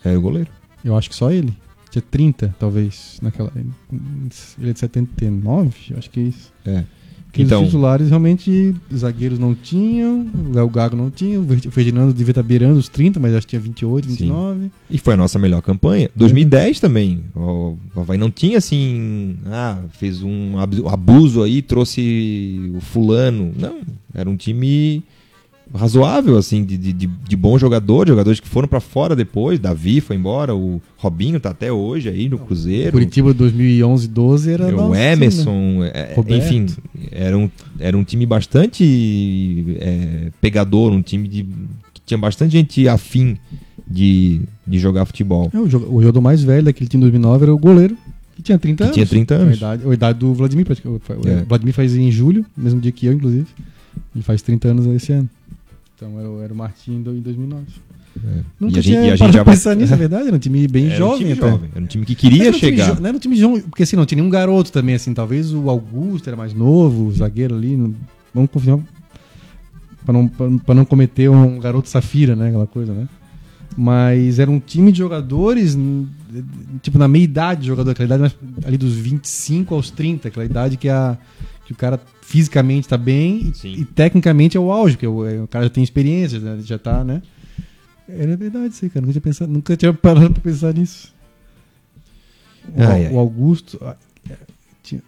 [0.05, 0.51] Era o goleiro.
[0.85, 1.53] Eu acho que só ele.
[1.91, 3.51] Tinha 30, talvez, naquela.
[3.57, 6.53] Ele é de 79, eu acho que é isso.
[6.64, 6.85] É.
[7.39, 11.47] Porque Então- os titulares realmente, os zagueiros não tinham, o Léo Gago não tinha, o
[11.70, 14.11] Ferdinando devia estar beirando os 30, mas acho que tinha 28, Sim.
[14.16, 14.70] 29.
[14.91, 16.11] E foi a nossa melhor campanha.
[16.16, 17.20] 2010 também.
[17.36, 19.36] O Havaí não tinha assim.
[19.47, 23.53] Ah, fez um ab- abuso aí, trouxe o fulano.
[23.57, 23.76] Não.
[24.12, 25.03] Era um time
[25.75, 29.59] razoável, assim, de, de, de, de bons jogadores, jogadores que foram pra fora depois.
[29.59, 32.93] Davi foi embora, o Robinho tá até hoje aí no Cruzeiro.
[32.93, 34.66] Curitiba 2011, 12 era.
[34.69, 35.12] o nosso time, né?
[35.12, 36.45] Emerson, é, Roberto.
[36.45, 36.66] enfim,
[37.12, 41.43] era um, era um time bastante é, pegador, um time de,
[41.95, 43.37] que tinha bastante gente afim
[43.87, 45.51] de, de jogar futebol.
[45.53, 47.97] É, o, joga- o jogador mais velho daquele time de 2009 era o goleiro,
[48.37, 48.95] que tinha 30 Que anos.
[48.95, 49.57] tinha 30 A anos.
[49.57, 51.03] idade, a idade do Vladimir, praticamente.
[51.12, 51.43] O É.
[51.45, 53.47] Vladimir faz em julho, mesmo dia que eu, inclusive.
[54.14, 55.29] Ele faz 30 anos esse ano.
[55.99, 57.64] Então era, o- era o Martim em 2009.
[58.59, 60.26] Nunca E a tinha gente- e a gente já pensar nisso, é verdade.
[60.28, 61.51] Era um time bem Era um jovem time até.
[61.51, 61.70] jovem.
[61.74, 62.94] Era um time que queria um chegar.
[62.94, 65.12] jo- Não era um time jovem, porque assim, não tinha nenhum garoto também, assim.
[65.12, 67.76] Talvez o Augusto era mais novo, o zagueiro ali.
[67.76, 67.94] não-
[68.34, 68.80] Vamos confirmar.
[70.05, 72.49] Pra não, pra, pra não cometer um garoto safira, né?
[72.49, 73.09] Aquela coisa, né?
[73.76, 75.76] Mas era um time de jogadores,
[76.82, 80.76] tipo, na meia idade de jogador, aquela idade ali dos 25 aos 30, aquela idade
[80.76, 81.16] que, a,
[81.66, 85.41] que o cara fisicamente tá bem e, e tecnicamente é o auge, porque o, é,
[85.43, 87.22] o cara já tem experiência, já, já tá, né?
[88.07, 89.01] Era verdade isso aí, cara.
[89.07, 91.14] Nunca tinha, pensado, nunca tinha parado pra pensar nisso.
[92.68, 93.79] O, Ai, o Augusto.
[94.29, 94.37] é,
[94.83, 95.03] tinha-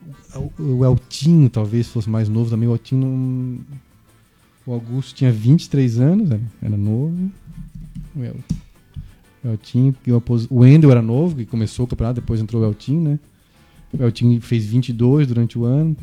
[0.59, 2.67] o, Eltinho talvez fosse mais novo também.
[2.67, 3.59] O Eltinho não.
[4.67, 7.31] O Augusto tinha 23 anos, era, era novo.
[8.17, 8.37] O, El,
[9.45, 9.95] o Eltinho,
[10.49, 13.19] o Wendel era novo, que começou o campeonato, depois entrou o Eltinho, né?
[13.93, 15.95] O Eltinho fez 22 durante o ano.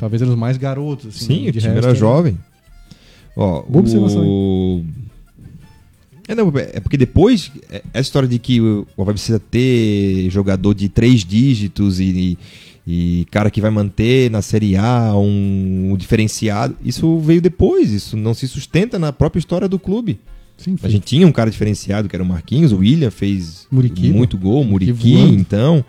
[0.00, 1.26] Talvez eram os mais garotos, assim.
[1.26, 2.36] Sim, o time resto, era jovem.
[3.36, 4.84] Ó, Boa observação, o...
[6.26, 10.28] É, não, é porque depois, é- essa história de que o o Havaí precisa ter
[10.30, 12.38] jogador de três dígitos e,
[12.86, 18.16] e cara que vai manter na Série A um, um diferenciado, isso veio depois, isso
[18.16, 20.18] não se sustenta na própria história do clube.
[20.56, 24.10] Sim, A gente tinha um cara diferenciado que era o Marquinhos, o William fez Muriqui,
[24.10, 25.84] muito gol, o Muriqui então.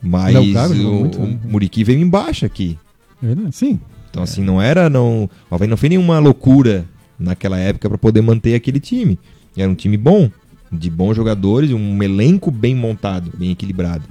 [0.00, 1.38] Mas jogou o, muito, o né?
[1.44, 2.78] Muriqui veio embaixo aqui.
[3.22, 3.80] É verdade, Sim.
[4.10, 4.88] Então, assim, não era.
[4.88, 6.86] Não, o Havaí não fez nenhuma loucura
[7.18, 9.18] naquela época para poder manter aquele time.
[9.56, 10.30] Era um time bom,
[10.72, 14.04] de bons jogadores, um elenco bem montado, bem equilibrado.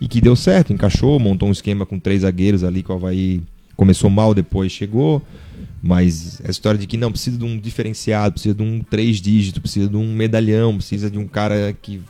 [0.00, 3.42] E que deu certo, encaixou, montou um esquema com três zagueiros ali que o Havaí
[3.76, 5.22] começou mal, depois chegou.
[5.82, 9.60] Mas essa história de que não precisa de um diferenciado, precisa de um três dígitos,
[9.60, 12.00] precisa de um medalhão, precisa de um cara que.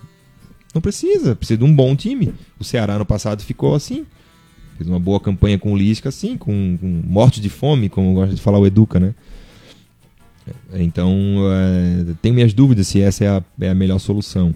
[0.74, 2.32] Não precisa, precisa de um bom time.
[2.58, 4.04] O Ceará no passado ficou assim.
[4.80, 8.34] Fez uma boa campanha com o Lisca, assim, com, com morte de fome, como gosta
[8.34, 9.14] de falar o Educa, né?
[10.72, 11.12] Então,
[11.52, 14.54] é, tenho minhas dúvidas se essa é a, é a melhor solução.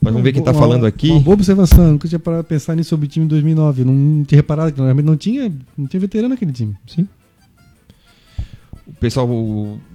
[0.00, 1.10] Mas vamos ver quem está falando aqui.
[1.10, 3.82] Uma boa observação, nunca tinha parado pra pensar nisso sobre o time de 2009.
[3.82, 6.74] Eu não tinha reparado que realmente não tinha, não tinha veterano naquele time.
[6.86, 7.06] Sim.
[8.86, 9.28] O pessoal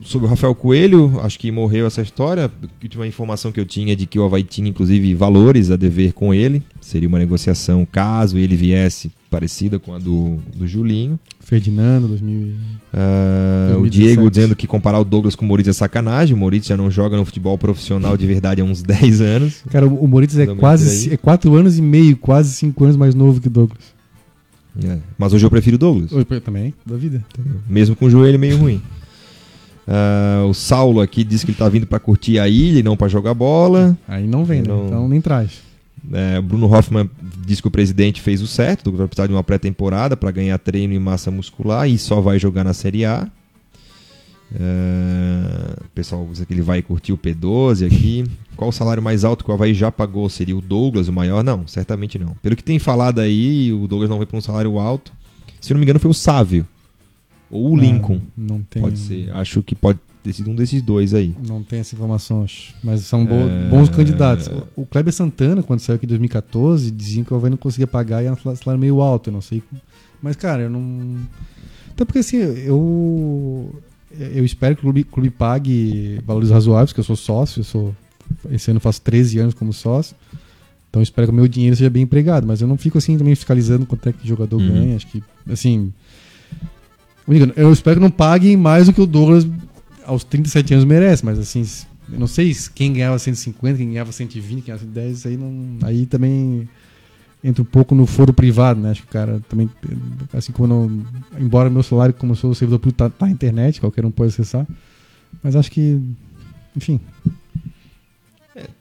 [0.04, 2.46] sobre o Rafael Coelho, acho que morreu essa história.
[2.46, 5.76] A última informação que eu tinha é de que o Havaí tinha, inclusive, valores a
[5.76, 6.62] dever com ele.
[6.94, 11.20] Seria uma negociação caso ele viesse parecida com a do, do Julinho.
[11.40, 12.54] Ferdinando, 2000.
[12.94, 13.90] Ah, o 2017.
[13.90, 16.36] Diego dizendo que comparar o Douglas com o Moritz é sacanagem.
[16.36, 19.64] O Moritz já não joga no futebol profissional de verdade há uns 10 anos.
[19.72, 23.42] Cara, o Moritz é quase é 4 anos e meio, quase 5 anos mais novo
[23.42, 23.82] que o Douglas.
[24.84, 26.12] É, Mas hoje eu prefiro o Douglas.
[26.12, 27.26] Pô, também, da vida.
[27.68, 28.80] mesmo com o joelho meio ruim.
[29.88, 32.96] Ah, o Saulo aqui diz que ele tá vindo para curtir a ilha e não
[32.96, 33.98] para jogar bola.
[34.08, 34.68] Aí não vem, né?
[34.68, 35.73] Não- Então nem traz.
[36.12, 37.10] É, o Bruno Hoffman
[37.46, 40.94] diz que o presidente fez o certo, vai precisar de uma pré-temporada para ganhar treino
[40.94, 43.30] e massa muscular e só vai jogar na Série A.
[44.56, 48.26] É, o pessoal diz que ele vai curtir o P12 aqui.
[48.56, 50.30] Qual o salário mais alto que o Havaí já pagou?
[50.30, 51.44] Seria o Douglas o maior?
[51.44, 52.36] Não, certamente não.
[52.42, 55.12] Pelo que tem falado aí, o Douglas não veio para um salário alto.
[55.60, 56.68] Se não me engano, foi o Sávio.
[57.50, 58.22] Ou o Lincoln.
[58.38, 58.82] Não, não tem.
[58.82, 59.32] Pode ser.
[59.36, 61.36] Acho que pode ter sido um desses dois aí.
[61.48, 62.74] Não tem essa informação, acho.
[62.84, 63.70] Mas são bo- É.
[63.70, 64.50] bons candidatos.
[64.76, 68.24] O- Kleber Santana, quando saiu aqui em 2014, diziam que o Havaí não conseguia pagar
[68.24, 69.62] e era um salário meio alto, eu não sei.
[70.22, 71.18] Mas, cara, eu não.
[71.92, 73.76] Até porque assim, eu.
[74.12, 77.96] Eu espero que o clube, clube pague valores razoáveis, porque eu sou sócio, eu sou.
[78.52, 80.16] Esse ano eu faço 13 anos como sócio.
[80.90, 82.46] Então eu espero que o meu dinheiro seja bem empregado.
[82.46, 84.68] Mas eu não fico assim também fiscalizando quanto é que o jogador Uhum.
[84.72, 84.96] ganha.
[84.96, 85.92] Acho que, assim.
[87.56, 89.48] Eu espero que não paguem mais do que o Douglas
[90.06, 91.66] aos 37 anos merece, mas assim,
[92.12, 95.38] eu não sei se quem ganhava 150, quem ganhava 120, quem ganhava 110, isso aí
[95.38, 95.78] não.
[95.88, 96.68] Aí também
[97.44, 98.92] entra um pouco no foro privado, né?
[98.92, 99.70] Acho que o cara também,
[100.34, 101.06] assim como não.
[101.40, 104.30] Embora meu salário, como eu sou servidor público, tá, tá na internet, qualquer um pode
[104.30, 104.66] acessar.
[105.42, 106.00] Mas acho que.
[106.76, 107.00] Enfim.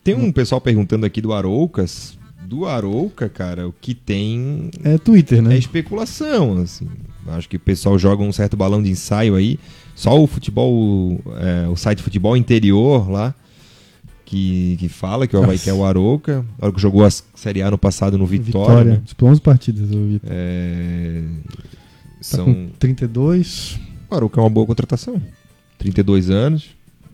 [0.04, 2.18] Tem um pessoal perguntando aqui do Aroucas.
[2.44, 5.54] Do Arouca, cara, o que tem É Twitter, né?
[5.54, 6.86] é especulação, assim.
[7.28, 9.58] Acho que o pessoal joga um certo balão de ensaio aí.
[9.94, 13.34] Só o futebol, é, o site Futebol Interior lá,
[14.24, 16.44] que, que fala que o Havaí quer o Arouca.
[16.60, 18.68] A hora que jogou a Série A no passado no Vitória.
[18.68, 18.92] Vitória.
[18.92, 19.00] né?
[19.04, 20.30] Disputou 11 partidas, o Vitor.
[20.32, 21.22] É,
[22.22, 22.44] Tá são...
[22.46, 23.78] com 32.
[24.10, 25.20] O Arouca é uma boa contratação.
[25.78, 26.70] 32 anos.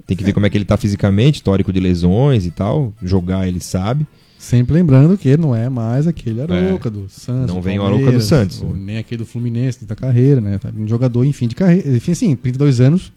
[0.06, 2.92] Tem que ver como é que ele tá fisicamente, histórico de lesões e tal.
[3.02, 4.06] Jogar ele sabe.
[4.38, 7.52] Sempre lembrando que não é mais aquele Arouca do Santos.
[7.52, 8.62] Não vem o Arouca do Santos.
[8.74, 10.58] nem aquele do Fluminense da carreira, né?
[10.58, 11.88] Tá um jogador, enfim, de carreira.
[11.96, 13.12] Enfim, assim, 32 anos,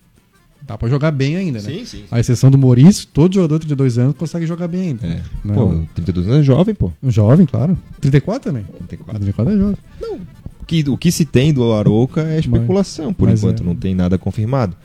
[0.63, 1.85] dá pra jogar bem ainda, né?
[1.85, 2.03] sim.
[2.09, 5.05] A exceção do Maurício, todo jogador de 32 anos consegue jogar bem ainda.
[5.05, 5.21] É.
[5.45, 5.53] Não.
[5.53, 6.91] Pô, 32 anos é jovem, pô.
[7.03, 7.77] Um jovem, claro.
[7.99, 8.65] 34 também.
[8.87, 9.19] 34.
[9.19, 9.77] 34 é jovem.
[10.59, 13.65] O que, o que se tem do Arouca é especulação, por mas enquanto, é.
[13.65, 14.75] não tem nada confirmado.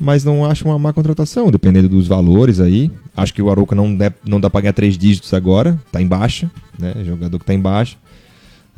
[0.00, 2.90] Mas não acho uma má contratação, dependendo dos valores aí.
[3.16, 6.06] Acho que o Arouca não, dá- não dá pra ganhar três dígitos agora, tá em
[6.06, 6.94] baixa, né?
[7.04, 7.96] Jogador que tá em baixa.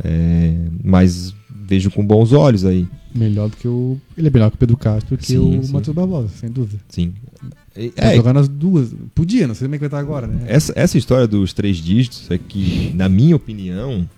[0.02, 3.98] É, mas vejo com bons olhos aí, Melhor do que o.
[4.16, 5.72] Ele é melhor que o Pedro Castro que Sim, o sim.
[5.72, 6.80] Matheus Barbosa, sem dúvida.
[6.88, 7.12] sim.
[7.76, 8.90] É, Vai jogar nas duas.
[9.14, 10.44] Podia, não sei como é que vai estar agora, né?
[10.46, 14.08] essa, essa história dos três dígitos é que, na minha opinião,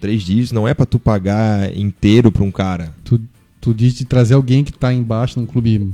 [0.00, 2.94] três dígitos não é pra tu pagar inteiro pra um cara.
[3.04, 3.20] Tu,
[3.60, 5.90] tu diz de trazer alguém que tá embaixo num clube.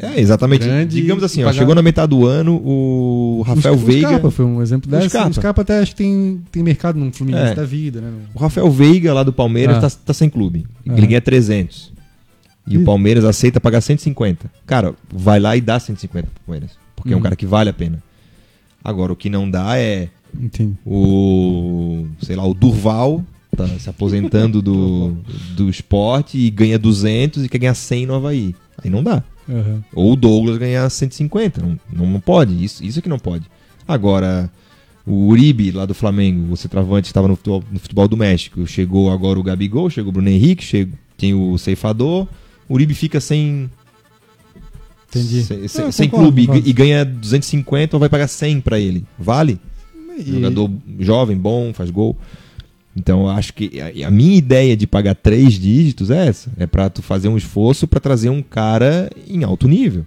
[0.00, 0.64] É, exatamente.
[0.64, 4.06] Grande Digamos assim, ó, chegou na metade do ano, o Rafael o, Veiga.
[4.08, 5.08] O Scarpa foi um exemplo dessa.
[5.08, 5.30] Scarpa.
[5.30, 7.54] O Scarpa até acho que tem, tem mercado num Fluminense É.
[7.54, 8.10] da vida, né?
[8.34, 9.80] O Rafael Veiga, lá do Palmeiras, Ah.
[9.82, 10.66] tá, tá sem clube.
[10.88, 10.94] Ah.
[10.96, 11.92] Ele ganha 300.
[12.66, 14.50] E o Palmeiras aceita pagar 150.
[14.66, 16.70] Cara, vai lá e dá 150 pro Palmeiras.
[16.96, 17.22] Porque é um Uhum.
[17.22, 18.02] cara que vale a pena.
[18.82, 20.08] Agora, o que não dá é
[20.38, 20.74] Entendi.
[20.86, 22.06] o.
[22.22, 23.22] Sei lá, o Durval
[23.56, 25.14] tá se aposentando do,
[25.54, 28.54] do esporte e ganha 200 e quer ganhar 100 no Havaí.
[28.82, 29.22] Aí não dá.
[29.48, 29.84] Aham.
[29.94, 31.62] Ou o Douglas ganhar 150.
[31.92, 32.62] Não, não, pode.
[32.64, 33.44] Isso, isso é que não pode.
[33.86, 34.50] Agora,
[35.06, 38.66] o Uribe, lá do Flamengo, o centroavante que estava no futebol, no futebol do México,
[38.66, 42.26] chegou agora o Gabigol, chegou o Bruno Henrique, chegou, tem o Ceifador.
[42.68, 43.70] O Uribe fica sem.
[45.10, 45.42] Entendi.
[45.44, 46.68] Sem, sem- É, sem concordo, clube e- concordo.
[46.68, 49.04] e ganha 250 ou vai pagar 100 pra ele.
[49.18, 49.60] Vale?
[50.18, 52.16] E- Jogador jovem, bom, faz gol.
[52.96, 56.50] Então, eu acho que a, a minha ideia de pagar três dígitos é essa.
[56.56, 60.06] É pra tu fazer um esforço pra trazer um cara em alto nível.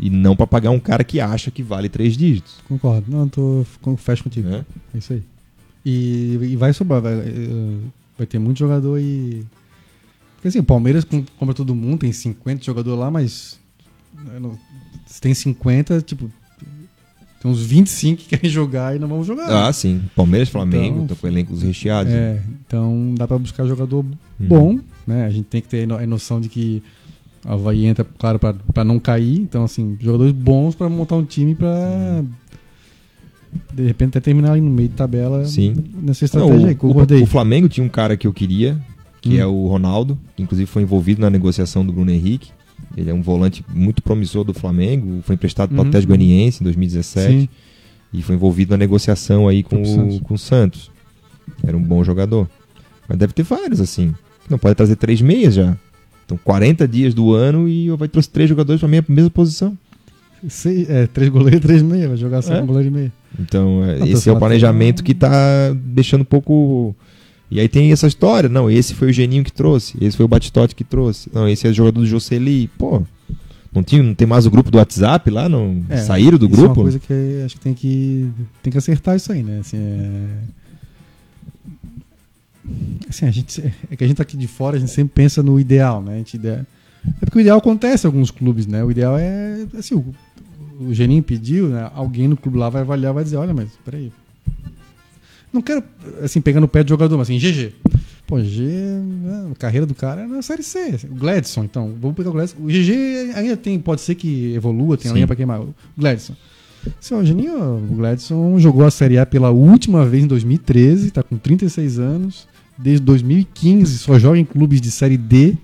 [0.00, 2.54] E não pra pagar um cara que acha que vale três dígitos.
[2.68, 3.04] Concordo.
[3.10, 3.66] Não, tô
[3.96, 4.48] fecho contigo.
[4.48, 4.64] Né?
[4.94, 5.22] É isso aí.
[5.84, 7.02] E, e vai sobrar.
[7.02, 7.78] Vai, eh,
[8.16, 9.44] vai ter muito jogador e.
[10.36, 13.58] Porque assim, o Palmeiras com- compra todo mundo, tem 50 jogadores lá, mas.
[14.40, 14.56] não-
[15.06, 16.30] Se tem 50, tipo.
[17.40, 19.68] Tem uns 25 que querem jogar e não vão jogar.
[19.68, 20.02] Ah, sim.
[20.16, 22.12] Palmeiras, Flamengo, Então, com elencos recheados.
[22.12, 24.04] É, então dá pra buscar jogador
[24.40, 24.46] Uhum.
[24.48, 25.24] bom, né?
[25.26, 26.82] A gente tem que ter a noção de que
[27.44, 29.38] a Havaí entra, claro, pra, pra não cair.
[29.40, 32.22] Então, assim, jogadores bons pra montar um time pra.
[33.72, 35.74] De repente até terminar ali no meio de tabela Sim.
[36.02, 37.20] nessa Não, estratégia aí, o, concordei.
[37.20, 38.78] o, o Flamengo tinha um cara que eu queria,
[39.22, 39.40] que Hum.
[39.40, 42.50] é o Ronaldo, que inclusive foi envolvido na negociação do Bruno Henrique.
[42.98, 45.88] Ele é um volante muito promissor do Flamengo, foi emprestado para o Uhum.
[45.88, 47.48] Atlético Goianiense em 2017 Sim.
[48.12, 50.20] e foi envolvido na negociação aí com o, Santos.
[50.20, 50.90] com o Santos.
[51.64, 52.48] Era um bom jogador.
[53.08, 54.12] Mas deve ter vários assim.
[54.50, 55.76] Não pode trazer três meias já.
[56.26, 59.76] Então 40 dias do ano e vai trouxe três jogadores para a mesma posição.
[60.48, 62.60] Seis- é, três goleiros e três meia, vai jogar só É?
[62.62, 63.12] goleiro e meia.
[63.40, 65.30] Então, é, Não, esse é o planejamento que tá
[65.74, 66.94] deixando um pouco.
[67.50, 68.48] E aí tem essa história.
[68.48, 69.96] Não, esse foi o Geninho que trouxe.
[70.00, 71.30] Esse foi o Batistote que trouxe.
[71.32, 72.68] Não, esse é o jogador do Jocely.
[72.76, 73.02] Pô,
[73.72, 75.48] não, tinha, não tem mais o grupo do WhatsApp lá?
[75.48, 76.82] Não É, saíram do isso É uma grupo?
[76.82, 78.30] coisa que acho que tem que
[78.62, 79.60] tem que acertar isso aí, né?
[79.60, 80.28] Assim, é...
[83.08, 85.42] Assim, a gente é que a gente tá aqui de fora, a gente sempre pensa
[85.42, 86.14] no ideal, né?
[86.14, 86.66] A gente ideia...
[87.06, 88.84] É porque o ideal acontece em alguns clubes, né?
[88.84, 90.04] O ideal é assim, o,
[90.80, 91.90] o Geninho pediu, né?
[91.94, 94.12] Alguém no clube lá vai avaliar, vai dizer, olha, mas peraí.
[95.52, 95.82] Não quero
[96.22, 97.72] assim pegar no pé do jogador, mas assim, GG.
[98.26, 100.98] Pô, GG, né, a carreira do cara é na série C.
[101.10, 102.58] O Gladson, então, vamos pegar o Gladson.
[102.58, 105.14] O GG ainda tem, pode ser que evolua, tem Sim.
[105.14, 105.62] linha pra queimar.
[105.62, 106.34] O Gladson.
[107.00, 111.36] Seu Geninho, o Gladson jogou a Série A pela última vez em 2013, tá com
[111.36, 112.46] 36 anos.
[112.76, 115.56] Desde 2015 só joga em clubes de Série D.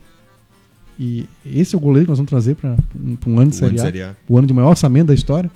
[0.99, 2.77] E esse é o goleiro que nós vamos trazer para
[3.27, 4.11] um ano de Série A.
[4.11, 4.15] A.
[4.29, 5.51] O ano de maior orçamento da história.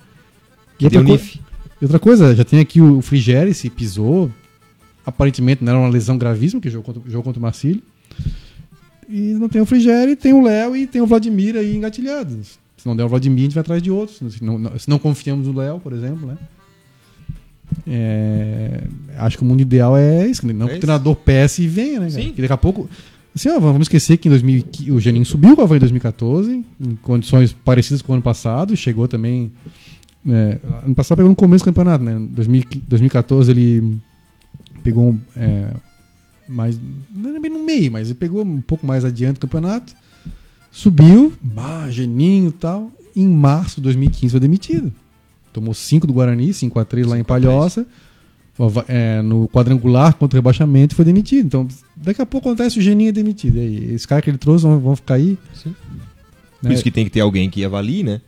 [0.79, 1.19] E outra, co-.
[1.81, 4.31] e outra coisa, já tem aqui o Frigeri, se pisou.
[5.05, 7.83] Aparentemente não era uma lesão gravíssima, que jogou contra, jogou contra o Marcílio.
[9.09, 12.59] E não tem o Frigeri, tem o Léo e tem o Vladimir aí engatilhados.
[12.77, 14.19] Se não der o Vladimir, a gente vai atrás de outros.
[14.19, 16.37] Se não, se não confiamos no Léo, por exemplo, né?
[17.87, 18.83] É,
[19.17, 22.01] acho que o mundo ideal é isso, não É que o treinador peça e venha,
[22.01, 22.11] né?
[22.11, 22.33] Sim.
[22.33, 22.89] Que daqui a pouco.
[23.35, 25.81] Assim, ó, vamos esquecer que em 2000, que o Geninho subiu com a Havaí em
[25.81, 29.53] 2014, em condições parecidas com o ano passado, chegou também.
[30.27, 32.13] É, ano passado pegou no começo do campeonato, né?
[32.13, 33.99] Em 2000 2014 ele
[34.83, 35.71] pegou um, é,
[36.49, 36.79] mais.
[37.15, 39.95] Não é bem no meio, mas ele pegou um pouco mais adiante do campeonato.
[40.71, 42.91] Subiu, bah, Geninho e tal.
[43.15, 44.93] Em março de 2015 foi demitido.
[45.53, 47.47] Tomou 5 do Guarani, 5 a 3 lá em 5 a 3.
[47.47, 47.87] Palhoça.
[48.89, 51.47] É, no quadrangular contra o rebaixamento e foi demitido.
[51.47, 53.57] Então, daqui a pouco acontece o Geninho é demitido.
[53.57, 55.39] E aí, esse cara que ele trouxe vão, vão ficar aí.
[55.55, 55.71] Sim.
[55.71, 55.75] né?
[56.63, 58.21] Por isso que tem que ter alguém que avalie, né?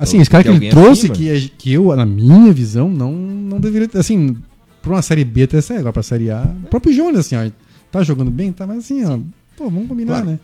[0.00, 1.14] Assim, Então, esse cara que ele trouxe, acima.
[1.14, 3.98] que, é- que eu, na minha visão, não, não deveria ter.
[3.98, 4.34] Assim,
[4.82, 6.42] pra uma série B até ser, agora pra série A.
[6.64, 7.48] O próprio Jones, assim, ó,
[7.92, 9.18] tá jogando bem, tá, mas assim, ó,
[9.56, 10.30] pô, vamos combinar, Claro.
[10.30, 10.40] né?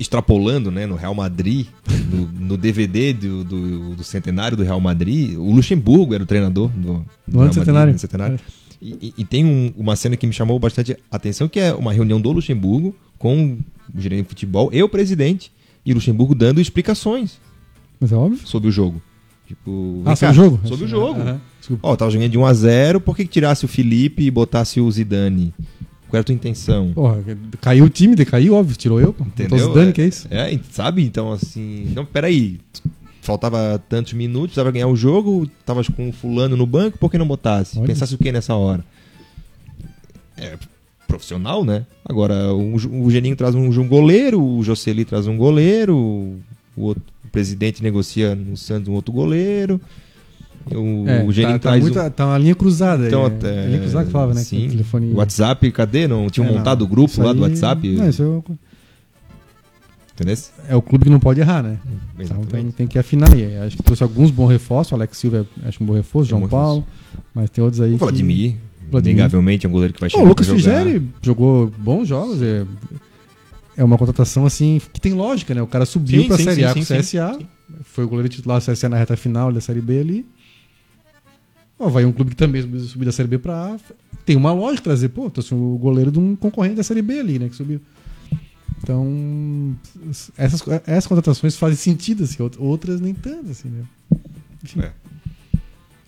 [0.00, 1.66] Extrapolando, né, no Real Madrid,
[2.10, 6.70] no, no DVD do, do, do centenário do Real Madrid, o Luxemburgo era o treinador
[6.70, 7.98] do, do No ano centenário.
[7.98, 8.40] centenário.
[8.80, 11.92] E, e- e tem um- uma cena que me chamou bastante atenção, que é uma
[11.92, 13.58] reunião do Luxemburgo com
[13.94, 15.52] o gerente de futebol e o presidente.
[15.86, 17.38] e Luxemburgo dando explicações
[18.00, 18.46] Mas é óbvio.
[18.46, 19.00] sobre o jogo.
[19.46, 20.60] Tipo, Ah, sobre o jogo?
[20.66, 21.20] Sobre o jogo.
[21.82, 25.52] Ó, tava jogando de 1x0, por que, que tirasse o Felipe e botasse o Zidane?
[26.08, 26.92] Qual era a tua intenção?
[26.94, 27.22] Porra,
[27.60, 29.24] caiu o time, decaiu, óbvio, tirou eu, pô.
[29.24, 29.58] Entendeu?
[29.58, 30.26] Tô Zidane, que é isso?
[30.30, 31.04] É, sabe?
[31.04, 31.92] Então, assim.
[31.94, 32.58] Não, peraí.
[33.20, 37.16] Faltava tantos minutos, precisava ganhar o jogo, tava com o fulano no banco, por que
[37.16, 37.78] não botasse?
[37.78, 37.86] Olha.
[37.86, 38.84] Pensasse o que nessa hora?
[40.36, 40.58] É
[41.06, 41.86] profissional, né?
[42.04, 46.40] Agora, o, o Geninho traz um, um goleiro, o Jocely traz um goleiro, o,
[46.76, 49.80] outro, o presidente negocia no Santos um outro goleiro.
[50.70, 53.06] O, É, o Geninho tá, tá, traz muito- um, tá uma linha cruzada.
[53.06, 54.40] então, é, até, linha cruzada que falava, né?
[54.40, 54.68] que Sim.
[54.70, 55.12] telefone...
[55.12, 56.08] WhatsApp, cadê?
[56.08, 57.86] Não tinham É, montado o grupo lá do aí- WhatsApp?
[57.88, 58.44] Não, isso é o-
[60.14, 60.36] Entendeu?
[60.68, 61.76] é o clube que não pode errar, né?
[62.14, 62.50] Então Exatamente.
[62.50, 63.56] tem, tem que afinar aí.
[63.58, 64.92] Acho que trouxe alguns bons reforços.
[64.92, 66.86] O Alex Silva é acho um bom reforço, É João bom Paulo.
[67.34, 67.94] Mas tem outros aí.
[67.94, 68.54] O Vladimir,
[68.90, 69.16] Vladimir.
[69.16, 70.12] inegavelmente, é um goleiro que vai Que...
[70.14, 70.46] chegar o Lucas.
[70.48, 72.40] Figeri jogou bons jogos.
[72.40, 72.64] É...
[73.76, 75.62] é uma contratação assim que tem lógica, né?
[75.62, 77.38] O cara subiu Sim, pra sim, Série sim, A com o CSA.
[77.84, 80.26] Foi o goleiro titular do CSA na reta final da Série B ali.
[81.78, 83.76] Ó, vai um clube que também subiu- da Série B pra A.
[84.24, 87.38] Tem uma lógica trazer, pô, trouxe o goleiro de um concorrente da Série B ali,
[87.38, 87.48] né?
[87.48, 87.80] Que subiu.
[88.82, 89.74] Então,
[90.36, 93.84] essas, essas contratações fazem sentido, assim, out- outras nem tanto, assim, né?
[94.62, 94.80] Enfim.
[94.80, 94.92] É.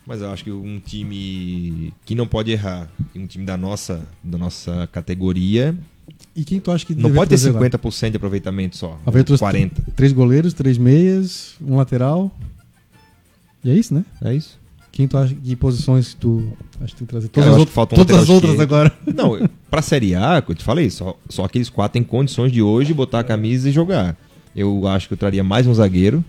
[0.06, 4.38] Mas eu acho que um time que não pode errar, um time da nossa, da
[4.38, 5.76] nossa categoria,
[6.34, 7.60] E quem tu acha que não pode ter trazer lá?
[7.60, 8.98] 50% de aproveitamento só.
[9.24, 9.82] Trouxe 40.
[9.96, 12.30] Três goleiros, três meias, um lateral.
[13.64, 14.04] E é isso, né?
[14.22, 14.58] É isso?
[14.92, 17.28] Quem tu acha que posições tu acha que tem que trazer?
[17.28, 18.92] Todas as, acho out- que falta um todas as outras agora.
[19.14, 22.94] Não, pra Série A, eu te falei, só, só aqueles quatro têm condições de hoje
[22.94, 24.16] botar a camisa e jogar.
[24.54, 26.24] Eu acho que eu traria mais um zagueiro.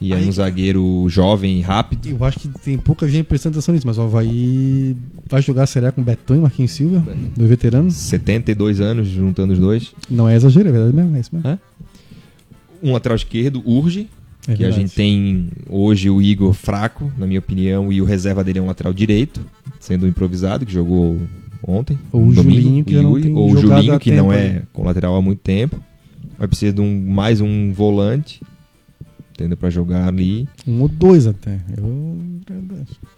[0.00, 2.06] E aí Aí- um zagueiro jovem, rápido.
[2.08, 4.94] Eu acho que tem pouca gente prestando atenção nisso, mas o Havaí
[5.28, 7.02] vai jogar a A com Betão e Marquinhos Silva,
[7.34, 7.94] dois veteranos.
[7.94, 9.94] 72 anos, juntando os dois.
[10.10, 11.48] Não é exagero, é verdade mesmo, é isso mesmo.
[11.48, 11.58] É?
[12.82, 14.08] Um lateral esquerdo, urge.
[14.48, 14.80] É que a verdade.
[14.82, 18.66] gente tem hoje o Igor fraco, na minha opinião, e o reserva dele é um
[18.66, 19.40] lateral direito,
[19.80, 21.18] sendo improvisado, que jogou
[21.66, 21.98] ontem.
[22.12, 24.38] Ou o domingo, Julinho, que não Yuri, tem Ou o Julinho, que tempo não aí.
[24.38, 25.80] é com lateral há muito tempo.
[26.38, 28.40] Vai precisar de um, mais um volante,
[29.36, 29.56] entendeu?
[29.56, 30.48] Pra jogar ali.
[30.66, 31.60] Um ou dois até.
[31.76, 32.18] Eu...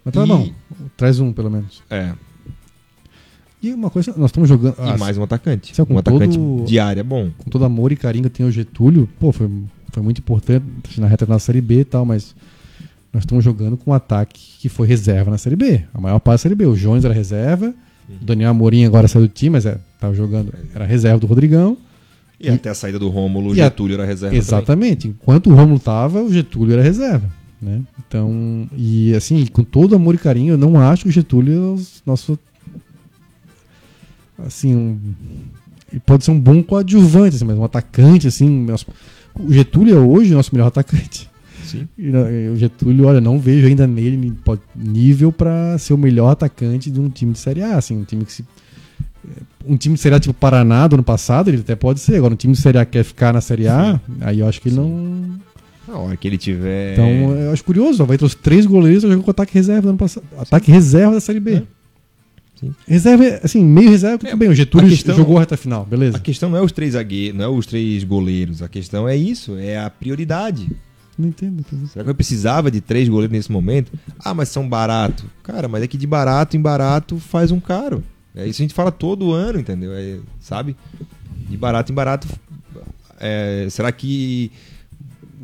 [0.05, 0.51] Mas tá E- bom,
[0.97, 1.83] traz um pelo menos.
[1.91, 2.13] É,
[3.63, 4.77] E uma coisa, nós estamos jogando.
[4.79, 5.75] e ah, mais um atacante.
[5.75, 7.31] Sabe, Um atacante todo- de área bom.
[7.39, 9.51] com todo amor e carinho que tenho o Getúlio, pô, foi,
[9.93, 12.37] foi muito importante na reta na Série B e tal, mas
[13.13, 15.83] nós estamos jogando com um ataque que foi reserva na Série B.
[15.93, 16.67] A maior parte da Série B.
[16.67, 17.75] O Jones era reserva,
[18.09, 21.77] o Daniel Amorim agora saiu do time, mas é, tava jogando, era reserva do Rodrigão.
[22.41, 24.39] E, E- até a saída do Rômulo, o e a- Getúlio era reserva também.
[24.39, 25.09] Exatamente.
[25.09, 27.29] Enquanto o Romulo tava, o Getúlio era reserva.
[27.61, 27.81] Né?
[28.07, 31.59] Então, e assim, com todo amor e carinho, eu não acho que o Getúlio é
[31.59, 32.39] o nosso.
[34.39, 34.99] Assim, um,
[36.07, 38.49] pode ser um bom coadjuvante, assim, mas um atacante, assim.
[38.65, 38.87] nosso-
[39.35, 41.29] o Getúlio é hoje o nosso melhor atacante.
[41.65, 41.89] Sim.
[41.99, 44.33] E, né, o Getúlio, olha, não vejo ainda nele
[44.77, 48.25] nível para ser o melhor atacante de um time de Série A, assim, um time
[48.25, 48.45] que se
[49.67, 52.17] um time de Série A tipo Paraná do ano passado, ele até pode ser.
[52.17, 54.61] Agora, um time de Série A que quer ficar na Série A, aí eu acho
[54.61, 55.39] que ele não.
[55.87, 56.93] Na hora que ele tiver.
[56.93, 58.05] Então, eu acho curioso.
[58.05, 60.25] Vai ter os três goleiros jogando com ataque reserva do ano passado.
[60.39, 61.55] Ataque reserva da Série B.
[61.55, 61.63] É.
[62.61, 62.75] Sim.
[62.89, 64.49] Reserva, é, assim, meio reserva, tudo É, bem.
[64.49, 66.17] O Getúlio a questão- jogou a reta final, beleza.
[66.17, 68.63] A questão não é os três zagueiros, não é os três goleiros.
[68.63, 70.69] A questão é isso, é a prioridade.
[71.17, 71.53] Não entendo.
[71.53, 71.89] não entendo.
[71.89, 73.93] Será que eu precisava de três goleiros nesse momento?
[74.19, 75.25] Ah, mas são barato.
[75.43, 78.03] Cara, mas é que de barato em barato faz um caro.
[78.35, 79.93] É isso a gente fala todo ano, entendeu?
[79.93, 80.77] É, sabe?
[81.49, 82.29] De barato em barato.
[83.19, 84.53] é, será que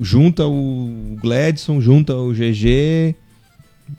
[0.00, 3.14] junta o Gladson, junta o GG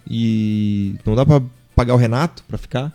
[0.09, 1.41] e não dá pra
[1.75, 2.93] pagar o Renato pra ficar?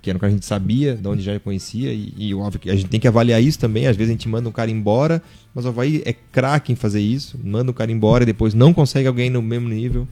[0.00, 2.70] Que era o que a gente sabia, de onde já conhecia, e, e óbvio que
[2.70, 3.86] a gente tem que avaliar isso também.
[3.86, 5.22] Às vezes a gente manda um cara embora,
[5.54, 7.38] mas o Havaí é craque em fazer isso.
[7.42, 10.08] Manda o cara embora e depois não consegue alguém no mesmo nível.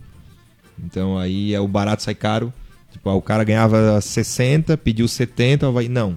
[0.85, 2.53] Então aí é o barato sai caro.
[2.91, 6.17] Tipo, ah, o cara ganhava 60, pediu 70, o Havaí, não.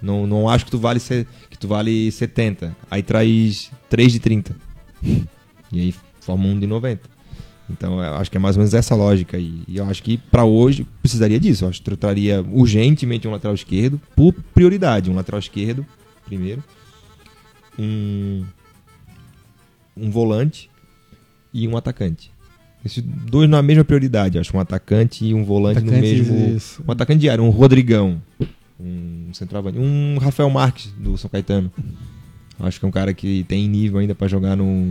[0.00, 2.76] Não, não acho que tu vale que tu vale 70.
[2.90, 4.56] Aí traz 3 de 30.
[5.72, 7.08] E aí forma um de 90.
[7.70, 9.62] Então eu acho que é mais ou menos essa lógica aí.
[9.68, 11.64] E eu acho que pra hoje precisaria disso.
[11.64, 15.10] Eu acho que eu traria urgentemente um lateral esquerdo por prioridade.
[15.10, 15.86] Um lateral esquerdo,
[16.26, 16.62] primeiro.
[17.78, 18.44] Um,
[19.96, 20.68] um volante
[21.54, 22.31] e um atacante.
[22.84, 24.56] Esses dois na mesma prioridade, acho.
[24.56, 26.56] Um atacante e um volante no Atacante, mesmo.
[26.56, 26.82] isso.
[26.86, 28.20] Um atacante diário, um Rodrigão.
[28.80, 29.78] Um centroavante.
[29.78, 31.70] Um Rafael Marques do São Caetano.
[32.58, 34.86] Acho que é um cara que tem nível ainda pra jogar no,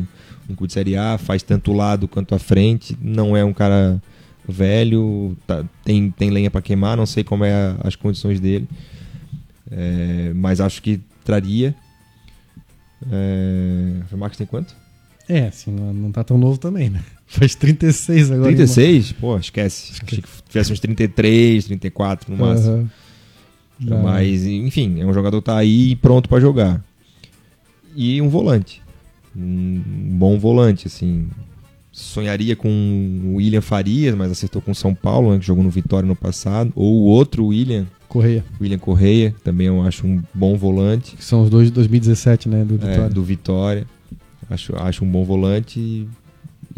[0.48, 2.98] no clube de Série A, faz tanto o lado quanto a frente.
[3.02, 4.02] Não é um cara
[4.48, 8.68] velho, tá- tem, tem lenha pra queimar, não sei como é a- as condições dele.
[9.70, 11.76] É, mas acho que traria.
[13.12, 14.02] É...
[14.12, 14.76] O Marcos tem quanto?
[15.30, 17.02] É, assim, não, não tá tão novo também, né?
[17.32, 18.48] Faz 36 agora.
[18.48, 19.14] 36?
[19.14, 19.94] Pô, esquece.
[19.94, 22.72] Achei que tivesse uns 33, 34 no máximo.
[22.74, 22.90] Aham.
[23.80, 23.98] Já.
[23.98, 26.84] Mas, enfim, é um jogador que tá aí pronto pra jogar.
[27.95, 28.82] E um volante.
[29.36, 29.82] Um
[30.18, 31.28] bom volante, assim.
[31.91, 32.68] Sonharia com
[33.26, 36.16] o William Farias, mas acertou com o São Paulo, né, que jogou no Vitória no
[36.16, 36.72] passado.
[36.76, 38.44] Ou o outro William, Correia.
[38.60, 41.16] William Correia, também eu acho um bom volante.
[41.16, 42.64] Que são os dois de 2017, né?
[42.66, 43.10] Do É, Vitória.
[43.10, 43.88] do Vitória.
[44.49, 46.08] Acho, acho um bom volante.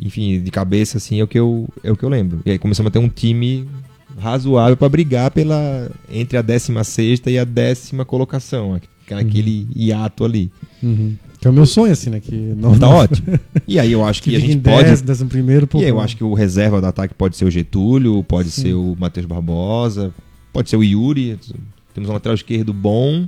[0.01, 2.41] Enfim, de cabeça, assim, é o que eu, é o que eu lembro.
[2.45, 3.67] E aí começamos a ter um time
[4.19, 8.73] razoável pra brigar pela entre a 16 e a décima colocação.
[8.75, 10.49] aqu- Aquele hiato ali.
[10.81, 11.15] Uhum.
[11.39, 12.19] Que é o meu sonho, assim, né?
[12.21, 13.37] Que não Tá ótimo.
[13.67, 14.85] E aí eu acho Que que a gente pode.
[14.85, 15.67] 10, décimo primeiro.
[15.75, 18.73] E aí eu acho que o reserva do ataque pode ser o Getúlio, pode ser
[18.73, 20.13] o Matheus Barbosa,
[20.53, 21.37] pode ser o Yuri.
[21.93, 23.27] Temos um lateral esquerdo bom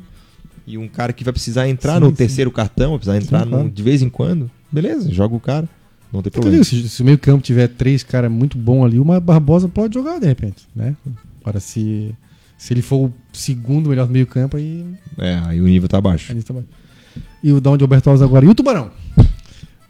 [0.66, 2.16] e um cara que vai precisar entrar Sim, no sim.
[2.16, 3.70] terceiro cartão, vai precisar entrar Sim, no- claro.
[3.70, 4.50] de vez em quando.
[4.72, 5.68] Beleza, joga o cara.
[6.16, 6.64] Não tem Eu problema.
[6.64, 10.20] se, se o meio campo tiver três caras muito bons ali, uma Barbosa pode jogar
[10.20, 10.96] de repente, né?
[11.42, 12.14] Agora, se,
[12.58, 14.86] se ele for o segundo melhor do meio campo, aí
[15.18, 16.34] É, aí o nível tá baixo.
[16.44, 16.64] tá bom.
[17.44, 18.46] E o da onde o Alberto Alves agora.
[18.46, 18.90] E o Tubarão?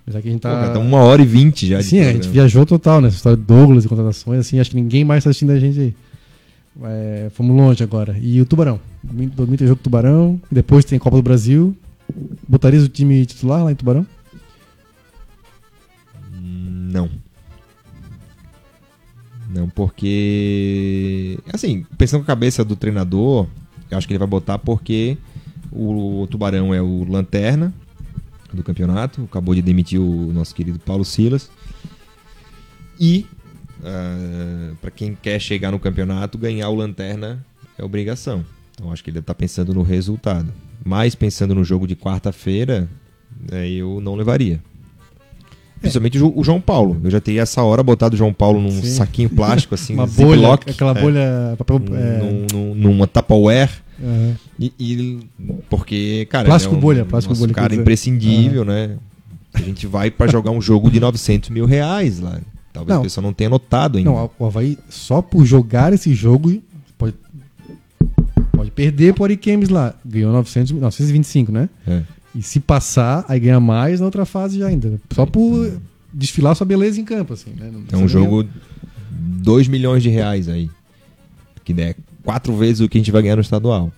[0.06, 0.54] Mas aqui a gente Pô, tá.
[0.54, 3.38] cara, tá uma hora e vinte já de Sim, a gente viajou total nessa história
[3.38, 5.96] de Douglas e contratações, assim, acho que ninguém mais tá assistindo a gente aí.
[6.84, 8.16] É, fomos longe agora.
[8.22, 8.80] E o Tubarão?
[9.02, 11.76] Domingo domingo tem jogo do Tubarão, depois tem Copa do Brasil.
[12.48, 14.06] Botarias o time titular lá em Tubarão?
[16.86, 17.10] Não.
[19.50, 21.40] Não, porque.
[21.52, 23.48] Assim, pensando com a cabeça do treinador,
[23.90, 25.18] eu acho que ele vai botar porque
[25.72, 27.74] o Tubarão é o lanterna
[28.54, 31.50] do campeonato, acabou de demitir o nosso querido Paulo Silas.
[33.00, 33.26] E,
[34.80, 37.46] para quem quer chegar no campeonato, ganhar o lanterna
[37.78, 38.46] é obrigação.
[38.74, 40.52] Então acho que ele deve estar pensando no resultado.
[40.84, 42.90] Mas pensando no jogo de quarta-feira,
[43.52, 44.62] é, eu não levaria.
[45.82, 47.00] Principalmente o Jo- o João Paulo.
[47.04, 48.84] Eu já teria essa hora botado o João Paulo num Sim.
[48.90, 51.56] saquinho plástico, assim, Uma bolha, aquela é, bolha.
[51.58, 53.70] Papel, é, num- num- numa Tupperware.
[54.02, 54.36] aham.
[54.60, 55.20] E, e-
[55.70, 58.98] porque, cara, Plástico é um, bolha, plástico bolha, cara imprescindível, né?
[59.54, 62.40] A gente vai pra jogar um jogo de 900 mil reais lá.
[62.74, 63.00] Talvez Não.
[63.02, 64.10] a pessoa não tenha notado ainda.
[64.10, 66.62] Não, o Havaí, só por jogar esse jogo,
[66.98, 67.14] pode,
[68.52, 69.94] pode perder por Ariquemes lá.
[70.06, 71.70] Ganhou 900, 925, né?
[71.88, 72.02] É.
[72.36, 75.00] E se passar, aí ganha mais na outra fase já ainda.
[75.14, 75.80] Só por
[76.14, 77.72] desfilar sua beleza em campo, assim, né?
[77.92, 78.46] É um jogo
[79.10, 80.70] 2 milhões de reais aí.
[81.64, 83.92] Que é quatro vezes o que a gente vai ganhar no estadual.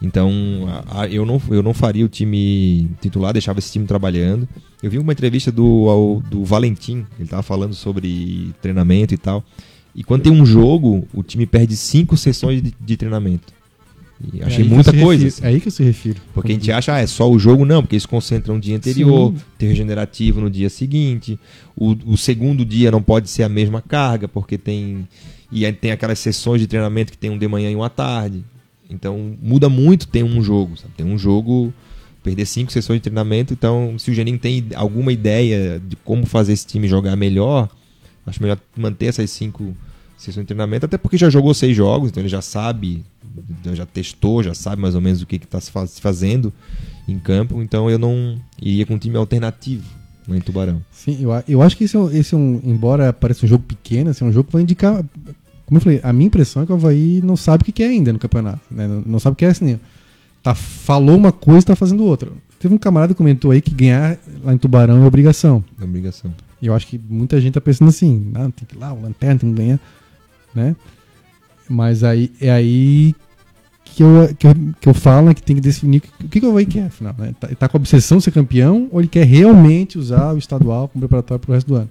[0.00, 0.30] Então,
[0.68, 4.48] a- a- eu, não, eu não faria o time titular, deixava esse time trabalhando.
[4.80, 9.44] Eu vi uma entrevista do, ao- do Valentim, ele tava falando sobre treinamento e tal.
[9.94, 13.52] E quando tem um jogo, o time perde cinco sessões de, de treinamento.
[14.20, 15.24] E É achei que muita coisa.
[15.24, 15.44] refiro- assim.
[15.44, 16.20] É aí que eu se refiro.
[16.34, 18.76] Porque a gente acha, ah, é só o jogo, não, porque eles concentram o dia
[18.76, 19.40] anterior, Sim.
[19.56, 21.38] ter regenerativo no dia seguinte.
[21.76, 25.06] O, o segundo dia não pode ser a mesma carga, porque tem.
[25.52, 28.44] E aí tem aquelas sessões de treinamento que tem um de manhã e uma tarde.
[28.90, 30.76] Então muda muito ter um jogo.
[30.76, 30.92] Sabe?
[30.96, 31.72] Tem um jogo,
[32.22, 33.52] perder cinco sessões de treinamento.
[33.52, 37.68] Então, se o Geninho tem alguma ideia de como fazer esse time jogar melhor,
[38.26, 39.76] acho melhor manter essas cinco
[40.16, 43.04] sessões de treinamento, até porque já jogou seis jogos, então ele já sabe,
[43.74, 46.52] já testou, já sabe mais ou menos o que está se faz- fazendo
[47.06, 47.60] em campo.
[47.62, 49.84] Então eu não iria com um time alternativo
[50.26, 50.82] lá em Tubarão.
[50.92, 54.10] Sim, eu, eu acho que esse é, esse é um, embora pareça um jogo pequeno,
[54.10, 55.04] assim, é um jogo que vai indicar.
[55.66, 57.82] Como eu falei, a minha impressão é que o Havaí não sabe o que que
[57.82, 58.60] é ainda no campeonato.
[58.70, 58.86] né?
[58.88, 59.78] Não, não sabe o que é assim.
[60.42, 62.30] Tá, falou uma coisa e tá fazendo outra.
[62.58, 65.62] Teve um camarada que comentou aí que ganhar lá em Tubarão é obrigação.
[65.80, 66.32] É obrigação.
[66.60, 69.00] E eu acho que muita gente tá pensando assim, ah, tem que ir lá, o
[69.00, 69.78] lanterna tem que ganhar,
[70.54, 70.74] né?
[71.68, 73.14] Mas aí é aí
[73.98, 76.46] que eu, que eu, que eu falo né, que tem que definir o que, que
[76.46, 77.12] o Havaí quer, afinal.
[77.18, 77.34] Né?
[77.40, 80.38] Tá, ele tá com a obsessão de ser campeão ou ele quer realmente usar o
[80.38, 81.90] estadual como preparatório para o resto do ano?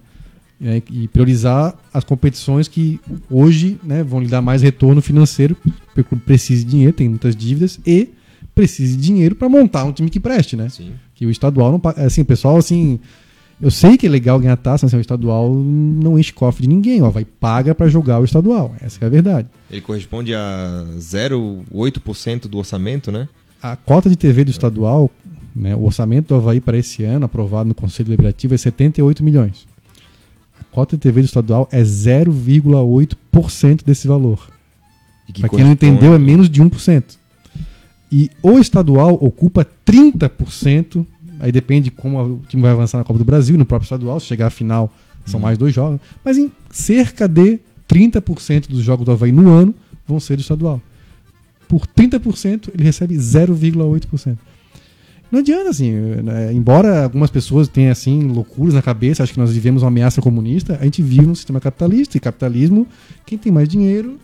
[0.61, 2.97] E, e priorizar as competições que
[3.29, 5.53] hoje né, vão lhe dar mais retorno financeiro,
[5.88, 8.07] porque o clube precisa de dinheiro, tem muitas dívidas, e
[8.55, 10.69] precisa de dinheiro para montar um time que preste, né?
[10.69, 10.93] Sim.
[11.13, 13.01] que o estadual não pa- assim, o pessoal assim,
[13.59, 16.69] eu sei que é legal ganhar taça, mas assim, o estadual não enche cofre de
[16.69, 18.75] ninguém, ó, vai paga pra jogar o estadual.
[18.79, 19.47] Essa é a verdade.
[19.69, 23.27] Ele corresponde a 0,8% do orçamento, né?
[23.61, 25.09] A cota de TV do estadual,
[25.55, 29.65] né, o orçamento do Havaí para esse ano, aprovado no Conselho Deliberativo, é 78 milhões.
[30.59, 34.47] A cota de TV do estadual é 0,8% desse valor.
[35.34, 37.17] Que Pra quem não entendeu, é menos de 1%.
[38.11, 41.05] E o estadual ocupa 30%,
[41.39, 44.19] aí depende de como o time vai avançar na Copa do Brasil, no próprio estadual,
[44.19, 44.91] se chegar à final,
[45.26, 45.99] são mais dois jogos.
[46.23, 49.73] Mas em cerca de 30% dos jogos do Havaí no ano
[50.07, 50.81] vão ser do estadual.
[51.68, 54.38] Por 30%, ele recebe 0,8%.
[55.30, 56.53] Não adianta, assim, né?
[56.53, 60.77] embora algumas pessoas tenham, assim, loucuras na cabeça, acho que nós vivemos uma ameaça comunista,
[60.80, 62.88] a gente vive num sistema capitalista, e capitalismo,
[63.26, 64.18] quem tem mais dinheiro,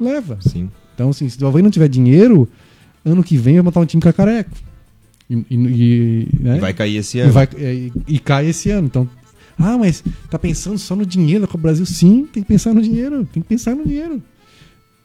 [0.00, 0.36] leva.
[0.40, 0.68] Sim.
[0.94, 2.48] Então, assim, se o Havaí não tiver dinheiro,
[3.04, 4.50] ano que vem vai montar um time cacareco.
[5.30, 6.56] E, e, né?
[6.56, 7.32] E vai cair esse E, ano.
[7.32, 8.86] vai- e- e cai esse ano.
[8.86, 9.08] Então,
[9.58, 11.84] ah, mas tá pensando só no dinheiro da Copa do Brasil?
[11.86, 13.26] Sim, tem que pensar no dinheiro.
[13.32, 14.22] Tem que pensar no dinheiro.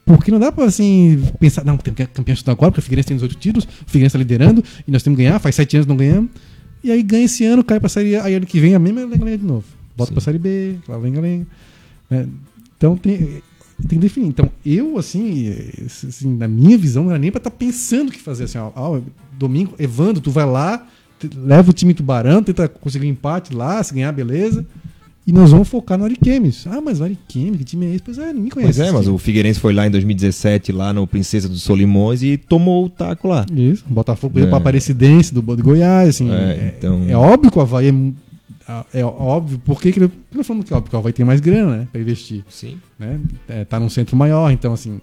[0.06, 3.16] Porque não dá pra assim pensar, não, tem que campeão agora, porque o Figueirense tem
[3.16, 5.96] 18 títulos, o Figueirense tá liderando, e nós temos que ganhar, faz 7 anos não
[5.96, 6.30] ganhamos.
[6.82, 9.00] E aí ganha esse ano, cai pra série A, aí ano que vem a mesma
[9.06, 9.64] lenga de novo.
[9.96, 10.14] Volta Sim.
[10.14, 11.46] pra série B, lá lenga lenga.
[12.10, 12.26] né?
[12.76, 13.42] Então tem, tem
[13.88, 14.28] que definir.
[14.28, 15.54] Então, eu, assim,
[15.86, 18.44] assim, na minha visão, não era nem pra estar pensando o que fazer.
[18.44, 19.00] Assim, ó, ó,
[19.38, 20.86] domingo, Evandro, tu vai lá,
[21.36, 24.64] leva o time Tubarão, tenta conseguir um empate lá, se ganhar, beleza.
[25.26, 26.66] E nós vamos focar no Ariquemes.
[26.66, 28.02] Ah, mas o Ariquemes, que time é esse?
[28.02, 28.78] Pois é, ninguém conhece.
[28.78, 29.14] Pois é, mas time.
[29.14, 33.26] o Figueirense foi lá em 2017, lá no Princesa dos Solimões, e tomou o taco
[33.28, 33.46] lá.
[33.50, 34.50] Isso, Botafogo perdeu É.
[34.50, 36.30] pra Aparecidense do de Goiás, assim.
[36.30, 38.14] É, É, então- é óbvio que o Havaí é, mu-
[38.92, 40.10] é óbvio, por que que ele.
[40.30, 41.88] Não falando que é óbvio, porque o Havaí tem mais grana, né?
[41.90, 42.44] Pra investir.
[42.50, 42.76] Sim.
[42.98, 43.18] Né?
[43.48, 45.00] É, tá num centro maior, então assim.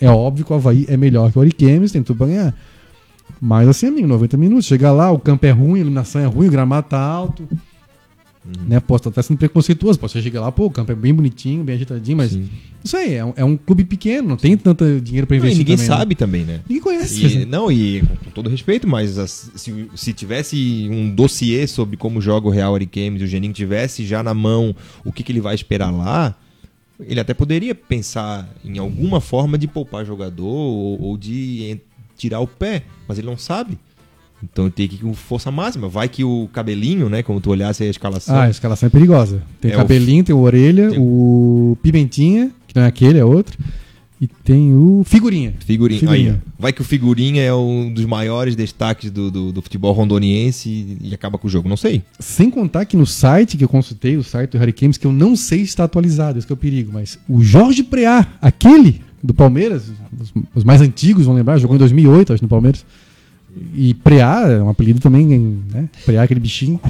[0.00, 2.54] É óbvio que o Havaí é melhor que o Ariquemes, pra ganhar.
[3.40, 6.48] Mas assim, amigo, 90 minutos, chega lá, o campo é ruim, a iluminação é ruim,
[6.48, 7.48] o gramado tá alto.
[8.44, 8.68] Uhum.
[8.68, 8.80] Né?
[8.80, 11.74] Posso estar até sendo preconceituoso, posso chegar lá, pô, o campo é bem bonitinho, bem
[11.74, 12.48] ajeitadinho, mas Sim.
[12.82, 15.48] isso aí, é um, é um clube pequeno, não tem tanto dinheiro pra Não, e
[15.48, 15.58] investir.
[15.66, 15.96] ninguém também, né?
[15.96, 16.60] sabe também, né?
[16.68, 17.26] Ninguém conhece.
[17.42, 22.18] E, não, e com todo respeito, mas as- se, se tivesse um dossiê sobre como
[22.20, 25.40] joga o Real Ariquemes e o Geninho tivesse já na mão o que, que ele
[25.40, 26.34] vai esperar lá,
[26.98, 31.78] ele até poderia pensar em alguma forma de poupar jogador ou, ou de
[32.20, 33.78] tirar o pé, mas ele não sabe.
[34.42, 35.88] Então tem que ir com força máxima.
[35.88, 37.22] Vai que o cabelinho, né?
[37.22, 38.34] Como tu olhasse a escalação.
[38.34, 39.42] Ah, a escalação é perigosa.
[39.60, 43.24] Tem É, o cabelinho, tem o orelha, tem- o pimentinha, que não é aquele, é
[43.24, 43.58] outro.
[44.18, 45.54] E tem o figurinha.
[45.64, 46.00] Figurinha.
[46.00, 46.32] Figurinha.
[46.32, 50.98] Aí, vai que o Figurinha é um dos maiores destaques do, do, do futebol rondoniense
[51.02, 51.70] e, acaba com o jogo.
[51.70, 52.02] Não sei.
[52.18, 55.12] Sem contar que no site que eu consultei, o site do Harry Games, que eu
[55.12, 59.00] não sei se está atualizado, esse que é o perigo, mas o Jorge Preá, aquele
[59.22, 59.84] do Palmeiras,
[60.18, 62.84] os, os mais antigos vão lembrar, jogou em 2008, acho, no Palmeiras.
[63.74, 65.26] E Preá é um apelido também,
[65.72, 65.88] né?
[66.04, 66.80] Preá, aquele bichinho.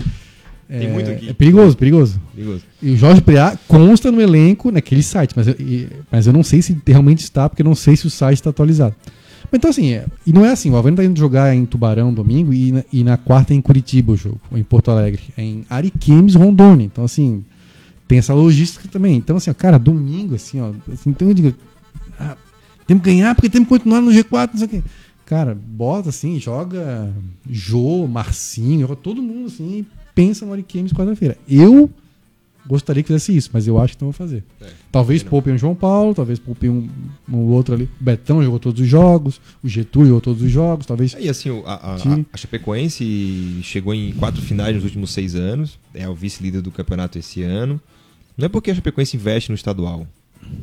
[0.69, 1.29] Tem é, muito aqui.
[1.31, 2.21] É perigoso, perigoso.
[2.35, 2.63] Perigoso.
[2.81, 6.45] E o Jorge Preá consta no elenco naquele site, mas eu, e- mas eu não
[6.45, 8.95] sei se realmente está, porque eu não sei se o site está atualizado.
[9.51, 11.65] Mas então, assim, é- e não é assim, o Havaí não tá indo jogar em
[11.65, 14.93] Tubarão domingo e na, e na quarta é em Curitiba o jogo, ou em Porto
[14.93, 15.23] Alegre.
[15.37, 16.85] É em Ariquemes, Rondônia.
[16.85, 17.43] Então, assim,
[18.07, 19.17] tem essa logística também.
[19.17, 21.53] Então, assim, ó, cara, domingo, assim, ó, assim, então eu digo,
[22.91, 24.83] temos que ganhar porque temos que continuar no G4, não sei o quê.
[25.25, 27.15] Cara, bota assim, joga
[27.49, 31.39] Jô, Marcinho, joga todo mundo assim, pensa no Ariquemes quarta-feira.
[31.49, 31.89] Eu
[32.67, 34.43] gostaria que fizesse isso, mas eu acho que não vou fazer.
[34.61, 36.89] É, talvez poupem o João Paulo, talvez poupem um,
[37.29, 37.85] um outro ali.
[37.85, 41.15] O Betão jogou todos os jogos, o Getúlio jogou todos os jogos, talvez.
[41.17, 41.95] E assim, a, a,
[42.33, 47.21] a Chapecoense chegou em quatro finais nos últimos seis anos, é o vice-líder do campeonato
[47.21, 47.81] esse ano.
[48.37, 50.09] Não é porque a Chapecoense investe no estadual.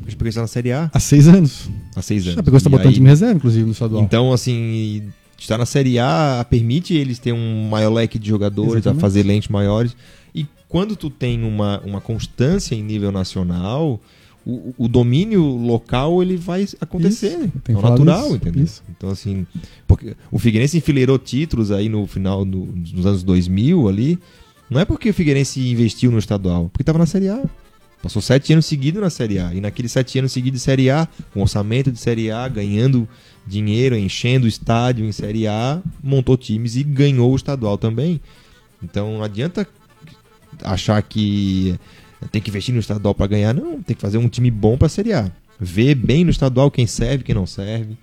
[0.05, 1.69] A Chapecoense está na Série A Há seis anos.
[1.95, 2.39] há seis anos.
[2.39, 4.03] A Pegou está botando aí- time reserva, inclusive, no estadual.
[4.03, 5.03] Então, assim,
[5.37, 9.01] estar na Série A permite eles ter um maior leque de jogadores, a Exatamente.
[9.01, 9.95] fazer lentes maiores.
[10.33, 13.99] E quando tu tem uma, uma constância em nível nacional,
[14.45, 17.49] o, o domínio local ele vai acontecer.
[17.67, 18.63] É natural, isso, entendeu?
[18.63, 18.83] isso.
[18.89, 19.45] Então, assim,
[19.85, 24.17] porque o Figueirense enfileirou títulos aí no final do- dos anos 2000 ali.
[24.69, 27.41] Não é porque o Figueirense investiu no estadual, porque estava na Série A.
[28.01, 29.53] Passou sete anos seguidos na Série A.
[29.53, 33.07] E naqueles sete anos seguidos de Série A, com orçamento de Série A, ganhando
[33.45, 38.21] dinheiro, enchendo o estádio em Série A, montou times e ganhou o estadual também.
[38.83, 39.67] Então não adianta
[40.63, 41.77] achar que
[42.31, 43.53] tem que investir no estadual para ganhar.
[43.53, 45.31] Não, tem que fazer um time bom para a Série A.
[45.59, 47.97] Ver bem no estadual quem serve, quem não serve.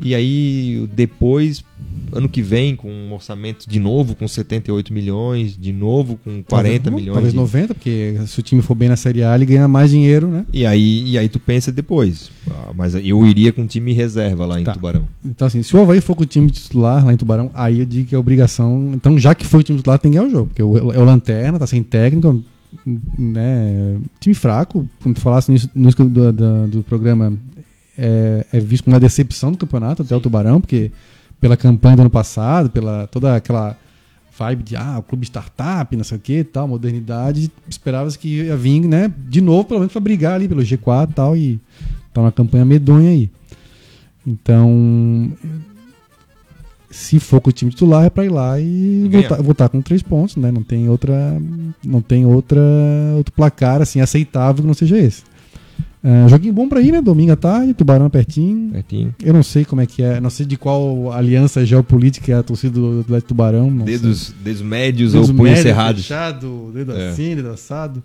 [0.00, 1.64] E aí, depois,
[2.12, 6.84] ano que vem, com um orçamento de novo com 78 milhões, de novo com 40
[6.84, 7.14] talvez, milhões.
[7.14, 9.90] Talvez de- 90, porque se o time for bem na Série A, ele ganha mais
[9.90, 10.46] dinheiro, né?
[10.52, 12.30] E aí, e aí tu pensa depois.
[12.48, 14.72] Ah, mas eu iria com time reserva lá em Tá.
[14.72, 15.02] Tubarão.
[15.24, 17.84] Então, assim, se o Havaí for com o time titular lá em Tubarão, aí eu
[17.86, 18.92] digo que é obrigação.
[18.94, 20.46] Então, já que foi o time titular, tem que ganhar o jogo.
[20.46, 22.40] Porque é o Lanterna, tá sem técnico,
[23.18, 23.96] né?
[24.20, 27.32] Time fraco, como tu falasse no no do, do, do programa,
[27.98, 30.92] é, é visto como uma decepção do campeonato até o Tubarão, porque
[31.40, 33.76] pela campanha do ano passado, pela toda aquela
[34.38, 38.56] vibe de ah, o clube startup, não sei o que tal, modernidade, esperava-se que ia
[38.56, 41.60] vir, né, de novo, pelo menos para brigar ali pelo G4 e tal, e
[42.14, 43.30] tá uma campanha medonha aí.
[44.24, 45.32] Então,
[46.90, 49.80] se for com o time titular, é pra ir lá e E voltar, voltar com
[49.80, 50.50] três pontos, né?
[50.50, 51.40] Não tem outra.
[51.84, 52.60] Não tem outra
[53.16, 55.22] outro placar assim aceitável que não seja esse.
[56.02, 57.02] É, joguinho bom pra ir, né?
[57.02, 58.70] Domingo à tarde, Tubarão pertinho.
[58.70, 59.14] Pertinho.
[59.22, 62.42] Eu não sei como é que é, não sei de qual aliança geopolítica é a
[62.42, 63.68] torcida do Atlético Tubarão.
[63.70, 63.98] não sei.
[63.98, 66.02] Dedos, dedos médios Dedo ou punhos cerrados.
[66.02, 67.08] Fechado, dedo É.
[67.08, 68.02] assim, dedo assado.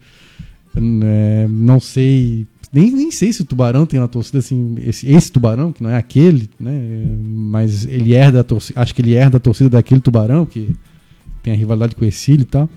[0.76, 2.48] É, não sei.
[2.74, 4.76] Nem, nem sei se o Tubarão tem uma torcida assim.
[4.84, 7.06] Esse, esse Tubarão, que não é aquele, né?
[7.24, 8.82] Mas ele herda a torcida.
[8.82, 10.76] Acho que ele herda a torcida daquele Tubarão, que
[11.44, 12.68] tem a rivalidade com o Exílio e tal.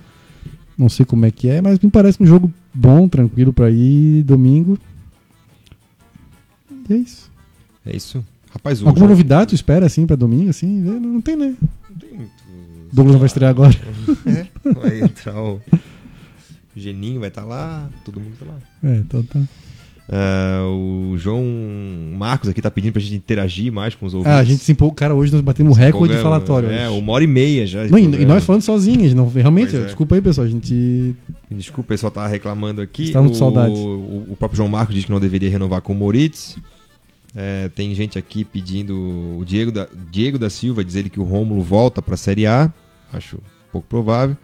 [0.76, 4.22] Não sei como é que é, mas me parece um jogo bom, tranquilo pra ir
[4.24, 4.78] domingo.
[6.88, 7.30] E é isso.
[7.84, 8.24] É isso.
[8.50, 10.50] Rapaz, o Alguma novidade tu espera assim pra domingo?
[10.50, 10.66] Assim?
[10.66, 11.54] Não, tem, né?
[11.90, 12.30] Não tem.
[12.92, 13.74] Douglas não vai estrear agora.
[14.26, 15.60] É, vai entrar o
[16.74, 18.90] Geninho, vai estar lá, todo mundo tá lá.
[18.90, 19.40] É, então tá.
[20.08, 21.44] Ah, o João
[22.16, 24.36] Marcos aqui tá pedindo pra gente interagir mais com os ouvintes.
[24.36, 24.94] Ah, a gente se empolgou.
[24.94, 26.70] Cara, hoje nós batemos recorde de falatório.
[26.70, 26.98] É, hoje.
[26.98, 27.84] uma hora e meia já.
[27.88, 29.84] Não, e- nós falando sozinhos, não, realmente, é.
[29.84, 31.14] desculpa aí, pessoal, a gente.
[31.50, 33.04] Desculpa, o pessoal tá reclamando aqui.
[33.04, 33.78] Estamos com o, saudades.
[33.78, 36.56] O, o próprio João Marcos diz que não deveria renovar com o Moritz.
[37.38, 38.94] É, tem gente aqui pedindo.
[39.38, 42.72] O Diego da, Diego da Silva diz ele que o Rômulo volta pra Série A.
[43.12, 43.38] Acho
[43.70, 44.36] pouco provável.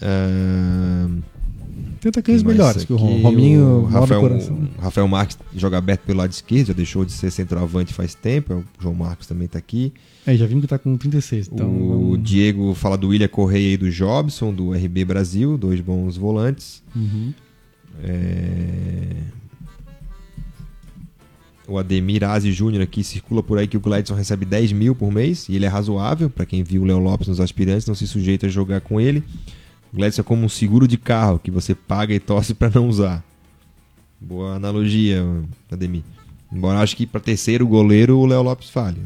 [0.00, 1.06] É,
[2.22, 6.30] Quem mais melhores que o Rominho, O Rafael, o Rafael Marques joga aberto pelo lado
[6.30, 8.54] esquerdo, já deixou de ser centroavante faz tempo.
[8.78, 9.92] O João Marcos também tá aqui.
[10.26, 11.50] É, já vimos que tá com 36.
[11.52, 15.80] Então, o vamos- Diego fala do William Correia e do Jobson, do RB Brasil, dois
[15.80, 16.82] bons volantes.
[16.94, 17.34] Uhum.
[18.02, 19.16] É,
[21.70, 25.12] O Ademir Aze Júnior aqui circula por aí que o Gladson recebe 10 mil por
[25.12, 26.28] mês e ele é razoável.
[26.28, 29.22] Pra quem viu o Léo Lopes nos aspirantes, não se sujeita a jogar com ele.
[29.92, 32.88] O Gladson é como um seguro de carro que você paga e torce pra não
[32.88, 33.22] usar.
[34.20, 35.24] Boa analogia,
[35.70, 36.02] Ademir.
[36.52, 38.98] Embora eu acho que pra terceiro goleiro o Léo Lopes falha.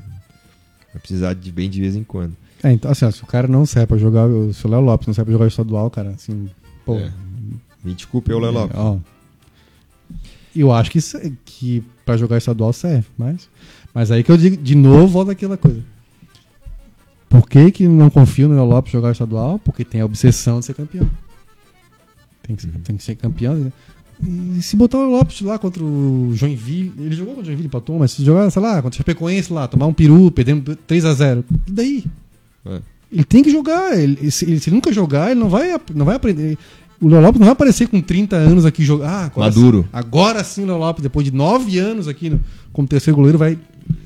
[0.92, 2.34] Vai precisar de bem de vez em quando.
[2.62, 5.06] É, então, assim, ó, se o cara não serve pra jogar, se o Léo Lopes
[5.06, 6.48] não serve pra jogar estadual, cara, assim,
[6.86, 6.96] pô.
[6.96, 7.12] É.
[7.84, 8.74] Me desculpe, é o Léo Lopes.
[8.78, 8.96] Ó,
[10.56, 13.48] eu acho que, isso- que pra jogar estadual serve, mas.
[13.94, 15.80] Mas aí que eu digo, de novo, volta aquela coisa.
[17.28, 19.58] Por que, que não confio no Léo Lopes jogar estadual?
[19.58, 21.08] Porque tem a obsessão de ser campeão.
[22.42, 22.80] Tem que ser, Uhum.
[22.84, 23.54] tem que ser campeão.
[23.54, 23.72] né?
[24.56, 27.98] E se botar o Lopes lá contra o Joinville, ele jogou contra o Joinville, empatou,
[27.98, 31.72] mas se jogar, sei lá, contra o Chapecoense lá, tomar um peru, perdendo 3x0, e
[31.72, 32.04] daí?
[32.66, 32.80] É.
[33.10, 33.98] Ele tem que jogar.
[33.98, 36.56] Ele, se, ele, se ele nunca jogar, ele não vai, não vai aprender.
[37.00, 39.08] O Léo Lopes não vai aparecer com 30 anos aqui jogar.
[39.10, 39.82] Ah, agora Maduro.
[39.82, 42.40] sim- agora sim o Léo Lopes, depois de 9 anos aqui no-
[42.72, 43.58] como terceiro goleiro, vai.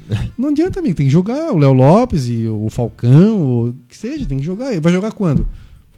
[0.39, 0.95] Não adianta, amigo.
[0.97, 1.53] Tem que jogar.
[1.53, 4.73] O Léo Lopes e o Falcão, ou o que seja, tem que jogar.
[4.73, 5.47] Ele vai jogar quando?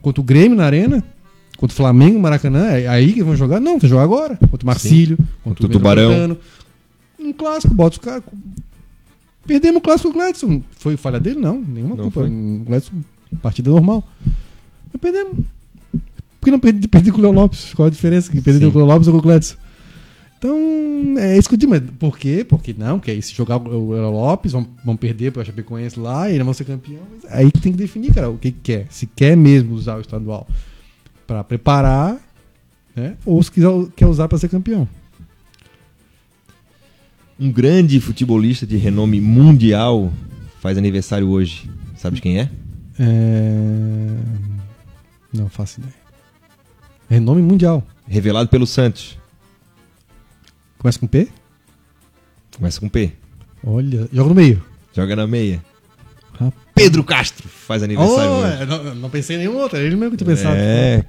[0.03, 1.03] Contra o Grêmio na Arena?
[1.57, 2.67] Contra o Flamengo Maracanã?
[2.69, 3.61] É aí que vão jogar?
[3.61, 4.37] Não, tem que jogar agora.
[4.37, 6.37] Contra o Marcílio, Contra o Pedro Tubarão.
[7.19, 8.23] Um clássico, bota os caras.
[9.47, 10.63] Perdemos o clássico o Gladson.
[10.73, 11.39] Foi falha dele?
[11.41, 12.21] Não, nenhuma Não culpa.
[12.21, 12.31] foi.
[12.31, 12.93] O Gladson,
[13.43, 14.03] partida normal.
[14.93, 15.37] Mas perdemos.
[16.41, 17.75] Por que não perdi, perdi com o Léo Lopes?
[17.75, 18.31] Qual a diferença?
[18.31, 18.71] Que perdi Sim.
[18.71, 19.57] com o Léo Lopes ou com o Gladson?
[20.39, 20.57] Então,
[21.19, 22.47] é isso que eu digo, mas por quê?
[22.49, 26.01] Porque não, porque aí se jogar o Léo Lopes, vão, vão perder para o Chapecoense
[26.01, 27.03] lá e eles vão ser campeão.
[27.13, 28.87] Mas aí que tem que definir, cara, o que, que quer.
[28.89, 30.49] Se quer mesmo usar o estadual
[31.27, 32.19] para preparar,
[32.97, 33.17] né?
[33.27, 34.89] Ou se quiser, quer usar para ser campeão.
[37.39, 40.11] Um grande futebolista de renome mundial
[40.61, 41.69] faz aniversário hoje.
[41.97, 42.51] Sabe de quem é?
[42.99, 44.17] É...
[45.35, 46.00] Não faço ideia.
[47.11, 47.85] Renome mundial.
[48.07, 49.19] Revelado pelo Santos.
[50.79, 51.29] Começa com P?
[52.57, 53.13] Começa com P.
[53.65, 54.63] Olha, joga no meio.
[54.95, 55.63] Joga na meia.
[56.33, 56.55] Rapaz.
[56.75, 58.63] Pedro Castro faz aniversário Oh, hoje.
[58.63, 60.57] é, não, não pensei em nenhum outro, ele mesmo que tinha pensado.
[60.57, 61.05] É,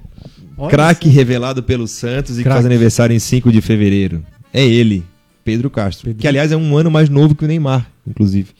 [0.68, 2.56] craque revelado pelo Santos e Craque.
[2.56, 4.22] faz aniversário em 5 de fevereiro.
[4.52, 5.02] É ele,
[5.42, 6.06] Pedro Castro.
[6.06, 6.20] Pedro.
[6.20, 8.50] Que, aliás, é um ano mais novo que o Neymar, inclusive.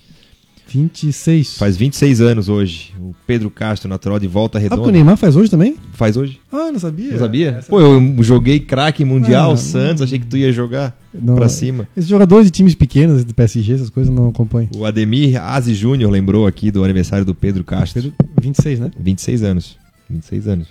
[0.73, 1.57] 26.
[1.59, 2.94] Faz 26 anos hoje.
[2.99, 4.93] O Pedro Castro, natural de Volta Ah, porque o Redonda.
[4.93, 5.77] Neymar faz hoje também?
[5.93, 6.40] Faz hoje.
[6.51, 7.12] Ah, não sabia.
[7.12, 7.49] Não sabia?
[7.59, 11.49] Essa- Pô, eu joguei craque mundial, Ah, Santos, achei que tu ia jogar Não, pra
[11.49, 11.86] cima.
[11.97, 14.69] Esses jogadores de times pequenos, de PSG, essas coisas, não acompanho.
[14.74, 18.03] O Ademir Aze Júnior lembrou aqui do aniversário do Pedro Castro.
[18.03, 18.90] Pedro, 26, né?
[18.99, 19.77] 26 anos.
[20.09, 20.69] 26 anos.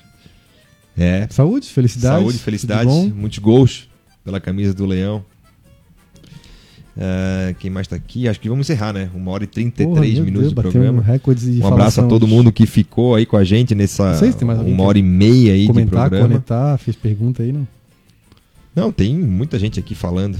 [0.97, 1.27] É.
[1.29, 2.19] Saúde, felicidade.
[2.21, 3.87] Saúde, felicidade, muitos gols
[4.25, 5.23] pela camisa do Leão.
[6.97, 8.27] Ah, quem mais tá aqui?
[8.27, 9.09] Acho que vamos encerrar, né?
[9.13, 11.01] Uma hora e 33 Porra, minutos Deus, de bateu programa.
[11.01, 14.43] Um, de Um abraço a todo mundo que ficou aí com a gente nessa se
[14.43, 16.27] uma hora e meia aí de Comentar, programa.
[16.27, 17.67] conectar, fez pergunta aí, não?
[18.75, 20.39] Não, tem muita gente aqui falando.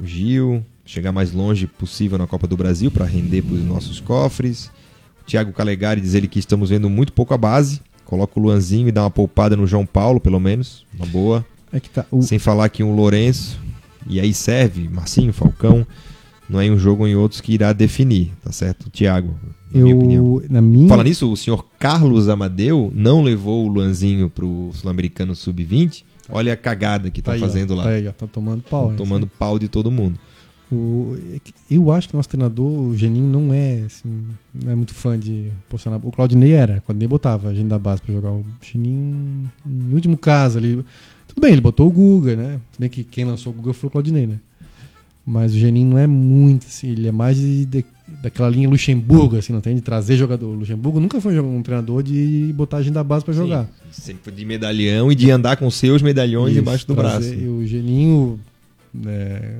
[0.00, 4.00] O Gil, chegar mais longe possível na Copa do Brasil para render para os nossos
[4.00, 4.70] cofres.
[5.22, 7.80] O Thiago Calegari diz ele que estamos vendo muito pouco a base.
[8.04, 10.84] Coloca o Luanzinho e dá uma poupada no João Paulo, pelo menos.
[10.96, 11.46] Uma boa.
[11.72, 12.06] É tá.
[12.10, 13.60] O, Sem falar que um Lourenço,
[14.08, 15.86] e aí serve, Marcinho, Falcão,
[16.48, 18.88] não é em um jogo ou em outros que irá definir, tá certo?
[18.90, 19.34] Thiago,
[19.72, 20.24] na minha opinião.
[20.24, 20.88] eu, na minha.
[20.88, 26.04] Fala nisso, o senhor Carlos Amadeu não levou o Luanzinho pro Sul-Americano Sub-20.
[26.28, 27.82] Olha a cagada que Tá estão aí, ó, fazendo lá.
[27.84, 28.90] Tá aí, ó, tá tomando pau.
[28.90, 28.96] né?
[28.96, 30.18] tomando pau de todo mundo.
[30.70, 31.38] O, é
[31.70, 35.16] eu acho que o nosso treinador, o Geninho, não é, assim, não é muito fã
[35.18, 36.00] de posicionar.
[36.02, 38.32] O Claudinei era, quando nem botava a gente da base pra jogar.
[38.32, 40.84] O Geninho, em último caso ali.
[41.36, 42.58] Tudo bem, ele botou o Guga, né?
[42.72, 44.38] Se bem que quem lançou o Guga foi o Claudinei, né?
[45.24, 47.84] Mas o Geninho não é muito, assim, ele é mais de, de-
[48.22, 50.46] daquela linha Luxemburgo, assim, não tem de trazer jogador.
[50.46, 53.68] O Luxemburgo nunca foi um treinador de botar a gente da base pra jogar.
[53.92, 57.50] Sim, sempre de medalhão e de andar com seus medalhões Isso, debaixo do trazer- braço.
[57.50, 58.40] O Geninho,
[58.94, 59.58] né,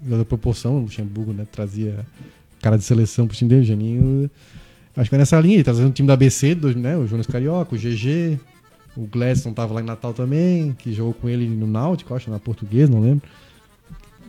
[0.00, 2.06] da proporção, o Luxemburgo, né, trazia
[2.62, 4.30] cara de seleção pro time dele, o Geninho,
[4.96, 7.26] acho que é nessa linha, ele trazendo o time da ABC, do, né, o Jonas
[7.26, 8.38] Carioca, o GG,
[8.96, 12.38] o Gladson tava lá em Natal também, que jogou com ele no Náutico, acho, na
[12.38, 13.22] Portuguesa, não lembro.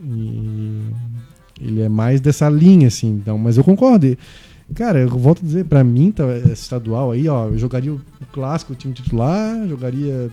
[0.04, 0.82] E
[1.62, 4.18] ele é mais dessa linha, assim, então, mas eu concordo.
[4.74, 8.02] Cara, eu volto a dizer, pra mim, tá, esse estadual aí, ó, eu jogaria o
[8.32, 10.32] clássico, o time titular, jogaria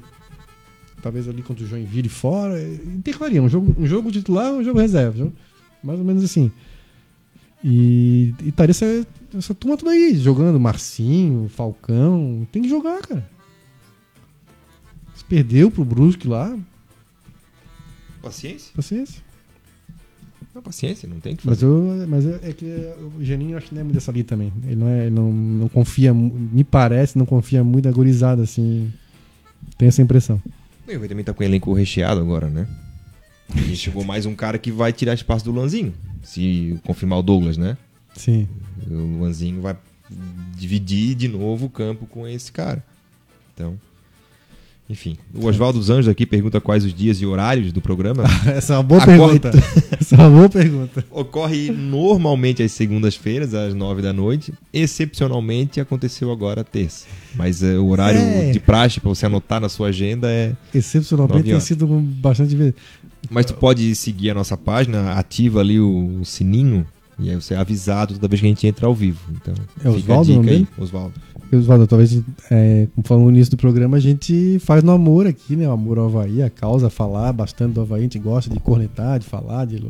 [1.02, 5.18] talvez ali contra o Joinville fora, intercalaria um jogo, um jogo titular, um jogo reserva,
[5.18, 5.32] jogo-
[5.82, 6.50] mais ou menos assim.
[7.62, 9.06] E, e estaria essa,
[9.36, 13.28] essa turma toda aí, jogando Marcinho, Falcão, tem que jogar, cara.
[15.32, 16.54] Perdeu pro Brusque lá,
[18.20, 18.70] Paciência?
[18.76, 19.22] paciência.
[20.54, 21.66] Não, paciência, não tem que Mas, fazer.
[21.72, 22.66] eu, mas é é que
[23.18, 24.52] o Geninho eu acho que não é muito dessa linha também.
[24.66, 28.92] Ele não, é, ele não, não confia, me parece, não confia muito na gorizada, assim.
[29.78, 30.38] Tem essa impressão.
[30.86, 32.68] Ele vai também tá com o elenco recheado agora, né?
[33.56, 35.94] E chegou mais um cara que vai tirar espaço do Luanzinho.
[36.22, 37.78] Se confirmar o Douglas, né?
[38.14, 38.46] Sim.
[38.86, 39.78] O Luanzinho vai
[40.58, 42.84] dividir de novo o campo com esse cara.
[43.54, 43.80] Então,
[44.92, 45.16] enfim.
[45.34, 48.24] O Oswaldo dos Anjos aqui pergunta quais os dias e horários do programa.
[48.46, 49.50] Essa é uma boa Acorda.
[49.50, 49.50] pergunta.
[49.98, 51.04] Essa é uma boa pergunta.
[51.10, 54.52] Ocorre normalmente às segundas-feiras, às nove da noite.
[54.70, 57.06] Excepcionalmente aconteceu agora terça.
[57.34, 58.50] Mas eh, o horário É.
[58.50, 60.52] de praxe para você anotar na sua agenda é.
[60.74, 62.74] Excepcionalmente tem sido bastante vezes.
[63.30, 66.86] Mas tu pode seguir a nossa página, ativa ali o, o sininho
[67.18, 69.20] e aí você é avisado toda vez que a gente entra ao vivo.
[69.30, 69.54] Então,
[69.84, 74.82] É Oswaldo o Oswaldo, talvez, é, como falou no início do programa, a gente faz
[74.82, 75.68] no amor aqui, né?
[75.68, 79.18] O amor ao Havaí, a causa, falar bastante do Havaí, a gente gosta de cornetar,
[79.18, 79.82] de falar, de.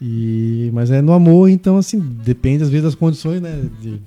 [0.00, 3.64] E, mas é no amor, então, assim, depende às vezes das condições, né?
[3.80, 4.00] De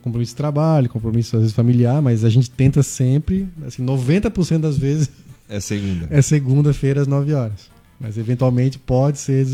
[0.00, 4.78] compromisso de trabalho, compromisso às vezes familiar, mas a gente tenta sempre, assim, 90% das
[4.78, 5.10] vezes
[5.48, 6.06] É segunda.
[6.10, 7.70] é segunda-feira às 9 horas.
[8.00, 9.46] Mas eventualmente pode ser.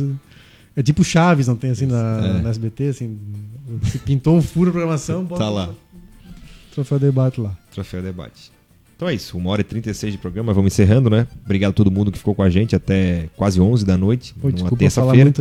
[0.76, 2.42] É tipo Chaves, não tem assim na, É.
[2.42, 3.18] na SBT, assim.
[3.84, 5.70] Se pintou um furo na programação, bota Tá lá.
[6.78, 7.56] Troféu debate lá.
[7.72, 8.52] Troféu Debate.
[8.94, 11.26] Então é isso, uma hora e 36 de programa, vamos encerrando, né?
[11.44, 14.48] Obrigado a todo mundo que ficou com a gente até quase 11 da noite, Pô,
[14.48, 15.32] numa terça-feira.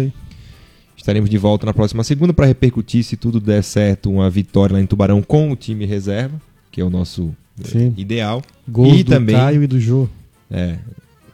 [0.96, 4.82] Estaremos de volta na próxima segunda para repercutir, se tudo der certo, uma vitória lá
[4.82, 6.42] em Tubarão com o time reserva,
[6.72, 7.94] que é o nosso eh, Sim.
[7.98, 8.42] ideal.
[8.68, 10.08] Gols E do também- Caio e do Jô.
[10.50, 10.78] É.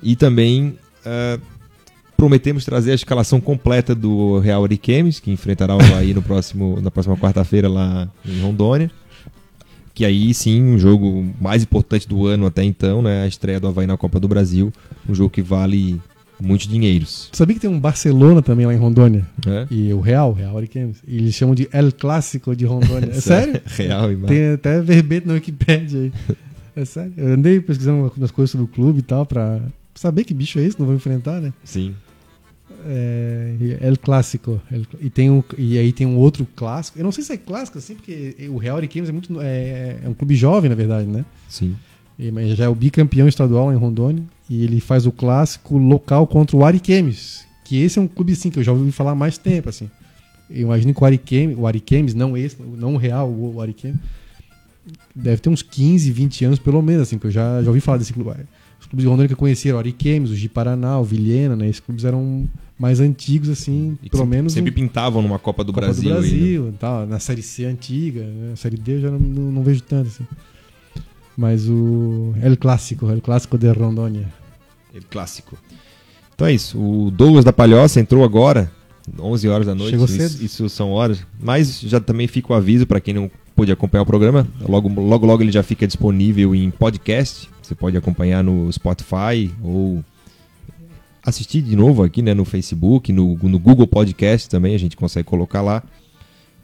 [0.01, 1.39] E também ah,
[2.17, 6.91] prometemos trazer a escalação completa do Real Ariquemes, que enfrentará o Havaí no próximo, na
[6.91, 8.91] próxima quarta-feira lá em Rondônia.
[9.93, 13.23] Que aí sim, um jogo mais importante do ano até então, né?
[13.23, 14.73] A estreia do Havaí na Copa do Brasil.
[15.07, 16.01] Um jogo que vale
[16.39, 17.29] muitos dinheiros.
[17.31, 19.25] Tu sabia que tem um Barcelona também lá em Rondônia?
[19.45, 19.67] Né?
[19.69, 20.97] E o Real, Real Ariquemes.
[21.07, 23.11] E eles chamam de El Clássico de Rondônia.
[23.11, 23.61] É sério?
[23.65, 26.13] Real e Tem até verbete na Wikipedia aí.
[26.75, 27.13] É sério.
[27.15, 29.61] Eu andei pesquisando umas coisas sobre o clube e tal, pra
[29.93, 31.53] saber que bicho é esse, não vou enfrentar, né?
[31.63, 31.93] Sim.
[32.85, 34.61] É, El Clássico.
[34.71, 36.97] El- e, tem um, e aí tem um outro clássico.
[36.99, 40.09] Eu não sei se é clássico assim, porque o Real Ariquemes é, muito, é, é
[40.09, 41.23] um clube jovem, na verdade, né?
[41.49, 41.75] Sim.
[42.19, 44.23] E- Mas já é o bicampeão estadual em Rondônia.
[44.49, 47.45] E ele faz o clássico local contra o Ariquemes.
[47.63, 49.89] Que esse é um clube, assim, que eu já ouvi falar há mais tempo, assim.
[50.49, 53.97] Eu imagino que o Ariquemes, o Ariquemes não esse, não o Real, o Ariquemes,
[55.15, 57.97] deve ter uns 15, 20 anos pelo menos, assim, que eu já, já ouvi falar
[57.97, 58.31] desse clube.
[58.79, 61.67] Os clubes de Rondônia que eu conhecia, o Ariquemes, o Ji-Paraná, o Vilhena, né?
[61.69, 62.45] Esses clubes eram
[62.83, 66.03] mais antigos, assim, E pelo menos sempre pintavam numa Copa do Copa Brasil.
[66.03, 66.19] do aí, né?
[66.29, 68.51] Brasil, tal, na Série C antiga, né?
[68.51, 70.25] a Série D eu já não, não- não vejo tanto, assim.
[71.37, 74.27] Mas o El Clássico, El Clássico de Rondônia.
[74.93, 75.57] El clássico.
[76.35, 76.77] Então é isso.
[76.77, 78.69] O Douglas da Palhoça entrou agora,
[79.17, 79.91] 11 horas da noite.
[79.91, 80.43] Chegou isso, cedo.
[80.43, 81.25] isso são horas.
[81.41, 84.45] Mas já também fica o aviso para quem não pôde acompanhar o programa.
[84.67, 87.49] Logo, logo, logo ele já fica disponível em podcast.
[87.61, 90.03] Você pode acompanhar no Spotify ou
[91.25, 94.75] assistir de novo aqui né, no Facebook, no, no Google Podcast também.
[94.75, 95.83] A gente consegue colocar lá.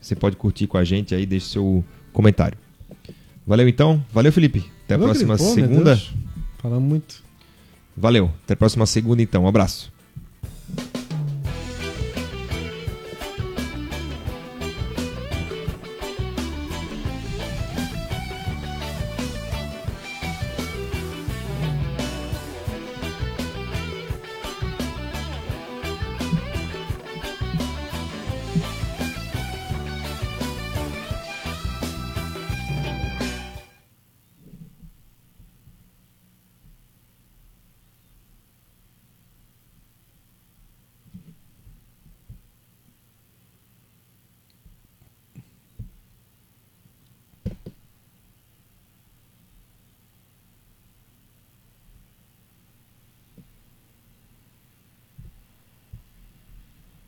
[0.01, 1.83] Você pode curtir com a gente aí, deixe seu
[2.13, 2.57] comentário.
[3.45, 4.03] Valeu então.
[4.13, 4.59] Valeu, Felipe.
[4.85, 5.55] Até a Valeu, próxima Felipe.
[5.55, 5.95] Pô, segunda.
[5.95, 6.13] Deus.
[6.59, 7.23] Falamos muito.
[7.95, 8.31] Valeu.
[8.43, 9.43] Até a próxima segunda então.
[9.43, 9.91] Um abraço.